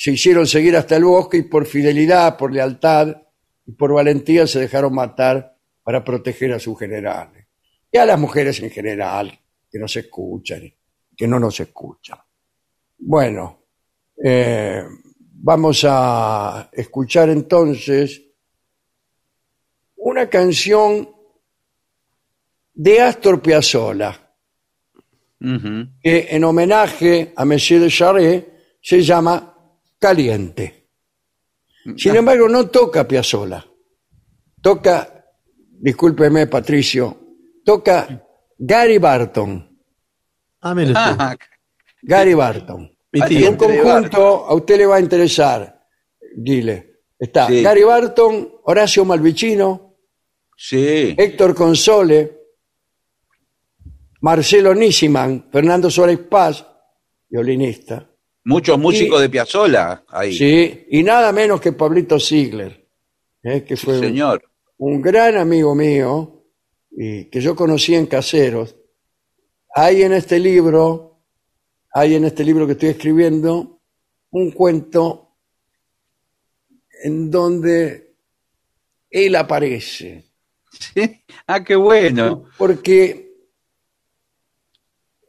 [0.02, 3.22] se hicieron seguir hasta el bosque y por fidelidad, por lealtad
[3.68, 7.46] y por valentía se dejaron matar para proteger a sus generales.
[7.92, 10.64] Y a las mujeres en general, que no se escuchan,
[11.16, 12.18] que no nos escuchan.
[12.98, 13.66] Bueno,
[14.26, 14.84] eh,
[15.20, 18.24] vamos a escuchar entonces
[19.98, 21.12] una canción
[22.74, 24.20] de Astor Piazzolla,
[25.40, 28.52] que en homenaje a Monsieur de Charret
[28.82, 29.51] se llama
[30.02, 30.90] Caliente.
[31.96, 33.64] Sin embargo, no toca Piazzolla.
[34.60, 35.26] Toca,
[35.80, 38.26] discúlpeme Patricio, toca
[38.58, 39.80] Gary Barton.
[40.62, 41.16] Ah, mire usted.
[41.20, 41.38] Ah,
[42.02, 42.92] Gary Barton.
[43.12, 43.40] Mi tío.
[43.40, 45.86] Y un Gary conjunto a usted le va a interesar,
[46.36, 47.04] dile.
[47.20, 47.62] Está Sí.
[47.62, 49.98] Gary Barton, Horacio Malvicino,
[50.58, 51.14] sí.
[51.16, 52.40] Héctor Console,
[54.22, 56.66] Marcelo Nisiman, Fernando Suárez Paz,
[57.30, 58.11] violinista,
[58.44, 60.34] Muchos músicos Y- de Piazzolla ahí.
[60.34, 62.88] sí, y nada menos que Pablito Ziegler,
[63.44, 64.44] eh, que Sí, fue un, señor.
[64.78, 66.44] un gran amigo mío
[66.92, 68.76] y que yo conocí en Caseros.
[69.76, 71.20] Hay en este libro,
[71.94, 73.80] hay en este libro que estoy escribiendo,
[74.32, 75.36] un cuento
[77.04, 78.14] en donde
[79.10, 80.26] él aparece
[80.72, 81.22] Sí.
[81.48, 82.46] Ah, qué bueno.
[82.58, 83.34] Porque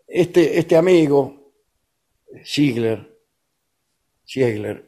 [0.07, 1.42] este, este amigo,
[2.45, 3.19] Ziegler,
[4.27, 4.85] Ziegler,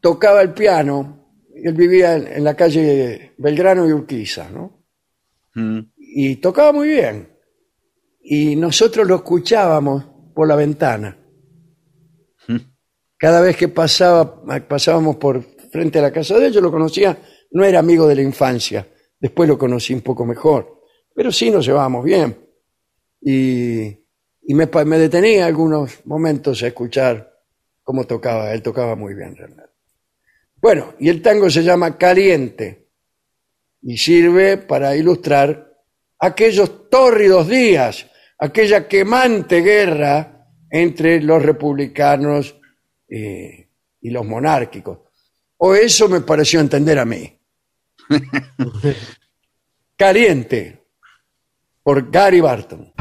[0.00, 1.18] tocaba el piano.
[1.54, 4.82] Él vivía en, en la calle Belgrano y Urquiza, ¿no?
[5.54, 5.80] Mm.
[5.96, 7.28] y tocaba muy bien.
[8.22, 10.04] Y nosotros lo escuchábamos
[10.34, 11.18] por la ventana.
[13.16, 17.16] Cada vez que pasaba, pasábamos por frente a la casa de él, yo lo conocía,
[17.52, 18.88] no era amigo de la infancia,
[19.20, 20.80] después lo conocí un poco mejor,
[21.14, 22.36] pero sí nos llevábamos bien.
[23.20, 24.01] Y,
[24.44, 27.40] y me, detenía algunos momentos a escuchar
[27.82, 29.72] cómo tocaba, él tocaba muy bien realmente.
[30.56, 32.88] Bueno, y el tango se llama Caliente
[33.82, 35.72] y sirve para ilustrar
[36.18, 38.06] aquellos tórridos días,
[38.38, 42.58] aquella quemante guerra entre los republicanos
[43.08, 43.68] eh,
[44.00, 45.00] y los monárquicos.
[45.58, 47.38] O eso me pareció entender a mí.
[49.96, 50.82] Caliente,
[51.82, 52.92] por Gary Barton.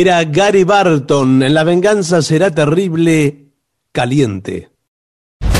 [0.00, 3.50] Era Gary Barton en La venganza será terrible,
[3.92, 4.70] caliente.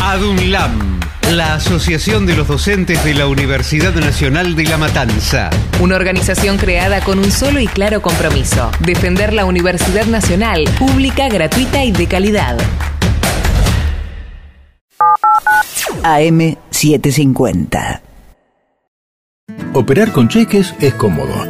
[0.00, 0.98] ADUNLAM,
[1.32, 5.50] la Asociación de los Docentes de la Universidad Nacional de La Matanza.
[5.78, 11.84] Una organización creada con un solo y claro compromiso, defender la Universidad Nacional, pública, gratuita
[11.84, 12.56] y de calidad.
[16.02, 18.00] AM750.
[19.74, 21.49] Operar con cheques es cómodo.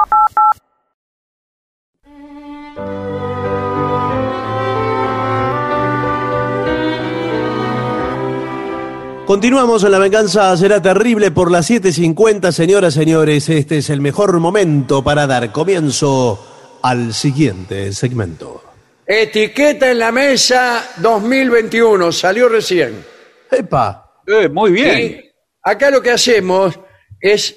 [9.31, 13.47] Continuamos en La Venganza Será Terrible por las 7.50, señoras, señores.
[13.47, 18.61] Este es el mejor momento para dar comienzo al siguiente segmento.
[19.07, 23.05] Etiqueta en la mesa 2021, salió recién.
[23.49, 24.21] ¡Epa!
[24.27, 24.99] Eh, muy bien.
[24.99, 25.31] Y
[25.63, 26.77] acá lo que hacemos
[27.17, 27.55] es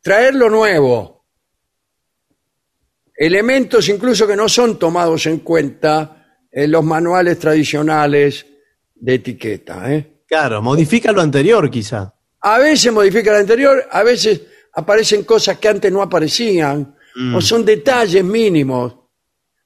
[0.00, 1.26] traer lo nuevo.
[3.16, 8.46] Elementos incluso que no son tomados en cuenta en los manuales tradicionales
[8.94, 9.92] de etiqueta.
[9.92, 10.13] ¿eh?
[10.26, 12.12] Claro, modifica lo anterior quizá.
[12.40, 14.42] A veces modifica el anterior, a veces
[14.74, 16.96] aparecen cosas que antes no aparecían,
[17.34, 18.94] o son detalles mínimos.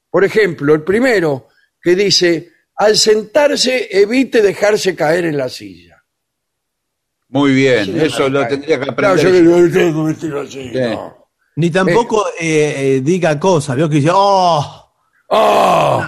[0.09, 1.47] Por ejemplo, el primero
[1.81, 5.95] que dice, al sentarse evite dejarse caer en la silla.
[7.29, 7.85] Muy bien.
[7.85, 9.43] Sí, Eso no, lo tendría que Claro, aprender.
[9.43, 10.79] yo que- tengo así, Sí.
[10.79, 11.27] no.
[11.55, 14.85] Ni tampoco eh, eh, diga cosas, veo que dice, oh,
[15.31, 16.03] ¡Oh!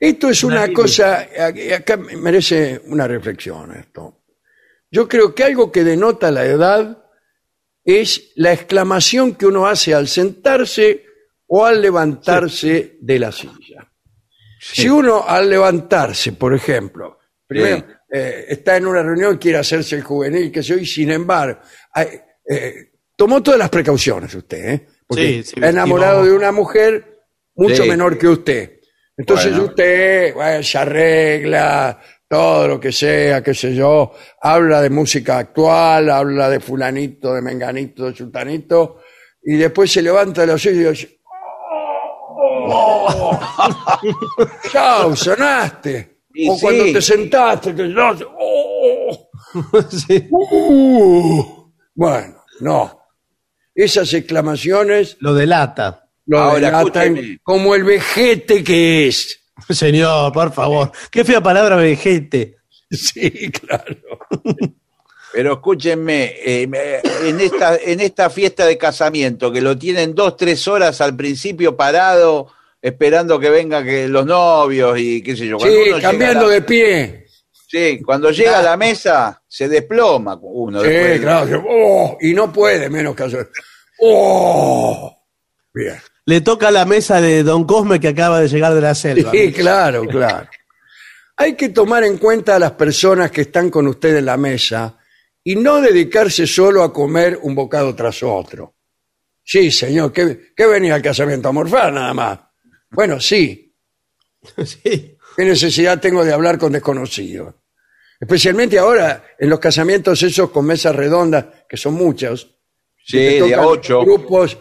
[0.00, 4.22] Esto es una cosa, ac- acá merece una reflexión esto.
[4.90, 7.04] Yo creo que algo que denota la edad
[7.84, 11.04] es la exclamación que uno hace al sentarse
[11.48, 13.86] o al levantarse de la silla.
[14.58, 19.96] Si uno al levantarse, por ejemplo, primero eh, está en una reunión y quiere hacerse
[19.96, 21.60] el juvenil, que soy, sin embargo,
[22.48, 24.86] eh, tomó todas las precauciones usted, ¿eh?
[25.06, 27.20] Porque Sí, sí, está enamorado de una mujer
[27.54, 28.79] mucho menor que usted.
[29.20, 29.64] Entonces Bueno.
[29.66, 36.08] usted bueno, se arregla, todo lo que sea, qué sé yo, habla de música actual,
[36.10, 39.02] habla de fulanito, de menganito, de sultanito,
[39.42, 41.20] y después se levanta de la silla y dice,
[42.72, 43.38] "Oh,
[44.72, 46.20] ¡Chao, sonaste!
[46.32, 49.30] Y o cuando te sentaste, que no, "Oh".
[49.90, 50.28] sí.
[50.30, 51.70] Uh.
[51.94, 53.00] Bueno, no.
[53.74, 55.99] Esas exclamaciones lo delata.
[56.26, 57.38] Lo Ahora, escúcheme.
[57.42, 59.40] como el vejete que es.
[59.68, 60.90] Señor, por favor.
[61.10, 62.56] Qué fea palabra vejete.
[62.90, 63.96] Sí, claro.
[65.32, 66.96] Pero escúchenme, eh, me-
[67.28, 71.76] en, esta, en esta fiesta de casamiento, que lo tienen dos, tres horas al principio
[71.76, 72.48] parado,
[72.82, 75.58] esperando que vengan que los novios y qué sé yo.
[75.58, 77.26] Cuando Sí, cambiando la- de pie.
[77.68, 80.80] Sí, cuando llega a la mesa, se desploma uno.
[80.82, 81.20] Sí, después.
[81.20, 81.64] claro.
[81.68, 83.48] Oh, y no puede menos que hacer.
[84.00, 85.16] ¡Oh!
[85.72, 85.94] Bien.
[86.30, 89.32] Le toca la mesa de Don Cosme que acaba de llegar de la selva.
[89.32, 90.48] Sí, claro, claro.
[91.36, 94.96] Hay que tomar en cuenta a las personas que están con usted en la mesa
[95.42, 98.76] y no dedicarse solo a comer un bocado tras otro.
[99.42, 101.48] Sí, señor, ¿qué, qué venía al casamiento?
[101.48, 102.38] ¿A morfar nada más?
[102.90, 103.74] Bueno, sí.
[104.64, 105.18] Sí.
[105.36, 107.56] ¿Qué necesidad tengo de hablar con desconocidos?
[108.20, 112.56] Especialmente ahora, en los casamientos esos con mesas redondas, que son muchos.
[113.04, 114.02] Sí, que de ocho.
[114.02, 114.56] Grupos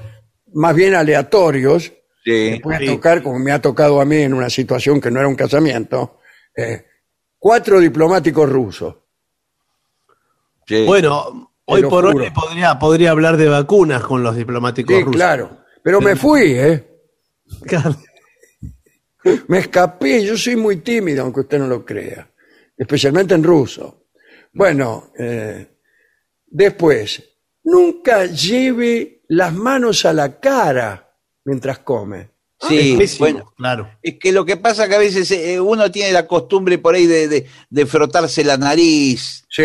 [0.54, 1.92] más bien aleatorios.
[2.24, 2.50] Sí.
[2.54, 2.86] Me puede Sí.
[2.88, 6.20] tocar, como me ha tocado a mí en una situación que no era un casamiento,
[6.56, 6.86] eh,
[7.38, 8.96] cuatro diplomáticos rusos.
[10.68, 10.86] sí.
[10.86, 12.24] Bueno, hoy por juro.
[12.24, 15.16] hoy podría, podría hablar de vacunas con los diplomáticos Sí, rusos.
[15.16, 15.58] claro.
[15.82, 16.86] Pero me fui, ¿eh?
[17.66, 17.96] Claro.
[19.48, 20.24] Me escapé.
[20.24, 22.30] Yo soy muy tímido, aunque usted no lo crea.
[22.78, 24.06] Especialmente en ruso.
[24.54, 25.68] Bueno, eh,
[26.48, 27.24] después,
[27.64, 31.16] nunca lleve las manos a la cara
[31.46, 32.32] mientras come.
[32.68, 33.54] Sí, bueno.
[33.56, 33.90] claro.
[34.04, 37.08] Es que lo que pasa que a veces eh, uno tiene la costumbre por ahí
[37.08, 39.46] de, de- de frotarse la nariz.
[39.50, 39.64] Sí.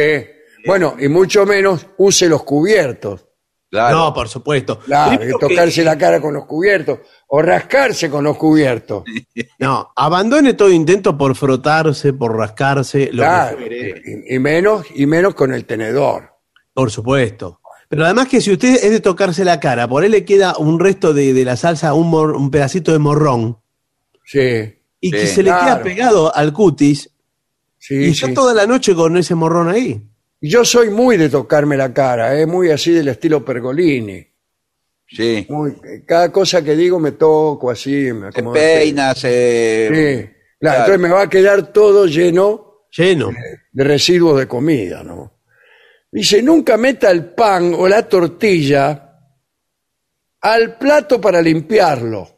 [0.64, 3.26] Bueno, y mucho menos use los cubiertos.
[3.68, 3.96] Claro.
[3.98, 4.78] No, por supuesto.
[4.78, 9.02] Claro, que que- tocarse la cara con los cubiertos o rascarse con los cubiertos.
[9.58, 14.86] No, abandone todo intento por frotarse, por rascarse, lo Claro, que fuere, y, y menos
[14.94, 16.30] y menos con el tenedor.
[16.72, 17.60] por supuesto.
[17.94, 20.80] Pero además que si usted es de tocarse la cara, por ahí le queda un
[20.80, 23.58] resto de, de la salsa, un, mor- un pedacito de morrón,
[24.24, 27.10] Sí, y que se le queda pegado al cutis,
[27.78, 28.34] sí, y está sí.
[28.34, 30.02] toda la noche con ese morrón ahí.
[30.40, 34.26] Y Yo soy muy de tocarme la cara, es muy así del estilo Pergolini.
[35.06, 35.46] Sí.
[35.50, 35.74] Muy-
[36.06, 38.54] cada cosa que digo me toco así, me Se acomodo.
[38.54, 39.88] peina, se...
[39.88, 40.78] Sí, claro, Claro.
[40.80, 43.30] entonces me va a quedar todo lleno Lleno.
[43.72, 45.33] de residuos de comida, ¿no?
[46.14, 49.18] Dice, nunca meta el pan o la tortilla
[50.42, 52.28] al plato para limpiarlo.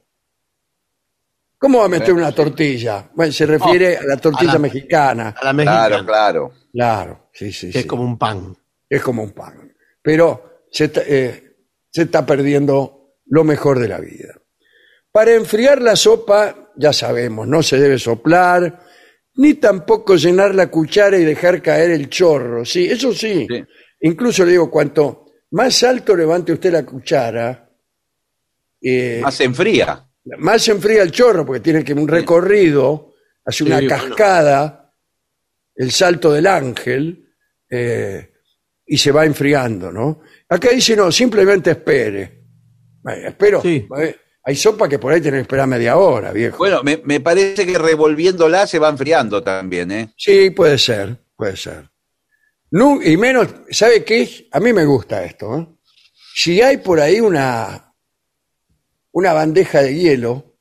[1.58, 3.10] ¿Cómo va a meter una tortilla?
[3.14, 5.34] Bueno, se refiere a la tortilla a la- mexicana.
[5.38, 6.52] A la mexicana, Claro, claro.
[6.72, 7.78] Claro, sí, sí, que sí.
[7.80, 8.56] es como un pan.
[8.88, 9.70] es como un pan.
[10.00, 11.56] Pero se está, eh,
[11.90, 14.34] se está perdiendo lo mejor de la vida.
[15.12, 18.80] Para enfriar la sopa, ya sabemos, no se debe soplar,
[19.36, 22.64] ni tampoco llenar la cuchara y dejar caer el chorro.
[22.64, 23.46] Sí, eso sí.
[23.48, 23.64] Sí.
[24.00, 27.70] Incluso le digo, cuanto más alto levante usted la cuchara,
[28.80, 30.06] eh, Más se enfría.
[30.38, 33.14] más se enfría el chorro, porque tiene que un recorrido,
[33.44, 34.02] hace una Sí, bueno.
[34.08, 34.94] cascada,
[35.74, 37.28] el salto del ángel,
[37.70, 38.32] eh,
[38.86, 40.20] y se va enfriando, ¿no?
[40.48, 42.44] Acá dice, no, simplemente espere.
[43.02, 43.60] Bueno, espero.
[43.62, 43.86] Sí.
[43.98, 44.16] Eh,
[44.48, 46.58] Hay sopa que por ahí tiene que esperar media hora, viejo.
[46.58, 50.14] Bueno, me, me parece que revolviéndola se va enfriando también, ¿eh?
[50.16, 51.90] Sí, puede ser, puede ser.
[52.70, 54.48] Y menos, ¿sabe qué?
[54.52, 55.58] A mí me gusta esto.
[55.58, 55.66] ¿eh?
[56.34, 57.92] Si hay por ahí una,
[59.12, 60.56] una bandeja de hielo,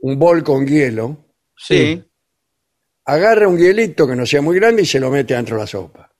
[0.00, 2.04] un bol con hielo, Sí.
[3.06, 5.66] agarra un hielito que no sea muy grande y se lo mete dentro de la
[5.66, 6.12] sopa.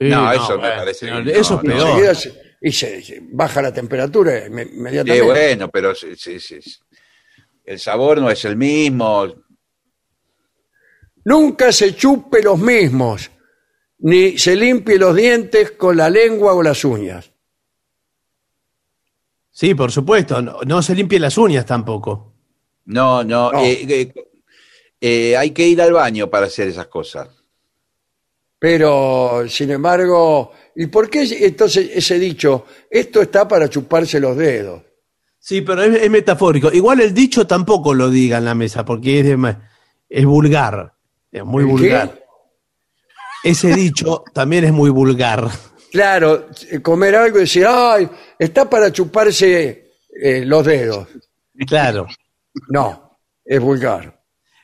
[0.00, 1.60] No, eso me parece que no, Eso es no.
[1.62, 1.80] peor.
[1.88, 5.22] Enseguida se- y se, se baja la temperatura inme- Sí, inmediatamente.
[5.24, 6.58] bueno, pero sí, sí, sí.
[7.64, 9.26] el sabor no es el mismo.
[11.24, 13.30] Nunca se chupe los mismos,
[13.98, 17.30] ni se limpie los dientes con la lengua o las uñas.
[19.50, 20.40] Sí, por supuesto.
[20.40, 22.32] No, no se limpien las uñas tampoco.
[22.86, 23.50] No, no.
[23.52, 23.62] No.
[23.64, 24.12] eh, eh,
[25.00, 27.28] eh, hay que ir al baño para hacer esas cosas.
[28.58, 34.82] Pero, sin embargo, ¿y por qué entonces ese dicho, esto está para chuparse los dedos?
[35.38, 36.70] Sí, pero es, es metafórico.
[36.72, 39.56] Igual el dicho tampoco lo diga en la mesa, porque es, de
[40.08, 40.92] es vulgar.
[41.30, 41.72] Es muy ¿El qué?
[41.72, 42.24] vulgar.
[43.44, 45.48] Ese dicho también es muy vulgar.
[45.92, 46.46] Claro,
[46.82, 48.08] comer algo y decir, ay,
[48.38, 51.08] está para chuparse eh, los dedos.
[51.66, 52.06] Claro.
[52.68, 54.17] No, es vulgar.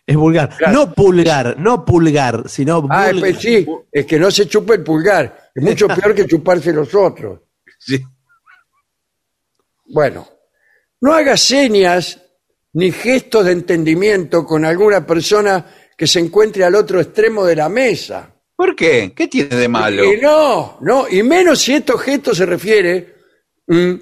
[0.06, 0.54] Es vulgar.
[0.56, 0.72] Claro.
[0.72, 3.14] No pulgar, no pulgar, sino Ah, vulgar.
[3.20, 5.50] pues sí, es que no se chupa el pulgar.
[5.54, 7.40] Es mucho peor que chuparse los otros.
[7.78, 8.02] Sí.
[9.86, 10.26] Bueno,
[11.00, 12.20] no haga señas
[12.74, 15.64] ni gestos de entendimiento con alguna persona
[15.96, 18.30] que se encuentre al otro extremo de la mesa.
[18.56, 19.12] ¿Por qué?
[19.14, 20.04] ¿Qué tiene de malo?
[20.12, 23.14] Y no, no, y menos si estos gestos se refiere
[23.66, 23.92] mm,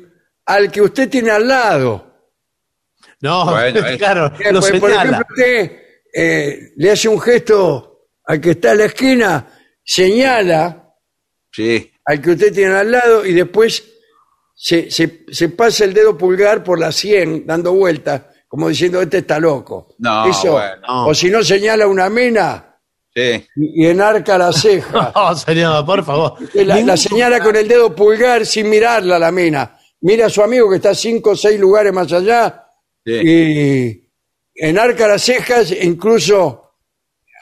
[0.47, 2.11] al que usted tiene al lado.
[3.21, 5.03] No, Bueno, es- claro, lo por, por señala.
[5.03, 5.82] ejemplo, usted
[6.13, 9.49] eh, le hace un gesto al que está en la esquina,
[9.85, 10.79] señala
[11.51, 11.91] Sí.
[12.07, 13.85] al que usted tiene al lado y después
[14.55, 19.19] se, se- se pasa el dedo pulgar por la sien dando vueltas, como diciendo, este
[19.19, 19.95] está loco.
[19.99, 21.07] No, Eso, bueno.
[21.09, 22.69] O si no señala una mena
[23.15, 23.45] Sí.
[23.57, 25.13] y, y enarca la ceja.
[25.15, 26.35] No, señor, por favor.
[26.55, 29.79] la, señala con el dedo pulgar sin mirarla la mina.
[30.03, 32.59] Mira a su amigo que está cinco o seis lugares más allá
[33.05, 33.13] Sí.
[33.23, 34.02] y
[34.69, 36.77] enarca las cejas e incluso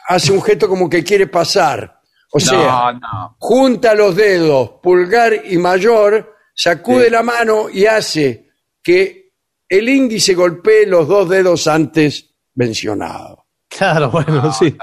[0.09, 2.01] hace un gesto como que quiere pasar.
[2.33, 7.11] O sea, no, junta los dedos, pulgar y mayor, sacude Sí.
[7.11, 8.51] la mano y hace
[8.83, 9.33] que
[9.69, 13.41] el índice golpee los dos dedos antes mencionados.
[13.69, 14.75] Claro, bueno, sí.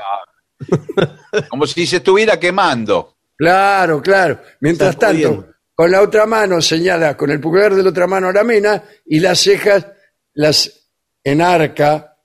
[1.50, 3.18] Como si se estuviera quemando.
[3.36, 4.40] Claro, claro.
[4.62, 8.28] Mientras Está tanto, con la otra mano señala con el pulgar de la otra mano
[8.30, 9.88] a la mina y las cejas
[10.34, 10.90] las
[11.24, 12.17] enarca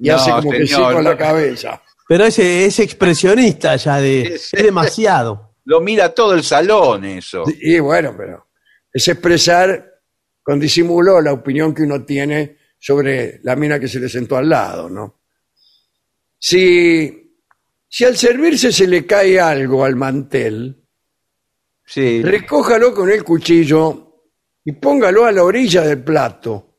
[0.00, 1.10] y No, hace como que sí señor, con no.
[1.10, 1.82] la cabeza.
[2.08, 4.22] Pero ese es expresionista ya de.
[4.34, 5.54] Es demasiado.
[5.64, 7.44] Lo mira todo el salón eso.
[7.60, 8.48] Y bueno, pero
[8.92, 9.84] es expresar
[10.42, 14.48] con disimulo la opinión que uno tiene sobre la mina que se le sentó al
[14.48, 15.20] lado, ¿no?
[16.38, 17.34] Si,
[17.88, 20.82] si al servirse se le cae algo al mantel,
[21.84, 22.22] Sí.
[22.22, 24.24] recójalo con el cuchillo
[24.64, 26.78] y póngalo a la orilla del plato.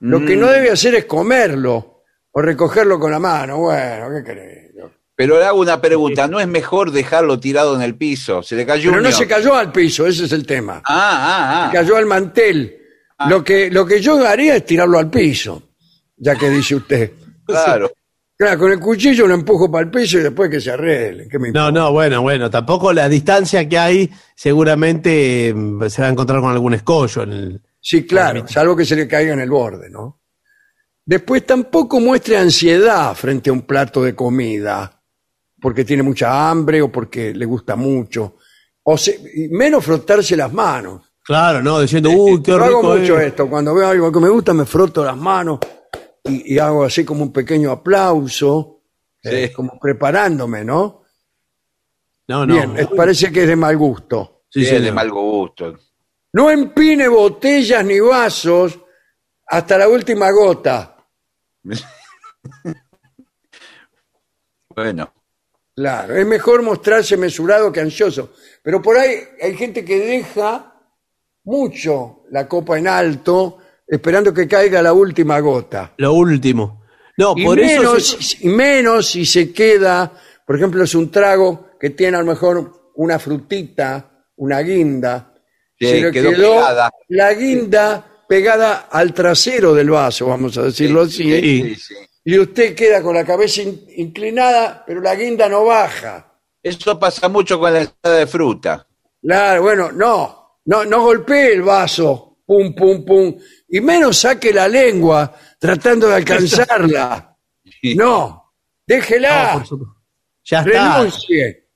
[0.00, 0.40] Lo que Mm.
[0.40, 1.93] no debe hacer es comerlo
[2.34, 3.58] o recogerlo con la mano.
[3.58, 4.64] Bueno, ¿qué querés?
[5.16, 8.42] Pero le hago una pregunta, ¿no es mejor dejarlo tirado en el piso?
[8.42, 10.82] Se le cayó Pero un no se cayó al piso, ese es el tema.
[10.84, 11.70] Ah, ah, ah.
[11.70, 12.78] Se cayó al mantel.
[13.28, 15.62] Lo, que, lo que yo haría es tirarlo al piso,
[16.16, 17.12] ya que dice usted.
[17.46, 17.90] Claro.
[18.36, 21.28] Claro, con el cuchillo lo empujo para el piso y después que se arregle.
[21.28, 25.54] ¿qué me No, no, bueno, bueno, tampoco la distancia que hay, seguramente eh,
[25.86, 27.62] se va a encontrar con algún escollo en el.
[27.80, 30.23] Sí, claro, salvo que se le caiga en el borde, ¿no?
[31.06, 35.02] Después tampoco muestre ansiedad frente a un plato de comida,
[35.60, 38.36] porque tiene mucha hambre o porque le gusta mucho,
[38.84, 41.02] o se- y menos frotarse las manos.
[41.22, 42.78] Claro, no, diciendo, uy, qué Yo rico.
[42.78, 43.26] hago mucho es".
[43.28, 45.58] esto, cuando veo algo que me gusta me froto las manos
[46.24, 48.82] y, y hago así como un pequeño aplauso,
[49.22, 49.54] eh, Sí.
[49.54, 51.02] como preparándome, ¿no?
[52.28, 52.54] No, no.
[52.54, 54.44] Bien, eh, parece que es de mal gusto.
[54.50, 55.76] Sí, Sí, es de mal gusto.
[56.32, 58.78] No empine botellas ni vasos
[59.46, 60.93] hasta la última gota.
[64.74, 65.12] Bueno,
[65.76, 68.32] Claro, es mejor mostrarse mesurado que ansioso.
[68.62, 70.72] Pero por ahí hay gente que deja
[71.44, 75.92] mucho la copa en alto esperando que caiga la última gota.
[75.96, 76.84] Lo último.
[77.18, 77.80] No, Y por eso.
[77.80, 80.12] menos, se- y menos si se queda,
[80.46, 85.34] por ejemplo, es un trago que tiene a lo mejor una frutita, una guinda.
[85.76, 86.90] Sí, se le quedó quedó pegada.
[87.08, 91.22] la guinda pegada al trasero del vaso, vamos a decirlo así.
[91.22, 91.94] sí, sí.
[92.24, 96.32] Y usted queda con la cabeza in- inclinada, pero la guinda no baja.
[96.60, 98.88] Eso pasa mucho con la ensalada de fruta.
[99.22, 103.38] Claro, bueno, no, no, no golpee el vaso, pum, pum, pum,
[103.68, 107.30] y menos saque la lengua tratando de alcanzarla.
[107.96, 108.54] No,
[108.86, 109.96] déjela, No.
[110.44, 110.96] Ya está.
[110.98, 111.68] renuncie.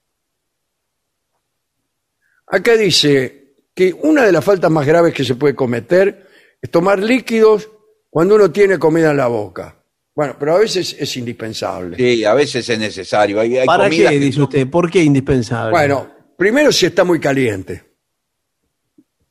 [2.46, 6.27] Acá dice que una de las faltas más graves que se puede cometer
[6.60, 7.68] es tomar líquidos
[8.10, 9.74] cuando uno tiene comida en la boca.
[10.14, 11.96] Bueno, pero a veces es indispensable.
[11.96, 13.38] Sí, a veces es necesario.
[13.40, 14.66] Hay, hay ¿Para comidas qué, que dice no- usted?
[14.68, 15.70] ¿Por qué indispensable?
[15.70, 17.84] Bueno, primero si está muy caliente.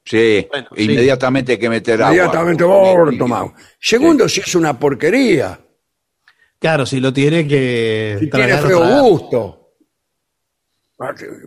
[0.06, 0.84] Sí, Bueno, sí.
[0.84, 2.14] inmediatamente hay que meter agua.
[2.16, 2.64] Inmediatamente,
[3.18, 3.52] tomamos.
[3.78, 5.60] Segundo, si es una porquería.
[6.60, 8.16] Claro, si lo tiene que.
[8.22, 9.74] Si tiene feo gusto.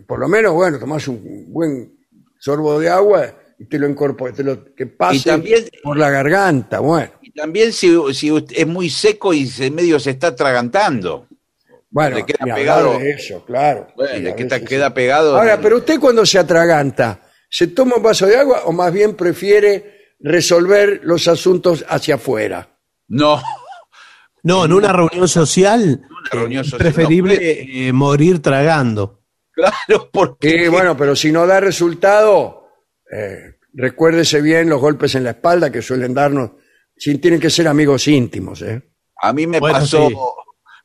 [0.07, 1.99] Por lo menos, bueno, tomás un buen
[2.39, 3.87] sorbo de agua y te lo
[4.33, 7.13] te lo, que pase Y también- por la garganta, bueno.
[7.23, 11.27] Y también si, si usted es muy seco y se medio se está atragantando.
[11.91, 12.99] Bueno, Le queda pegado.
[12.99, 13.89] de eso, claro.
[13.97, 14.93] Bueno, Sí, le a queda, queda sí.
[14.95, 15.37] pegado.
[15.37, 19.15] Ahora, pero usted cuando se atraganta, ¿se toma un vaso de agua o más bien
[19.15, 22.69] prefiere resolver los asuntos hacia afuera?
[23.09, 23.43] No,
[24.43, 26.01] No, en una reunión social.
[26.33, 29.21] reunión es social, preferible no, eh, morir tragando.
[29.53, 32.60] claro, porque Y bueno, pero si no da resultado,
[33.13, 36.53] eh, recuérdese bien los golpes en la espalda que suelen darnos.
[36.97, 38.83] Sí, tienen que ser amigos íntimos, ¿eh?
[39.23, 40.15] a mí me Bueno, pasó, sí.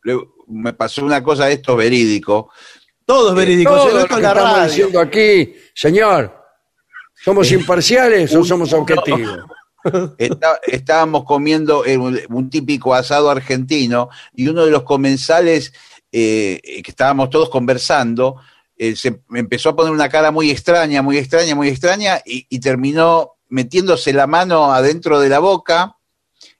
[0.04, 2.50] le- me pasó una cosa de esto verídico.
[3.06, 3.72] Todo es verídico.
[3.72, 4.68] Todo se ve lo que la estamos radio.
[4.68, 6.36] diciendo aquí, señor,
[7.24, 9.40] ¿somos imparciales o somos objetivos?
[10.18, 15.74] Está- estábamos comiendo eh, un, un típico asado argentino y uno de los comensales
[16.12, 18.38] eh, que estábamos todos conversando
[18.78, 22.60] eh, se empezó a poner una cara muy extraña, muy extraña, muy extraña y, y
[22.60, 25.96] terminó metiéndose la mano adentro de la boca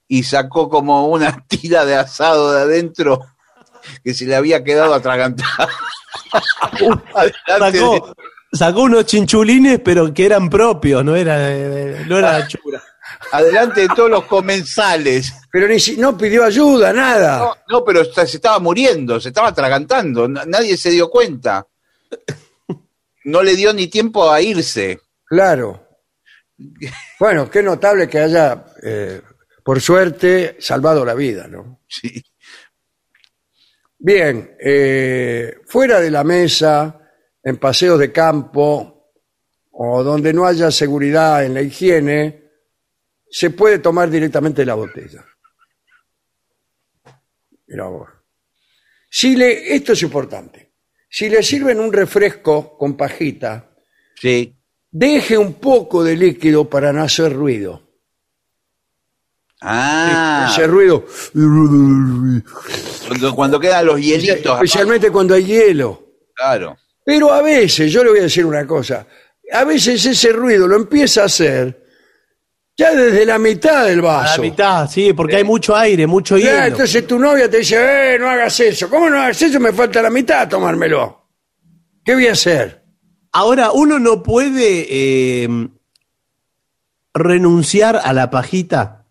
[0.08, 3.20] y sacó como una tira de asado de adentro
[4.02, 5.68] que se le había quedado atragantada.
[7.70, 8.14] De- Sacó,
[8.52, 11.36] sacó unos chinchulines, pero que eran propios, no era,
[12.06, 12.82] no era la chura.
[13.32, 15.32] adelante de todos los comensales.
[15.50, 17.38] Pero ni si, no pidió ayuda, nada.
[17.38, 21.66] No, no, pero está- se estaba muriendo, se estaba atragantando, na- nadie se dio cuenta.
[23.24, 25.00] No le dio ni tiempo a irse.
[25.24, 25.88] Claro.
[27.18, 29.20] Bueno, qué notable que haya, eh,
[29.64, 31.82] por suerte, salvado la vida, ¿no?
[31.88, 32.22] Sí.
[33.98, 37.00] Bien, eh, fuera de la mesa,
[37.42, 39.12] en paseos de campo
[39.72, 42.44] o donde no haya seguridad en la higiene,
[43.28, 45.24] se puede tomar directamente la botella.
[47.66, 48.08] Mira vos.
[49.10, 50.65] Si le, esto es importante.
[51.18, 53.70] Si le sirven un refresco con pajita,
[54.20, 54.54] Sí.
[54.90, 57.80] deje un poco de líquido para no hacer ruido.
[59.62, 61.06] Ah, Ese ruido,
[63.08, 64.56] cuando, cuando quedan los hielitos.
[64.56, 66.02] especialmente cuando hay hielo.
[66.34, 66.76] Claro.
[67.02, 69.06] Pero a veces, yo le voy a decir una cosa,
[69.50, 71.85] a veces ese ruido lo empieza a hacer
[72.76, 74.42] ya desde la mitad del A vaso.
[74.42, 76.66] la mitad, sí, porque hay mucho aire, mucho Ya, hielo.
[76.66, 78.88] entonces tu novia te dice, eh, no hagas eso.
[78.90, 79.58] ¿Cómo no hagas eso?
[79.60, 81.22] Me falta la mitad a tomármelo.
[82.04, 82.82] ¿Qué voy a hacer?
[83.32, 85.48] Ahora, uno no puede eh,
[87.14, 89.04] renunciar a la pajita.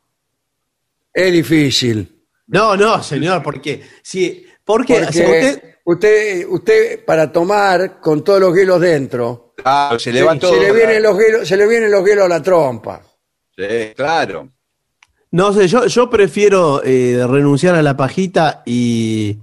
[1.14, 2.12] Es difícil.
[2.48, 8.80] No, no, señor, porque si Porque, usted, usted, usted, para tomar con todos los hielos
[8.82, 12.30] dentro, Ah, se le se le vienen los hielos, se le vienen los hielos a
[12.30, 13.02] la trompa.
[13.57, 14.52] Sí, claro.
[15.32, 19.38] no sé, yo, yo prefiero eh, renunciar a la pajita y,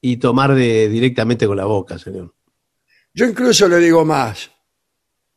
[0.00, 2.34] y tomar de, directamente con la boca, señor.
[3.14, 4.50] Yo incluso le digo más.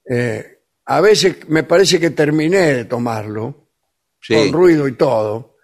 [0.09, 3.63] Eh, a veces me parece que terminé de tomarlo,
[4.21, 4.33] Sí.
[4.35, 5.57] con ruido y todo.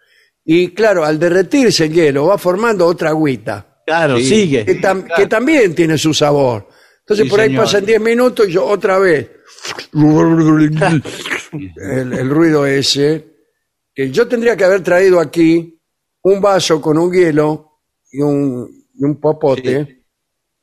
[0.45, 4.25] Y claro, al derretirse el hielo va formando otra agüita, Claro, Sí.
[4.25, 4.65] sigue.
[4.65, 6.67] que, tam- que también tiene su sabor.
[6.99, 7.63] Entonces Sí, por ahí señor.
[7.65, 9.29] pasan 10 minutos y yo otra vez.
[11.51, 13.27] el, el ruido ese.
[13.93, 15.79] Que yo tendría que haber traído aquí
[16.23, 17.79] un vaso con un hielo
[18.11, 20.03] y un, y un popote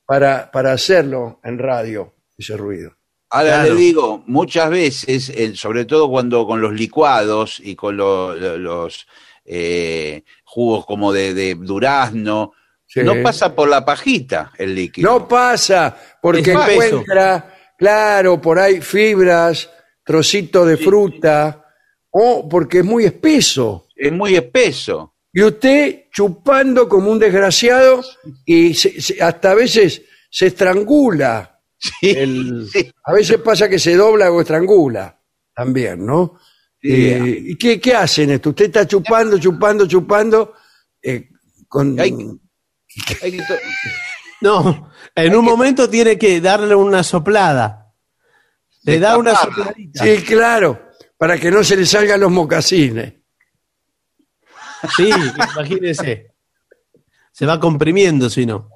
[0.07, 2.93] para, para hacerlo en radio, ese ruido.
[3.31, 3.75] Ahora Claro.
[3.75, 9.07] le digo, muchas veces, sobre todo cuando con los licuados y con lo- lo- los
[9.45, 12.53] eh, jugos como de, de durazno,
[12.87, 13.01] Sí.
[13.03, 15.11] no pasa por la pajita el líquido.
[15.13, 19.69] No pasa, porque encuentra, claro, por ahí fibras,
[20.09, 21.67] trocitos de fruta,
[22.11, 23.87] o porque es muy espeso.
[23.95, 25.17] Es muy espeso.
[25.31, 28.03] Y usted chupando como un desgraciado
[28.47, 31.61] y se- se- hasta a veces se estrangula.
[31.79, 32.91] Sí, El- sí.
[33.05, 35.21] a veces pasa que se dobla o estrangula
[35.55, 36.41] también, ¿no?
[36.81, 36.89] Sí.
[36.91, 38.49] Eh, ¿Y qué, qué hacen esto?
[38.51, 40.55] Usted está chupando, chupando, chupando.
[41.03, 41.29] eh,
[41.69, 42.17] con, Hay-
[43.23, 43.55] Hay que to-
[44.41, 47.88] No, en un momento tiene que darle una soplada.
[48.89, 50.05] Le da una sopladita.
[50.05, 53.15] Sí, claro, para que no se le salgan los mocasines.
[54.97, 56.33] Sí, imagínese.
[57.33, 58.71] Se va comprimiendo si no.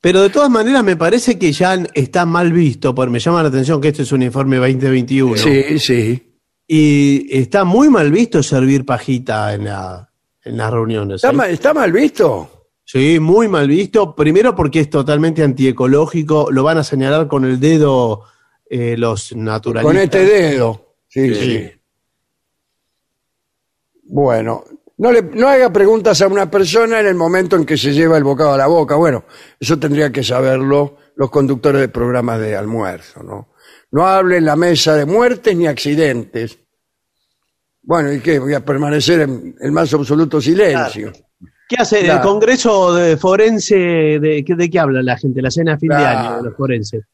[0.00, 3.48] Pero de todas maneras me parece que ya está mal visto, porque me llama la
[3.48, 5.36] atención que este es un informe 2021.
[5.36, 6.38] Sí, sí.
[6.66, 10.08] Y está muy mal visto servir pajita en, la,
[10.44, 11.16] en las reuniones.
[11.16, 11.32] ¿Está ¿eh?
[11.32, 12.55] mal, está mal visto?
[12.86, 14.14] Sí, muy mal visto.
[14.14, 16.52] Primero porque es totalmente antiecológico.
[16.52, 18.22] Lo van a señalar con el dedo
[18.70, 19.92] eh, los naturalistas.
[19.92, 20.94] Con este dedo.
[21.08, 21.40] Sí, Sí.
[21.40, 21.70] sí.
[24.04, 24.62] Bueno,
[24.98, 28.16] no, le, no haga preguntas a una persona en el momento en que se lleva
[28.16, 28.94] el bocado a la boca.
[28.94, 29.24] Bueno,
[29.58, 33.48] eso tendría que saberlo los conductores de programas de almuerzo, ¿no?
[33.90, 36.58] No hable en la mesa de muertes ni accidentes.
[37.82, 38.38] Bueno, ¿y qué?
[38.38, 41.12] Voy a permanecer en el más absoluto silencio.
[41.68, 42.20] ¿Qué hace el.
[42.20, 43.74] Congreso de Forense?
[43.76, 45.42] De, qué- ¿De qué habla la gente?
[45.42, 47.04] La cena de fin de año de los forenses.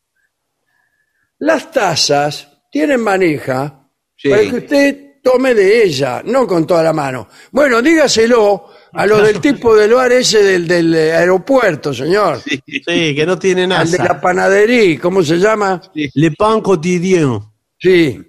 [1.39, 4.29] Las tazas tienen manija Sí.
[4.29, 7.29] para que usted tome de ella, no con toda la mano.
[7.51, 12.41] Bueno, dígaselo a lo del tipo del bar ese del, del aeropuerto, señor.
[12.41, 13.81] Sí, que no tiene nada.
[13.83, 15.81] Al de la panadería, ¿cómo se llama?
[15.95, 17.39] Le pan quotidien.
[17.79, 18.21] Sí.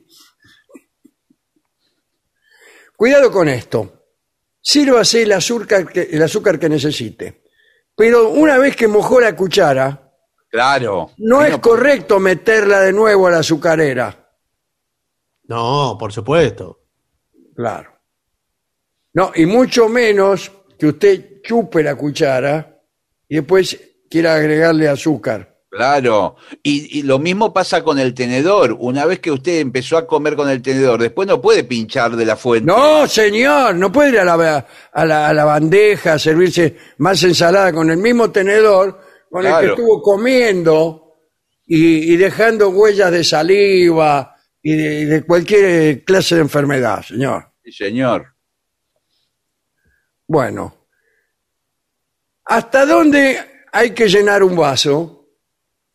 [2.96, 4.03] Cuidado con esto.
[4.66, 7.44] Sírvase el azúcar que, el azúcar que necesite.
[7.96, 10.10] Pero una vez que mojó la cuchara,
[10.50, 11.12] Claro.
[11.18, 14.32] no es correcto meterla de nuevo a la azucarera.
[15.46, 16.86] No, por supuesto.
[17.54, 17.92] Claro.
[19.14, 20.50] No, y mucho menos
[20.80, 22.82] que usted chupe la cuchara
[23.28, 23.78] y después
[24.10, 25.53] quiera agregarle azúcar.
[25.76, 26.36] Claro.
[26.62, 28.78] Y, y lo mismo pasa con el tenedor.
[28.80, 32.26] Una vez que usted empezó a comer con el tenedor, después no puede pinchar de
[32.28, 32.68] la fuente.
[32.68, 37.24] No, señor, no puede ir a la, a la, a la bandeja a servirse más
[37.24, 39.00] ensalada con el mismo tenedor
[39.32, 41.16] con el que estuvo comiendo
[41.66, 47.52] y, y dejando huellas de saliva y de, y de cualquier clase de enfermedad, señor.
[47.64, 48.28] Sí, señor.
[50.28, 50.88] Bueno,
[52.46, 53.40] ¿hasta dónde
[53.72, 55.23] hay que llenar un vaso?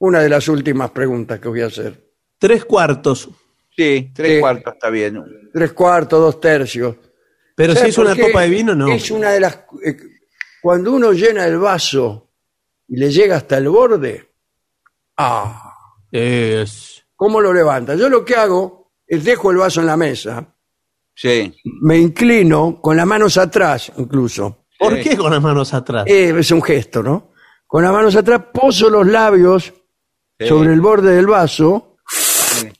[0.01, 2.13] Una de las últimas preguntas que voy a hacer.
[2.39, 3.29] Tres cuartos.
[3.77, 5.23] Sí, tres cuartos está bien.
[5.53, 6.97] Tres cuartos, dos tercios.
[7.55, 8.89] Pero si ¿Sabe es una copa de vino, no.
[8.93, 9.57] Es una de las.
[9.85, 9.97] eh,
[10.63, 12.31] cuando uno llena el vaso
[12.87, 14.29] y le llega hasta el borde,
[15.17, 15.75] ah,
[16.11, 17.95] Es- ¿cómo lo levanta?
[17.97, 20.55] Yo lo que hago es dejo el vaso en la mesa,
[21.15, 21.53] Sí.
[21.83, 24.67] me inclino con las manos atrás, incluso.
[24.79, 25.03] ¿Por Sí.
[25.11, 26.05] qué con las manos atrás?
[26.07, 27.33] Eh, es un gesto, ¿no?
[27.67, 29.73] Con las manos atrás poso los labios.
[30.47, 31.97] Sobre el borde del vaso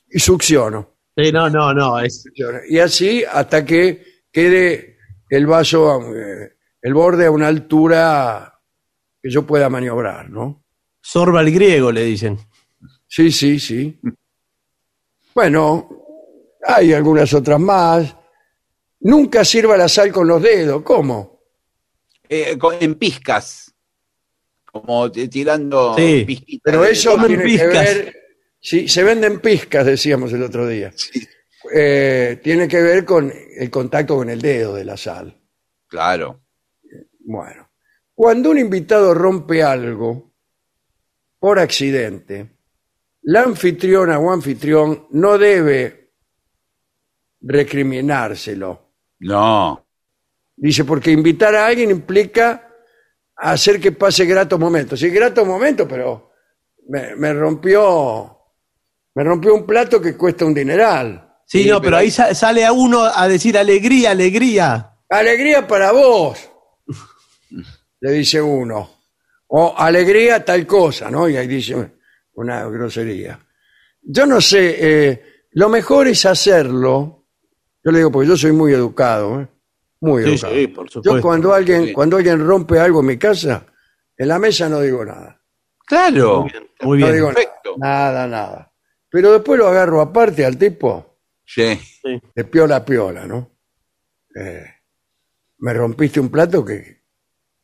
[0.09, 0.95] y succiono.
[1.17, 1.99] Sí, no, no, no.
[1.99, 2.23] Es,
[2.69, 4.97] Y así hasta que quede
[5.29, 8.53] el vaso, eh, el borde a una altura
[9.21, 10.63] que yo pueda maniobrar, ¿no?
[11.01, 12.37] sorba el griego, le dicen.
[13.07, 13.99] Sí, sí, sí.
[15.33, 15.89] Bueno,
[16.65, 18.15] hay algunas otras más.
[19.01, 20.83] Nunca sirva la sal con los dedos.
[20.83, 21.39] ¿Cómo?
[22.27, 23.68] Eh, con- en pizcas.
[24.71, 28.15] Como tirando Sí, pizquitas Pero eso tiene que ver...
[28.61, 30.93] Sí, se venden pizcas, decíamos el otro día.
[31.73, 35.35] Eh, tiene que ver con el contacto con el dedo de la sal.
[35.87, 36.41] Claro.
[37.19, 37.69] Bueno,
[38.13, 40.33] cuando un invitado rompe algo
[41.39, 42.49] por accidente,
[43.23, 46.11] la anfitriona o anfitrión no debe
[47.41, 48.93] recriminárselo.
[49.19, 49.85] No.
[50.55, 52.68] Dice, porque invitar a alguien implica
[53.39, 54.99] hacer que pase gratos momentos.
[54.99, 56.31] Sí, gratos momentos, pero
[56.87, 58.35] me, me rompió
[59.15, 61.25] me rompió un plato que cuesta un dineral.
[61.45, 64.93] Sí, no, pero ahí sa- sale a uno a decir alegría, alegría.
[65.09, 66.49] Alegría para vos,
[68.01, 68.89] le dice uno.
[69.47, 71.27] O alegría tal cosa, ¿no?
[71.27, 71.75] Y ahí dice
[72.33, 73.39] una grosería.
[74.01, 77.25] Yo no sé, eh, lo mejor es hacerlo.
[77.83, 79.47] Yo le digo, porque yo soy muy educado, ¿eh?
[80.01, 80.53] Muy Sí, educado.
[80.55, 81.93] sí, por Yo cuando alguien, Sí.
[81.93, 83.65] cuando alguien rompe algo en mi casa,
[84.17, 85.41] en la mesa no digo nada.
[85.85, 86.45] Claro.
[86.81, 87.13] Muy No bien.
[87.13, 87.75] digo Perfecto.
[87.77, 88.73] nada, nada, nada.
[89.09, 91.79] Pero después lo agarro aparte al tipo, Sí.
[92.35, 93.51] de piola a piola, ¿no?
[94.35, 94.63] Eh,
[95.57, 97.01] me rompiste un plato que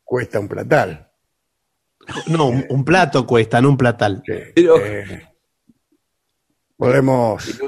[0.03, 1.11] cuesta un platal.
[2.27, 4.21] No, un, un plato cuesta, no un platal.
[4.25, 5.29] Sí, Pero- eh,
[6.75, 7.61] podemos,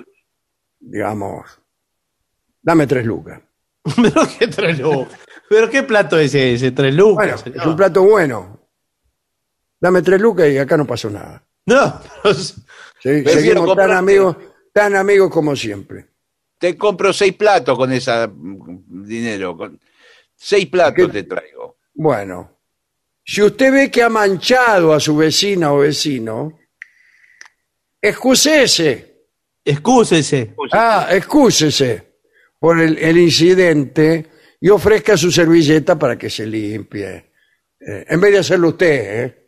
[0.79, 1.59] digamos,
[2.61, 3.41] dame tres lucas.
[3.95, 5.07] pero qué.
[5.49, 7.15] Pero plato es ese, tres lucas.
[7.25, 7.57] Bueno, señor?
[7.61, 8.69] es un plato bueno.
[9.79, 11.43] Dame tres lucas y acá no pasó nada.
[11.65, 14.37] No, pero Sí, seguimos tan comprarte- amigos,
[14.73, 16.07] tan amigos como siempre.
[16.57, 18.11] Te compro seis platos con ese
[18.87, 19.55] dinero.
[19.55, 19.79] Con...
[20.35, 21.11] Seis platos ¿Qué?
[21.11, 21.77] te traigo.
[21.93, 22.59] Bueno,
[23.23, 26.57] si usted ve que ha manchado a su vecina o vecino,
[28.01, 29.25] excúsese.
[29.63, 30.55] excúsese.
[30.71, 32.06] Ah, excúsese
[32.59, 34.27] por el, el incidente
[34.59, 37.31] y ofrezca su servilleta para que se limpie.
[37.79, 39.43] Eh, en vez de hacerlo usted, ¿eh?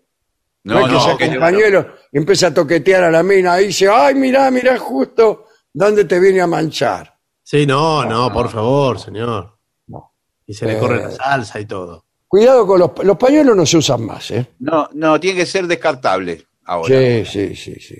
[0.63, 4.51] No, es no, que compañero empieza a toquetear a la mina y dice, ay, mirá,
[4.51, 7.15] mirá justo dónde te viene a manchar.
[7.41, 9.57] Sí, no, no, por favor, señor.
[9.87, 10.13] No.
[10.45, 10.79] Y se le Eh.
[10.79, 12.05] corre la salsa y todo.
[12.27, 14.45] Cuidado con los, los pañuelos, no se usan más, ¿eh?
[14.59, 16.87] no, no, tiene que ser descartable ahora.
[16.93, 17.95] Sí, sí, sí, sí.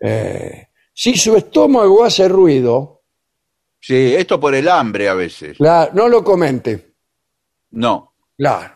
[0.00, 3.01] Eh, si su estómago hace ruido,
[3.84, 5.58] Sí, esto por el hambre a veces.
[5.58, 6.94] la- no lo comente.
[7.72, 8.14] No.
[8.38, 8.74] Claro.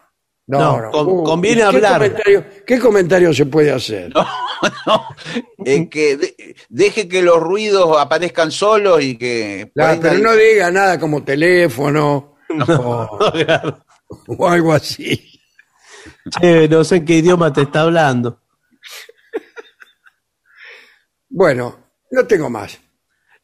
[0.48, 0.90] No, No, no.
[0.90, 1.98] con- Uh, conviene ¿qué hablar.
[1.98, 4.12] Comentario, ¿Qué comentario se puede hacer?
[4.14, 4.26] No,
[5.64, 9.72] eh, que de- deje que los ruidos aparezcan solos y que...
[9.76, 12.36] ahí pero nadie- no diga nada como teléfono
[12.68, 13.84] o, Claro.
[14.28, 15.40] o algo así.
[16.40, 18.40] Che, no sé en qué idioma te está hablando.
[21.28, 21.76] Bueno,
[22.10, 22.78] no tengo más.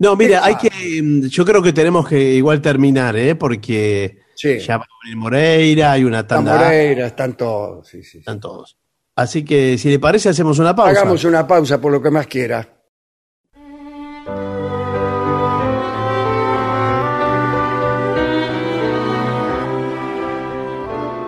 [0.02, 1.02] No, mira, ¿Qué hay que.
[1.02, 3.36] mm, Yo creo que tenemos que igual terminar, ¿eh?
[3.36, 4.58] Porque Sí.
[4.58, 6.56] ya va a venir Moreira, hay una Está tanda.
[6.56, 7.86] Moreira, están todos.
[7.86, 8.18] sí, sí.
[8.18, 8.76] Están todos.
[9.14, 10.90] Así que, si le parece, hacemos una pausa.
[10.90, 12.66] Hagamos una pausa por lo que más quiera.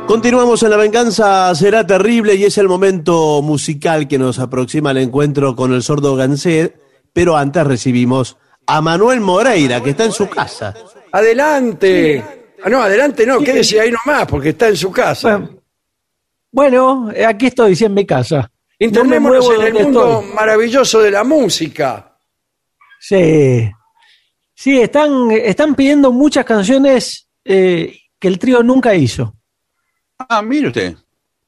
[0.06, 4.98] Continuamos en La Venganza Será Terrible y es el momento musical que nos aproxima al
[4.98, 6.76] encuentro con el sordo Gansé,
[7.12, 10.74] pero antes recibimos a Manuel Moreira, que está en su casa.
[11.12, 12.24] Adelante.
[12.62, 15.38] Ah, no, adelante no, quédese ahí nomás, porque está en su casa.
[15.38, 15.60] Bueno,
[16.50, 18.50] bueno, aquí estoy, sí, en mi casa.
[18.78, 20.34] Internémonos muevo en el mundo estoy.
[20.34, 22.16] maravilloso de la música.
[22.98, 23.70] Sí.
[24.54, 29.34] Sí, están, están pidiendo muchas canciones eh, que el trío nunca hizo.
[30.18, 30.94] Ah, mire usted.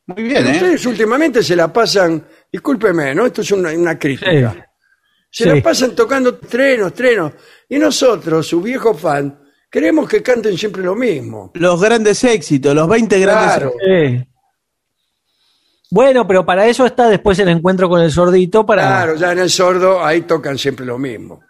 [0.06, 0.52] Muy bien, ¿eh?
[0.52, 3.26] Ustedes últimamente se la pasan, discúlpeme, ¿no?
[3.26, 4.52] Esto es una, una crítica.
[4.52, 4.60] Sí.
[5.36, 5.50] Se Sí.
[5.50, 7.30] la pasan tocando trenos, trenos.
[7.68, 9.38] Y nosotros, su viejo fan,
[9.70, 11.50] queremos que canten siempre lo mismo.
[11.56, 13.72] Los grandes éxitos, los 20 grandes Claro.
[13.78, 13.86] éxitos.
[13.86, 14.24] Sí.
[15.90, 18.80] Bueno, pero para eso está después el encuentro con el sordito para.
[18.86, 21.40] Claro, ya en el sordo, ahí tocan siempre lo mismo.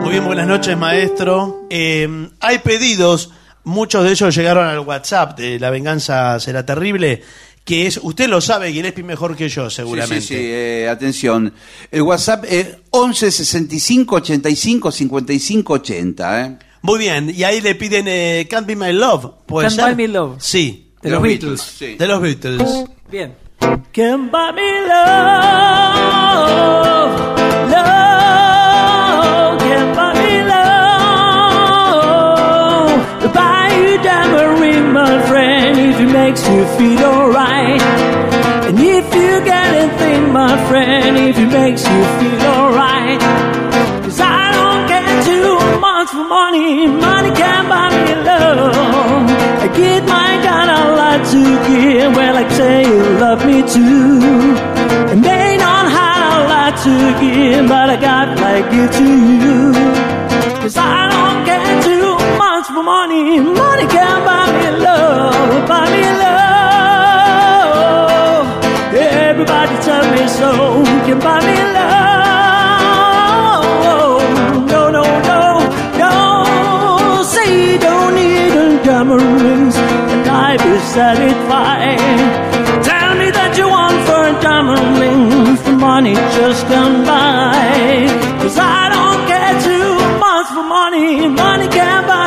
[0.00, 1.66] Muy bien, buenas noches, maestro.
[1.70, 3.30] Eh, hay pedidos,
[3.64, 7.22] muchos de ellos llegaron al WhatsApp de La Venganza Será Terrible,
[7.68, 10.22] que es, usted lo sabe, Gillespie, mejor que yo, Sí, seguramente.
[10.22, 11.52] sí, sí, eh, atención.
[11.90, 16.40] El WhatsApp es 11 65 85 55 80.
[16.46, 16.56] ¿eh?
[16.80, 19.32] Muy bien, y ahí le piden eh, Can't Be My Love.
[19.44, 19.94] ¿puede Can't ser?
[19.94, 20.36] Buy Me Love.
[20.40, 21.60] Sí, De los Beatles.
[21.60, 21.96] sí.
[21.96, 22.62] de los Beatles.
[23.10, 23.34] Bien.
[23.92, 24.86] Can buy me
[26.08, 27.37] love,
[36.28, 37.80] makes you feel alright.
[38.68, 43.20] And if you get anything, my friend, if it makes you feel alright.
[44.04, 49.24] Cause I don't get too much for money, money can't buy me love.
[49.64, 54.20] I get my God, a lot to give, well, like say you love me too.
[55.10, 59.08] And may not have a lot to give, but I got like give to
[59.42, 59.72] you.
[60.60, 61.97] Cause I don't get too
[62.78, 67.66] for money, money can't buy me love, buy me love.
[68.94, 70.50] Everybody tell me so,
[71.06, 72.04] can buy me love.
[74.72, 75.40] No, no, no,
[76.02, 76.14] no.
[77.32, 79.76] Say you don't need a diamond rings,
[80.12, 82.00] and I be satisfied.
[82.90, 87.54] Tell me that you want for a diamond rings, the money just come by.
[88.42, 89.90] Cause I don't care too
[90.24, 92.17] much for money, money can't buy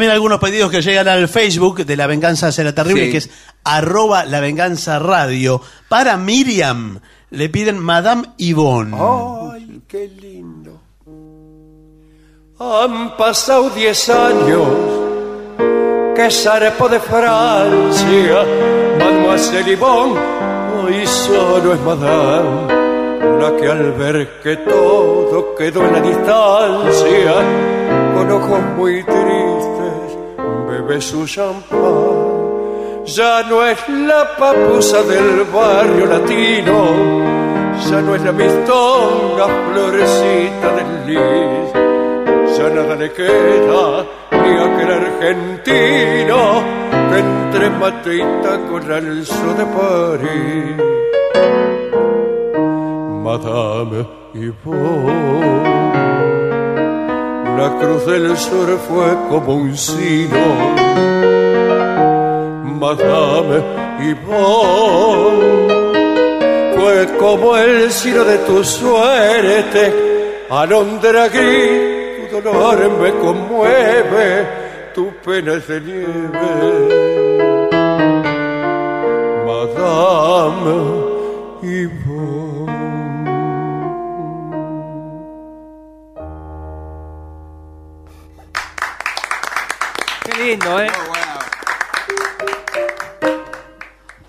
[0.00, 3.10] también algunos pedidos que llegan al Facebook de La Venganza Será Terrible, Sí.
[3.12, 3.30] que es
[3.64, 5.60] arroba La Venganza Radio.
[5.90, 6.98] Para Miriam
[7.28, 8.96] le piden Madame Yvonne.
[8.98, 10.80] Ay, qué lindo.
[12.58, 14.68] Han pasado diez años
[16.16, 18.42] que zarpo de Francia,
[18.98, 20.18] Mademoiselle Yvonne,
[20.82, 22.72] hoy solo es Madame,
[23.38, 27.34] la que al ver que todo quedó en la distancia,
[28.14, 29.79] con ojos muy tristes,
[30.80, 32.30] bebe su champán.
[33.04, 36.78] Ya no es la papusa del barrio latino,
[37.90, 41.72] ya no es la mistonga florecita del lis,
[42.56, 46.62] ya nada le queda ni aquel argentino
[47.16, 50.76] entre mate y taco alzó de París.
[53.24, 55.79] Madame Yvonne,
[57.60, 60.44] la cruz del sur fue como un sino.
[62.80, 63.56] Madame
[64.10, 65.40] Yvonne
[66.74, 69.82] fue como el sino de tu suerte.
[70.48, 74.46] Alondra gris, tu dolor me conmueve,
[74.94, 76.50] tu pena es de nieve.
[79.46, 80.99] Madame
[90.50, 90.88] lindo, ¿eh?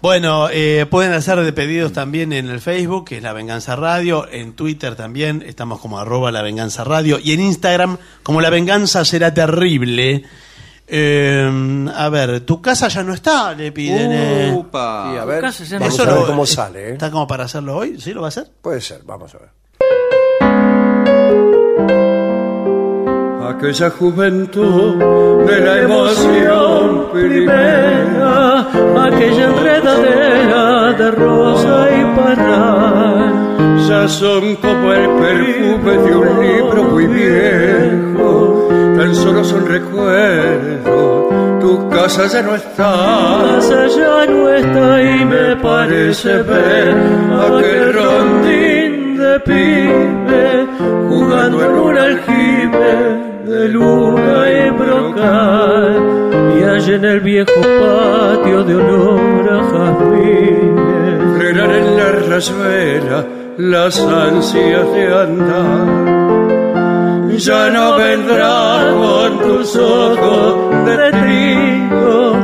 [0.02, 4.28] Bueno, eh, pueden hacer de pedidos también en el Facebook, que es La Venganza Radio,
[4.32, 9.06] en Twitter también, estamos como arroba La Venganza Radio, y en Instagram como La Venganza
[9.06, 10.24] será terrible.
[10.88, 14.12] Eh, a ver, tu casa ya no está, le piden.
[14.12, 14.52] eh.
[14.56, 15.12] Upa.
[15.14, 16.90] Y a ver, Casi se me vamos Eso a ver lo- cómo sale.
[16.90, 16.94] ¿eh?
[16.94, 18.00] ¿Está como para hacerlo hoy?
[18.02, 18.48] ¿Sí lo va a hacer?
[18.62, 19.50] Puede ser, vamos a ver.
[23.50, 24.96] Aquella juventud
[25.46, 28.60] de la emoción primera,
[29.08, 33.34] aquella enredadera de rosa y parral.
[33.88, 41.90] ya son como el perfume de un libro muy viejo, tan solo son recuerdos, tu
[41.90, 42.94] casa ya no está.
[43.56, 46.96] casa ya no está y me parece ver
[47.48, 50.68] aquel rondín de pibe
[51.10, 52.31] jugando en un aljibe
[53.62, 55.94] de luna y brocal
[56.58, 63.20] y allá en el viejo patio de olor a jazmines frenar en la rasuela
[63.58, 65.88] las ansias de andar.
[67.38, 72.36] Ya no vendrá con tus ojos de trigo,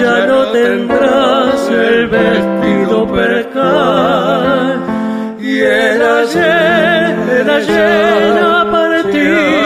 [0.00, 4.80] ya no tendrás el vestido percal.
[5.40, 8.30] Y el ayer, el ayer
[9.02, 9.59] tus ojos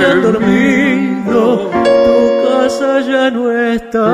[0.00, 4.08] se han dormido, tu casa ya no está.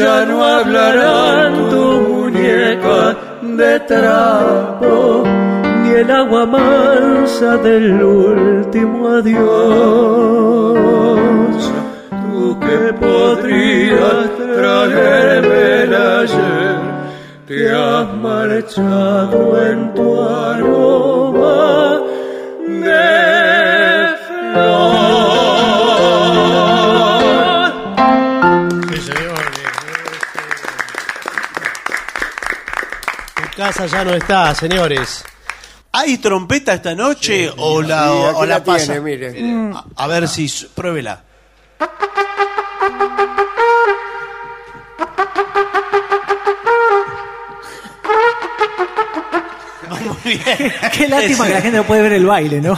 [0.00, 5.24] Ya no hablarán tu muñeca de trapo,
[5.82, 9.46] ni el agua mansa del último adiós.
[12.22, 16.76] Tú que podrías traerme el ayer,
[17.46, 19.38] te has marchado
[19.70, 21.15] en tu aroma
[33.90, 35.24] Ya no está, señores.
[35.92, 38.86] ¿Hay trompeta esta noche o la, Sí, o aquí la la pasa?
[38.94, 39.72] tiene, mire.
[39.74, 41.22] A, a ver si su- pruébela.
[50.24, 50.72] Muy bien.
[50.92, 52.76] Qué lástima que la gente no puede ver el baile, ¿no?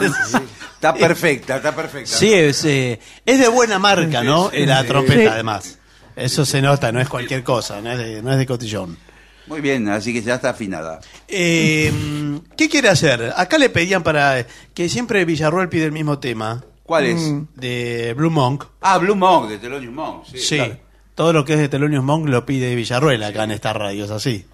[0.75, 2.11] Está perfecta, está perfecta.
[2.11, 4.51] Sí, es, eh, es de buena marca, ¿no?
[4.53, 5.27] Eh, La trompeta, Sí.
[5.27, 5.79] además.
[6.15, 8.99] Eso se nota, no es cualquier cosa, no es de, no es de cotillón.
[9.49, 11.01] Muy bien, así que ya está afinada.
[11.27, 11.93] Eh,
[12.57, 13.33] ¿Qué quiere hacer?
[13.37, 16.63] Acá le pedían para que siempre Villarroel pide el mismo tema.
[16.83, 17.21] ¿Cuál es?
[17.21, 18.65] Mm, De Blue Monk.
[18.81, 20.25] Ah, Blue Monk, de Thelonious Monk.
[20.27, 20.57] Sí, Sí.
[20.57, 20.79] claro.
[21.15, 24.11] Todo lo que es de Thelonious Monk lo pide Villarroel acá en esta radio, es
[24.11, 24.45] así.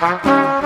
[0.00, 0.57] Muy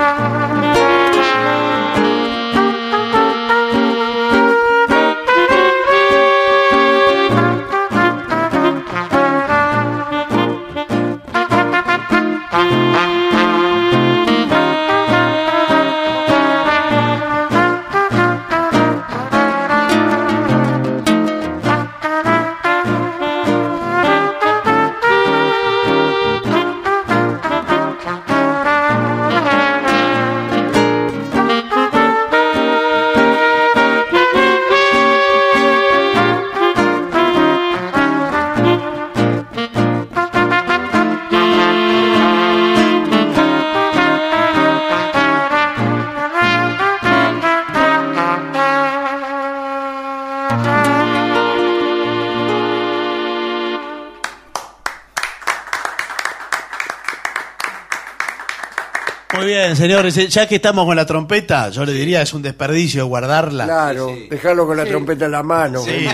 [59.72, 63.06] bien, señores, eh, ya que estamos con la trompeta, yo le diría es un desperdicio
[63.06, 63.64] guardarla.
[63.64, 65.82] Claro, dejarlo con la trompeta en la mano.
[65.82, 66.06] Sí.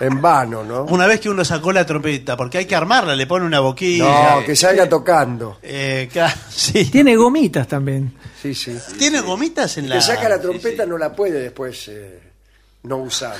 [0.00, 0.84] En vano, ¿no?
[0.84, 4.36] Una vez que uno sacó la trompeta, porque hay que armarla, le pone una boquilla.
[4.36, 5.58] No, que salga tocando.
[5.62, 6.34] Eh, claro.
[6.90, 8.14] Tiene gomitas también.
[8.40, 8.76] Sí, sí.
[8.98, 9.96] ¿Tiene gomitas en la...?
[9.96, 12.20] Que saca la trompeta no la puede después eh,
[12.84, 13.36] no usar.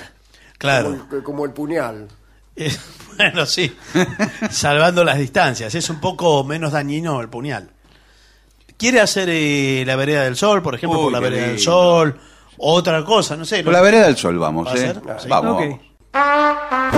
[0.59, 0.91] Claro.
[0.91, 2.09] Como el, como el puñal.
[2.57, 2.75] Eh,
[3.17, 3.77] bueno, sí.
[4.51, 5.75] Salvando las distancias.
[5.75, 7.74] Es un poco menos dañino el puñal.
[8.77, 11.57] ¿Quiere hacer eh, la vereda del sol, por ejemplo, Uy, por la qué vereda del
[11.57, 11.63] lindo.
[11.71, 12.19] sol?
[12.59, 13.63] Otra cosa, no sé.
[13.65, 14.79] Por la vereda del sol vamos, ¿Va a ¿eh?
[14.79, 15.01] ser?
[15.19, 15.29] Sí.
[15.29, 15.81] Vamos, Ok.
[16.13, 16.95] vamos.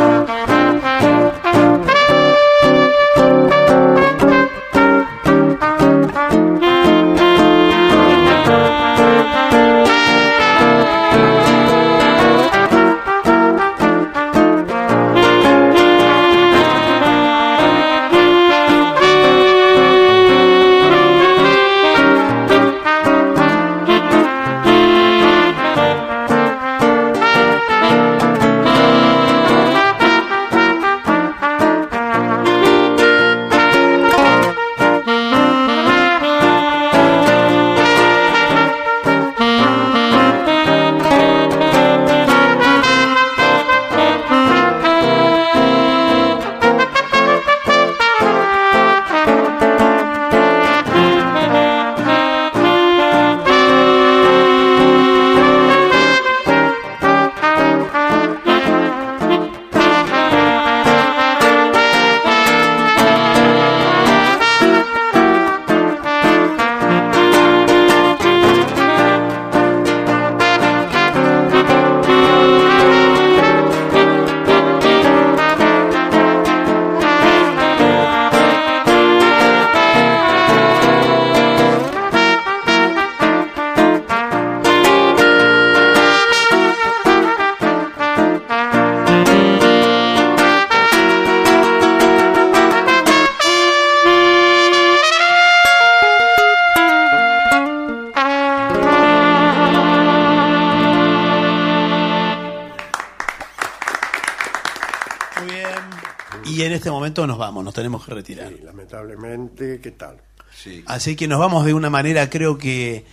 [107.07, 108.49] Momento nos vamos, nos tenemos que retirar.
[108.49, 110.17] Sí, lamentablemente, ¿qué tal?
[110.53, 110.83] Sí.
[110.87, 113.05] Así que nos vamos de una manera, creo que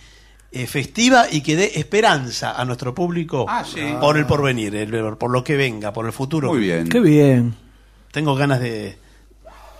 [0.50, 3.80] eh, festiva y que dé esperanza a nuestro público Ah, sí.
[4.00, 6.48] por el porvenir, el- por lo que venga, por el futuro.
[6.48, 6.88] Muy bien.
[6.88, 7.54] Qué bien.
[8.10, 8.96] Tengo ganas de,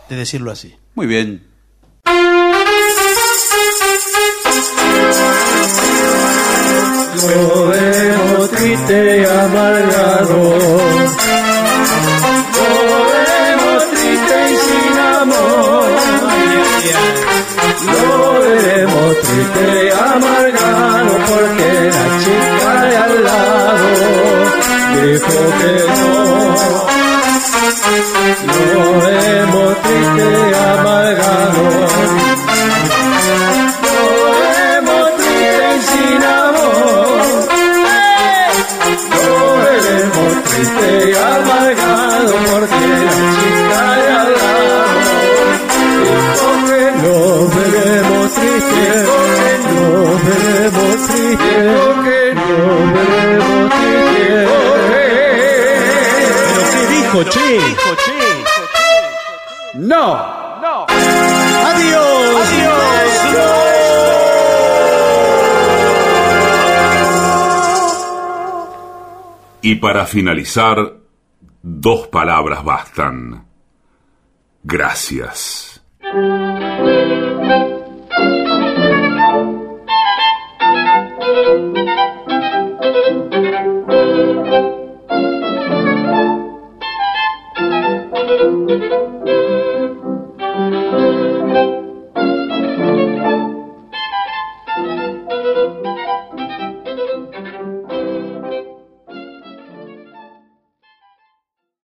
[0.09, 0.75] de decirlo así.
[0.95, 1.43] Muy bien.
[7.23, 10.59] Lo vemos triste y amargado.
[19.37, 23.89] Y amargado porque la chica de al lado
[25.03, 26.15] dijo que no.
[28.75, 31.94] Lo vemos triste amargado.
[57.35, 57.61] Che?
[59.75, 60.17] No.
[61.69, 62.49] ¡Adiós!
[69.63, 70.93] Y para finalizar,
[71.63, 73.47] dos palabras bastan.
[74.63, 75.54] Gracias.